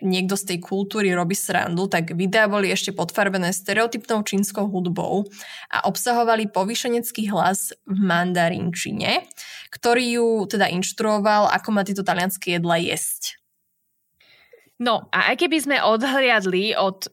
niekto 0.05 0.37
z 0.37 0.55
tej 0.55 0.59
kultúry 0.61 1.11
robí 1.17 1.33
srandu, 1.33 1.89
tak 1.89 2.13
videá 2.13 2.45
boli 2.47 2.69
ešte 2.69 2.93
podfarbené 2.93 3.51
stereotypnou 3.51 4.21
čínskou 4.23 4.69
hudbou 4.69 5.25
a 5.73 5.89
obsahovali 5.89 6.53
povýšenecký 6.53 7.33
hlas 7.33 7.73
v 7.89 7.99
mandarinčine, 7.99 9.25
ktorý 9.73 10.05
ju 10.21 10.29
teda 10.47 10.69
inštruoval, 10.71 11.49
ako 11.51 11.69
má 11.73 11.83
tieto 11.83 12.05
talianské 12.05 12.61
jedla 12.61 12.77
jesť. 12.79 13.41
No 14.83 15.07
a 15.15 15.33
aj 15.33 15.47
keby 15.47 15.59
sme 15.63 15.77
odhliadli 15.79 16.75
od 16.75 17.07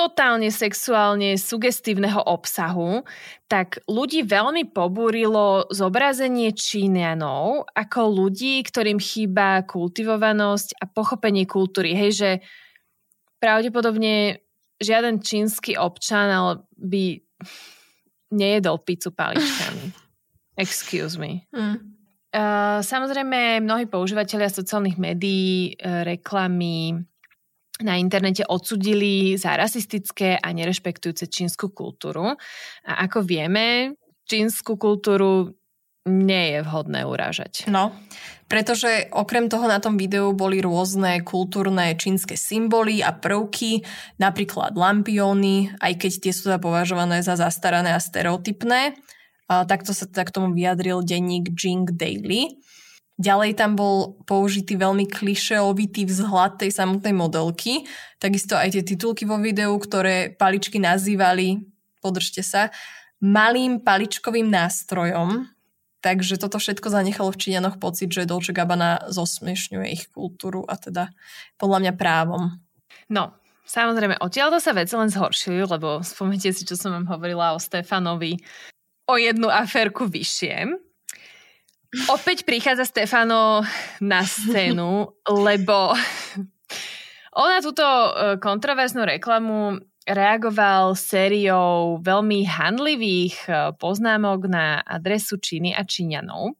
totálne 0.00 0.48
sexuálne 0.48 1.36
sugestívneho 1.36 2.24
obsahu, 2.24 3.04
tak 3.52 3.84
ľudí 3.84 4.24
veľmi 4.24 4.72
pobúrilo 4.72 5.68
zobrazenie 5.68 6.56
Číňanov 6.56 7.68
ako 7.76 8.00
ľudí, 8.08 8.64
ktorým 8.64 8.96
chýba 8.96 9.60
kultivovanosť 9.68 10.80
a 10.80 10.88
pochopenie 10.88 11.44
kultúry. 11.44 11.92
Hej, 11.92 12.10
že 12.16 12.30
pravdepodobne 13.44 14.40
žiaden 14.80 15.20
čínsky 15.20 15.76
občan 15.76 16.64
by 16.80 17.20
nejedol 18.32 18.80
pizzu 18.80 19.12
paličkami. 19.12 19.92
Excuse 20.64 21.20
me. 21.20 21.44
Mm. 21.52 21.76
Uh, 22.30 22.78
samozrejme, 22.80 23.60
mnohí 23.60 23.90
používateľia 23.90 24.48
sociálnych 24.48 24.96
médií, 24.96 25.74
uh, 25.76 26.06
reklamy, 26.06 27.09
na 27.80 27.96
internete 27.96 28.44
odsudili 28.46 29.36
za 29.36 29.56
rasistické 29.56 30.36
a 30.36 30.48
nerešpektujúce 30.52 31.26
čínsku 31.26 31.72
kultúru. 31.72 32.36
A 32.84 32.92
ako 33.04 33.24
vieme, 33.24 33.96
čínsku 34.28 34.78
kultúru 34.78 35.56
nie 36.08 36.56
je 36.56 36.58
vhodné 36.64 37.04
urážať. 37.04 37.68
No, 37.68 37.92
pretože 38.48 39.12
okrem 39.12 39.52
toho 39.52 39.68
na 39.68 39.78
tom 39.84 40.00
videu 40.00 40.32
boli 40.32 40.64
rôzne 40.64 41.20
kultúrne 41.20 41.92
čínske 41.92 42.40
symboly 42.40 43.04
a 43.04 43.12
prvky, 43.12 43.84
napríklad 44.16 44.72
lampióny, 44.74 45.76
aj 45.76 45.92
keď 46.00 46.12
tie 46.24 46.32
sú 46.32 46.48
teda 46.48 46.56
považované 46.56 47.20
za 47.20 47.36
zastarané 47.36 47.92
a 47.92 48.00
stereotypné. 48.00 48.96
A 49.50 49.66
takto 49.66 49.92
sa 49.92 50.08
teda 50.08 50.24
k 50.24 50.34
tomu 50.34 50.56
vyjadril 50.56 51.04
denník 51.04 51.52
Jing 51.52 51.90
Daily. 51.92 52.56
Ďalej 53.20 53.60
tam 53.60 53.76
bol 53.76 54.16
použitý 54.24 54.80
veľmi 54.80 55.04
klišeovitý 55.04 56.08
vzhľad 56.08 56.56
tej 56.56 56.72
samotnej 56.72 57.12
modelky. 57.12 57.84
Takisto 58.16 58.56
aj 58.56 58.72
tie 58.72 58.80
titulky 58.80 59.28
vo 59.28 59.36
videu, 59.36 59.76
ktoré 59.76 60.32
paličky 60.32 60.80
nazývali, 60.80 61.60
podržte 62.00 62.40
sa, 62.40 62.72
malým 63.20 63.84
paličkovým 63.84 64.48
nástrojom. 64.48 65.52
Takže 66.00 66.40
toto 66.40 66.56
všetko 66.56 66.88
zanechalo 66.88 67.28
v 67.28 67.40
Číňanoch 67.44 67.76
pocit, 67.76 68.08
že 68.08 68.24
Dolce 68.24 68.56
Gabbana 68.56 69.04
zosmiešňuje 69.12 69.86
ich 69.92 70.08
kultúru 70.08 70.64
a 70.64 70.80
teda 70.80 71.12
podľa 71.60 71.78
mňa 71.84 71.92
právom. 72.00 72.56
No, 73.12 73.36
samozrejme, 73.68 74.16
odtiaľ 74.16 74.56
to 74.56 74.64
sa 74.64 74.72
veci 74.72 74.96
len 74.96 75.12
zhoršili, 75.12 75.60
lebo 75.68 76.00
spomnite 76.00 76.56
si, 76.56 76.64
čo 76.64 76.72
som 76.72 76.96
vám 76.96 77.04
hovorila 77.04 77.52
o 77.52 77.60
Stefanovi 77.60 78.40
o 79.04 79.20
jednu 79.20 79.52
aférku 79.52 80.08
vyššie. 80.08 80.88
Opäť 81.90 82.46
prichádza 82.46 82.86
Stefano 82.86 83.66
na 83.98 84.22
scénu, 84.22 85.10
lebo 85.26 85.90
on 87.34 87.48
na 87.50 87.58
túto 87.58 87.82
e, 87.82 88.38
kontroverznú 88.38 89.02
reklamu 89.02 89.82
reagoval 90.06 90.94
sériou 90.94 91.98
veľmi 91.98 92.46
handlivých 92.46 93.36
e, 93.46 93.50
poznámok 93.74 94.46
na 94.46 94.86
adresu 94.86 95.42
Číny 95.42 95.74
a 95.74 95.82
Číňanov. 95.82 96.54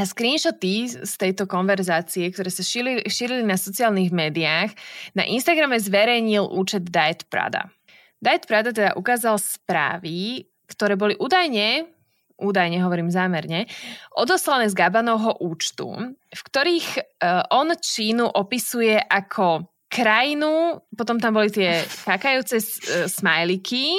A 0.00 0.06
screenshoty 0.08 0.96
z 0.96 1.12
tejto 1.18 1.44
konverzácie, 1.44 2.24
ktoré 2.32 2.48
sa 2.48 2.64
šírili, 2.64 3.04
šírili 3.04 3.44
na 3.44 3.60
sociálnych 3.60 4.14
médiách, 4.14 4.72
na 5.12 5.28
Instagrame 5.28 5.76
zverejnil 5.76 6.48
účet 6.48 6.88
Diet 6.88 7.28
Prada. 7.28 7.68
Diet 8.16 8.48
Prada 8.48 8.72
teda 8.72 8.96
ukázal 8.96 9.36
správy, 9.36 10.48
ktoré 10.70 10.96
boli 10.96 11.20
údajne 11.20 11.97
údajne 12.38 12.78
hovorím 12.80 13.10
zámerne, 13.10 13.66
odoslané 14.14 14.70
z 14.70 14.78
Gabanovho 14.78 15.42
účtu, 15.42 15.90
v 16.30 16.42
ktorých 16.46 16.88
uh, 16.96 17.50
on 17.52 17.74
Čínu 17.74 18.24
opisuje 18.24 18.94
ako 18.96 19.66
krajinu, 19.90 20.78
potom 20.94 21.18
tam 21.18 21.34
boli 21.34 21.50
tie 21.50 21.82
kakajúce 22.08 22.56
uh, 22.62 22.66
smajliky, 23.10 23.98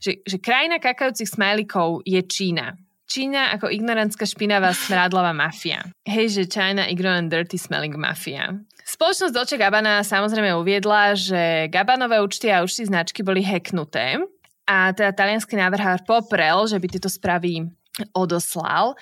že, 0.00 0.24
že 0.24 0.40
krajina 0.40 0.80
kakajúcich 0.80 1.28
smajlikov 1.28 2.06
je 2.08 2.22
Čína. 2.24 2.78
Čína 3.10 3.50
ako 3.58 3.74
ignorantská 3.74 4.22
špinavá 4.22 4.70
smrádlová 4.70 5.34
mafia. 5.34 5.82
Hej, 6.06 6.30
že 6.30 6.42
China 6.46 6.86
ignorant 6.86 7.26
dirty 7.26 7.58
smelling 7.58 7.98
mafia. 7.98 8.54
Spoločnosť 8.86 9.34
Dolce 9.34 9.58
Gabbana 9.58 10.06
samozrejme 10.06 10.54
uviedla, 10.54 11.18
že 11.18 11.66
Gabanové 11.74 12.22
účty 12.22 12.54
a 12.54 12.62
účty 12.62 12.86
značky 12.86 13.26
boli 13.26 13.42
hacknuté 13.42 14.22
a 14.62 14.94
teda 14.94 15.10
talianský 15.10 15.58
návrhár 15.58 16.06
poprel, 16.06 16.62
že 16.70 16.78
by 16.78 16.86
tieto 16.86 17.10
správy 17.10 17.66
odoslal. 18.14 18.94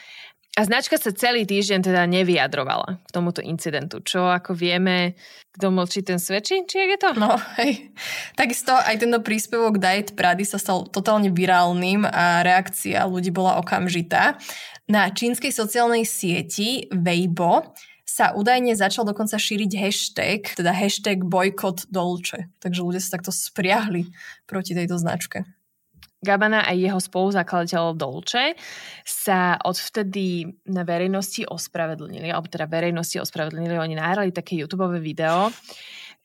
A 0.58 0.66
značka 0.66 0.98
sa 0.98 1.14
celý 1.14 1.46
týždeň 1.46 1.86
teda 1.86 2.02
nevyjadrovala 2.10 2.98
k 3.06 3.10
tomuto 3.14 3.38
incidentu, 3.38 4.02
čo 4.02 4.26
ako 4.26 4.58
vieme, 4.58 5.14
kto 5.54 5.70
mlčí, 5.70 6.02
ten 6.02 6.18
svedčí, 6.18 6.66
či 6.66 6.82
je 6.82 6.98
to? 6.98 7.14
No, 7.14 7.38
hej. 7.62 7.94
Takisto 8.34 8.74
aj 8.74 8.98
tento 8.98 9.22
príspevok 9.22 9.78
Diet 9.78 10.18
Prady 10.18 10.42
sa 10.42 10.58
stal 10.58 10.90
totálne 10.90 11.30
virálnym 11.30 12.02
a 12.02 12.42
reakcia 12.42 13.06
ľudí 13.06 13.30
bola 13.30 13.62
okamžitá. 13.62 14.34
Na 14.90 15.06
čínskej 15.14 15.54
sociálnej 15.54 16.02
sieti 16.02 16.90
Weibo 16.90 17.76
sa 18.02 18.34
údajne 18.34 18.74
začal 18.74 19.06
dokonca 19.06 19.38
šíriť 19.38 19.72
hashtag, 19.78 20.40
teda 20.58 20.74
hashtag 20.74 21.22
boykot 21.22 21.86
Dolce. 21.86 22.50
Takže 22.58 22.82
ľudia 22.82 22.98
sa 22.98 23.20
takto 23.20 23.30
spriahli 23.30 24.10
proti 24.48 24.74
tejto 24.74 24.98
značke. 24.98 25.46
Gabana 26.18 26.66
a 26.66 26.74
jeho 26.74 26.98
spoluzakladateľ 26.98 27.94
Dolce 27.94 28.58
sa 29.06 29.54
odvtedy 29.62 30.50
na 30.66 30.82
verejnosti 30.82 31.46
ospravedlnili, 31.46 32.26
alebo 32.30 32.50
teda 32.50 32.66
verejnosti 32.66 33.22
ospravedlnili, 33.22 33.78
oni 33.78 33.94
nahrali 33.94 34.30
také 34.34 34.58
YouTube 34.58 34.86
video, 34.98 35.50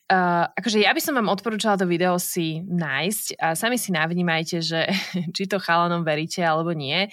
Uh, 0.04 0.46
akože 0.60 0.84
ja 0.84 0.92
by 0.92 1.00
som 1.00 1.16
vám 1.16 1.32
odporúčala 1.32 1.80
to 1.80 1.88
video 1.88 2.20
si 2.20 2.60
nájsť 2.60 3.40
a 3.40 3.56
sami 3.56 3.80
si 3.80 3.96
navnímajte, 3.96 4.60
že 4.60 4.92
či 5.36 5.48
to 5.48 5.64
chalanom 5.64 6.04
veríte 6.04 6.44
alebo 6.44 6.76
nie. 6.76 7.08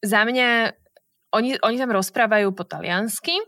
Za 0.00 0.24
mňa, 0.24 0.72
oni, 1.36 1.60
oni 1.60 1.76
tam 1.76 1.92
rozprávajú 1.92 2.48
po 2.56 2.64
taliansky 2.64 3.38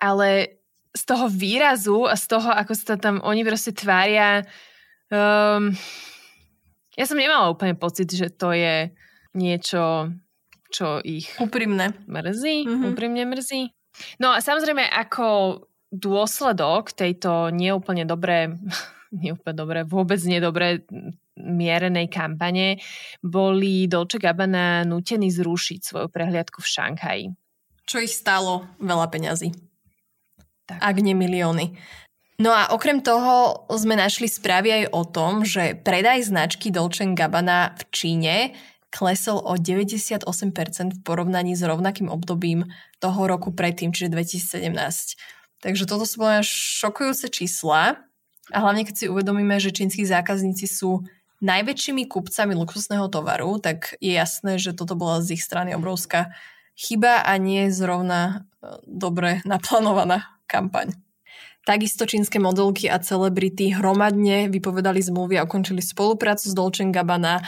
ale 0.00 0.56
z 0.90 1.02
toho 1.06 1.28
výrazu 1.28 2.08
a 2.08 2.16
z 2.16 2.24
toho, 2.26 2.48
ako 2.50 2.72
sa 2.74 2.96
tam 2.96 3.20
oni 3.22 3.44
proste 3.46 3.76
tvária, 3.76 4.42
um, 5.12 5.70
ja 6.98 7.04
som 7.06 7.18
nemala 7.18 7.50
úplne 7.50 7.78
pocit, 7.78 8.10
že 8.10 8.30
to 8.30 8.50
je 8.54 8.90
niečo, 9.34 10.10
čo 10.70 10.98
ich 11.02 11.30
úprimne 11.38 11.94
mrzí, 12.06 12.66
mm-hmm. 12.66 12.88
úprimne 12.94 13.24
mrzí. 13.30 13.70
No 14.22 14.34
a 14.34 14.38
samozrejme, 14.42 14.86
ako 14.86 15.60
dôsledok 15.90 16.94
tejto 16.94 17.50
neúplne 17.50 18.06
dobré, 18.06 18.50
neúplne 19.22 19.54
dobré, 19.54 19.78
vôbec 19.82 20.18
nedobré 20.22 20.86
mierenej 21.40 22.12
kampane 22.12 22.76
boli 23.24 23.88
Dolce 23.88 24.20
Gabbana 24.20 24.84
nutení 24.84 25.32
zrušiť 25.32 25.80
svoju 25.80 26.06
prehliadku 26.12 26.60
v 26.60 26.68
Šanghaji. 26.68 27.26
Čo 27.88 27.96
ich 28.04 28.12
stálo 28.12 28.68
veľa 28.78 29.08
peňazí. 29.08 29.50
Tak. 30.68 30.78
Ak 30.78 30.96
nie 31.02 31.16
milióny. 31.16 31.74
No 32.40 32.56
a 32.56 32.72
okrem 32.72 33.04
toho 33.04 33.68
sme 33.68 34.00
našli 34.00 34.24
správy 34.24 34.72
aj 34.72 34.84
o 34.96 35.04
tom, 35.04 35.44
že 35.44 35.76
predaj 35.76 36.24
značky 36.24 36.72
Dolce 36.72 37.04
Gabbana 37.12 37.76
v 37.76 37.82
Číne 37.92 38.36
klesol 38.88 39.44
o 39.44 39.60
98% 39.60 40.24
v 40.96 41.00
porovnaní 41.04 41.52
s 41.52 41.60
rovnakým 41.60 42.08
obdobím 42.08 42.64
toho 42.96 43.28
roku 43.28 43.52
predtým, 43.52 43.92
čiže 43.92 44.08
2017. 44.16 44.72
Takže 45.60 45.84
toto 45.84 46.08
sú 46.08 46.24
boli 46.24 46.40
šokujúce 46.40 47.28
čísla 47.28 48.00
a 48.48 48.56
hlavne 48.56 48.88
keď 48.88 48.94
si 48.96 49.06
uvedomíme, 49.12 49.60
že 49.60 49.76
čínsky 49.76 50.08
zákazníci 50.08 50.64
sú 50.64 51.04
najväčšími 51.44 52.08
kupcami 52.08 52.56
luxusného 52.56 53.12
tovaru, 53.12 53.60
tak 53.60 54.00
je 54.00 54.16
jasné, 54.16 54.56
že 54.56 54.72
toto 54.72 54.96
bola 54.96 55.20
z 55.20 55.36
ich 55.36 55.44
strany 55.44 55.76
obrovská 55.76 56.32
chyba 56.72 57.20
a 57.20 57.36
nie 57.36 57.68
zrovna 57.68 58.48
e, 58.64 58.80
dobre 58.88 59.44
naplánovaná 59.44 60.40
kampaň. 60.48 61.09
Takisto 61.68 62.08
čínske 62.08 62.40
modelky 62.40 62.88
a 62.88 62.96
celebrity 62.98 63.68
hromadne 63.76 64.48
vypovedali 64.48 65.04
zmluvy 65.04 65.36
a 65.36 65.44
ukončili 65.44 65.84
spoluprácu 65.84 66.48
s 66.48 66.54
Dolce 66.56 66.88
Gabbana 66.88 67.44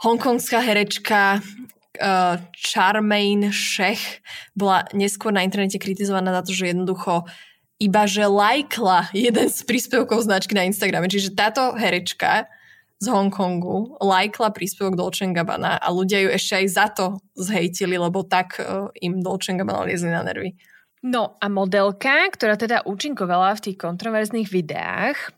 hongkongská 0.00 0.60
herečka 0.60 1.40
uh, 1.40 2.40
Charmaine 2.56 3.52
Shech 3.52 4.24
bola 4.56 4.88
neskôr 4.96 5.32
na 5.32 5.44
internete 5.44 5.76
kritizovaná 5.76 6.32
za 6.40 6.42
to, 6.48 6.52
že 6.56 6.72
jednoducho 6.72 7.28
iba 7.80 8.04
že 8.04 8.28
lajkla 8.28 9.08
jeden 9.16 9.48
z 9.48 9.58
príspevkov 9.64 10.28
značky 10.28 10.52
na 10.52 10.68
Instagrame. 10.68 11.08
Čiže 11.08 11.32
táto 11.32 11.72
herečka 11.76 12.44
z 13.00 13.08
Hongkongu 13.08 13.96
lajkla 14.04 14.52
príspevok 14.52 14.92
Dolce 14.92 15.24
Gabbana 15.32 15.80
a 15.80 15.88
ľudia 15.88 16.20
ju 16.20 16.28
ešte 16.28 16.60
aj 16.60 16.66
za 16.68 16.86
to 16.92 17.06
zhejtili, 17.40 17.96
lebo 17.96 18.20
tak 18.20 18.60
uh, 18.60 18.92
im 19.00 19.24
Dolce 19.24 19.56
Gabbana 19.56 19.88
liezli 19.88 20.12
na 20.12 20.20
nervy. 20.20 20.60
No 21.00 21.40
a 21.40 21.48
modelka, 21.48 22.28
ktorá 22.28 22.60
teda 22.60 22.84
účinkovala 22.84 23.56
v 23.56 23.72
tých 23.72 23.76
kontroverzných 23.80 24.48
videách, 24.52 25.32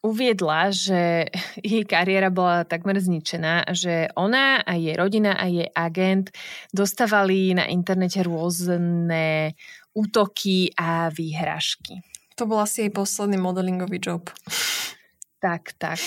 uviedla, 0.00 0.72
že 0.72 1.28
jej 1.60 1.84
kariéra 1.84 2.32
bola 2.32 2.64
takmer 2.64 2.96
zničená, 2.96 3.68
že 3.76 4.08
ona 4.16 4.64
a 4.64 4.72
jej 4.72 4.96
rodina 4.96 5.36
a 5.36 5.44
jej 5.50 5.68
agent 5.76 6.32
dostávali 6.72 7.52
na 7.52 7.68
internete 7.68 8.24
rôzne 8.24 9.52
útoky 9.92 10.72
a 10.80 11.12
výhražky. 11.12 12.00
To 12.36 12.44
bol 12.44 12.60
asi 12.60 12.88
jej 12.88 12.92
posledný 12.92 13.40
modelingový 13.40 13.96
job. 14.00 14.28
Tak, 15.40 15.76
tak. 15.80 16.00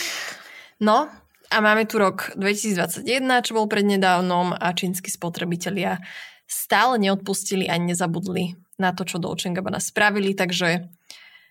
No, 0.81 1.09
a 1.49 1.57
máme 1.57 1.89
tu 1.89 1.97
rok 1.97 2.37
2021, 2.37 3.05
čo 3.41 3.57
bol 3.57 3.65
prednedávnom 3.65 4.53
a 4.53 4.69
čínsky 4.77 5.09
spotrebitelia 5.09 5.97
stále 6.45 7.01
neodpustili 7.01 7.65
ani 7.65 7.93
nezabudli 7.93 8.68
na 8.79 8.95
to, 8.95 9.03
čo 9.03 9.19
Dolce 9.19 9.51
Gabbana 9.51 9.83
spravili, 9.83 10.33
takže 10.33 10.89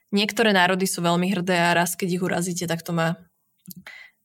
Niektoré 0.08 0.56
národy 0.56 0.88
sú 0.88 1.04
veľmi 1.04 1.28
hrdé 1.36 1.52
a 1.52 1.76
raz, 1.76 1.92
keď 1.92 2.08
ich 2.16 2.24
urazíte, 2.24 2.64
tak 2.64 2.80
to 2.80 2.96
má 2.96 3.20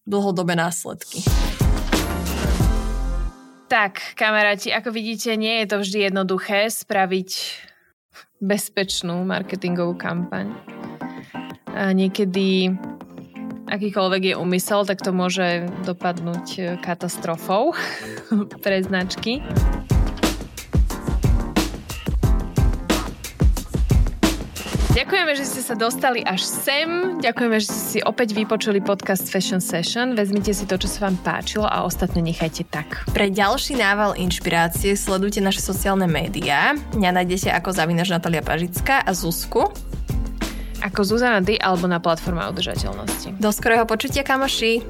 dlhodobé 0.07 0.55
následky. 0.55 1.27
Tak, 3.67 4.15
kamaráti, 4.15 4.71
ako 4.71 4.95
vidíte, 4.95 5.35
nie 5.35 5.59
je 5.59 5.67
to 5.67 5.77
vždy 5.83 5.99
jednoduché 6.07 6.71
spraviť 6.71 7.31
bezpečnú 8.39 9.27
marketingovú 9.27 9.99
kampaň. 9.99 10.55
A 11.75 11.91
niekedy 11.91 12.71
akýkoľvek 13.67 14.23
je 14.31 14.35
úmysel, 14.39 14.87
tak 14.87 15.03
to 15.03 15.11
môže 15.11 15.67
dopadnúť 15.83 16.79
katastrofou 16.79 17.75
pre 18.63 18.79
značky. 18.79 19.43
Ďakujeme, 24.93 25.33
že 25.33 25.49
ste 25.49 25.61
sa 25.65 25.73
dostali 25.73 26.21
až 26.21 26.45
sem. 26.45 27.17
Ďakujeme, 27.17 27.57
že 27.57 27.65
ste 27.65 27.81
si 27.81 27.99
opäť 28.05 28.37
vypočuli 28.37 28.77
podcast 28.77 29.25
Fashion 29.25 29.57
Session. 29.57 30.13
Vezmite 30.13 30.53
si 30.53 30.69
to, 30.69 30.77
čo 30.77 30.85
sa 30.85 31.09
vám 31.09 31.17
páčilo 31.25 31.65
a 31.65 31.81
ostatne 31.81 32.21
nechajte 32.21 32.61
tak. 32.69 33.01
Pre 33.09 33.25
ďalší 33.25 33.73
nával 33.73 34.13
inšpirácie 34.13 34.93
sledujte 34.93 35.41
naše 35.41 35.65
sociálne 35.65 36.05
médiá. 36.05 36.77
Mňa 36.93 37.09
nájdete 37.09 37.49
ako 37.57 37.73
zavinaž 37.73 38.13
Natalia 38.13 38.45
Pažická 38.45 39.01
a 39.01 39.17
Zuzku 39.17 39.73
ako 40.85 41.01
Zuzana 41.01 41.41
D 41.41 41.57
alebo 41.57 41.89
na 41.89 41.97
platforme 41.97 42.45
udržateľnosti. 42.53 43.41
Do 43.41 43.49
skorého 43.49 43.89
počutia, 43.89 44.21
kamoši. 44.21 44.85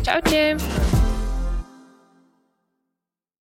Čaute. 0.00 0.56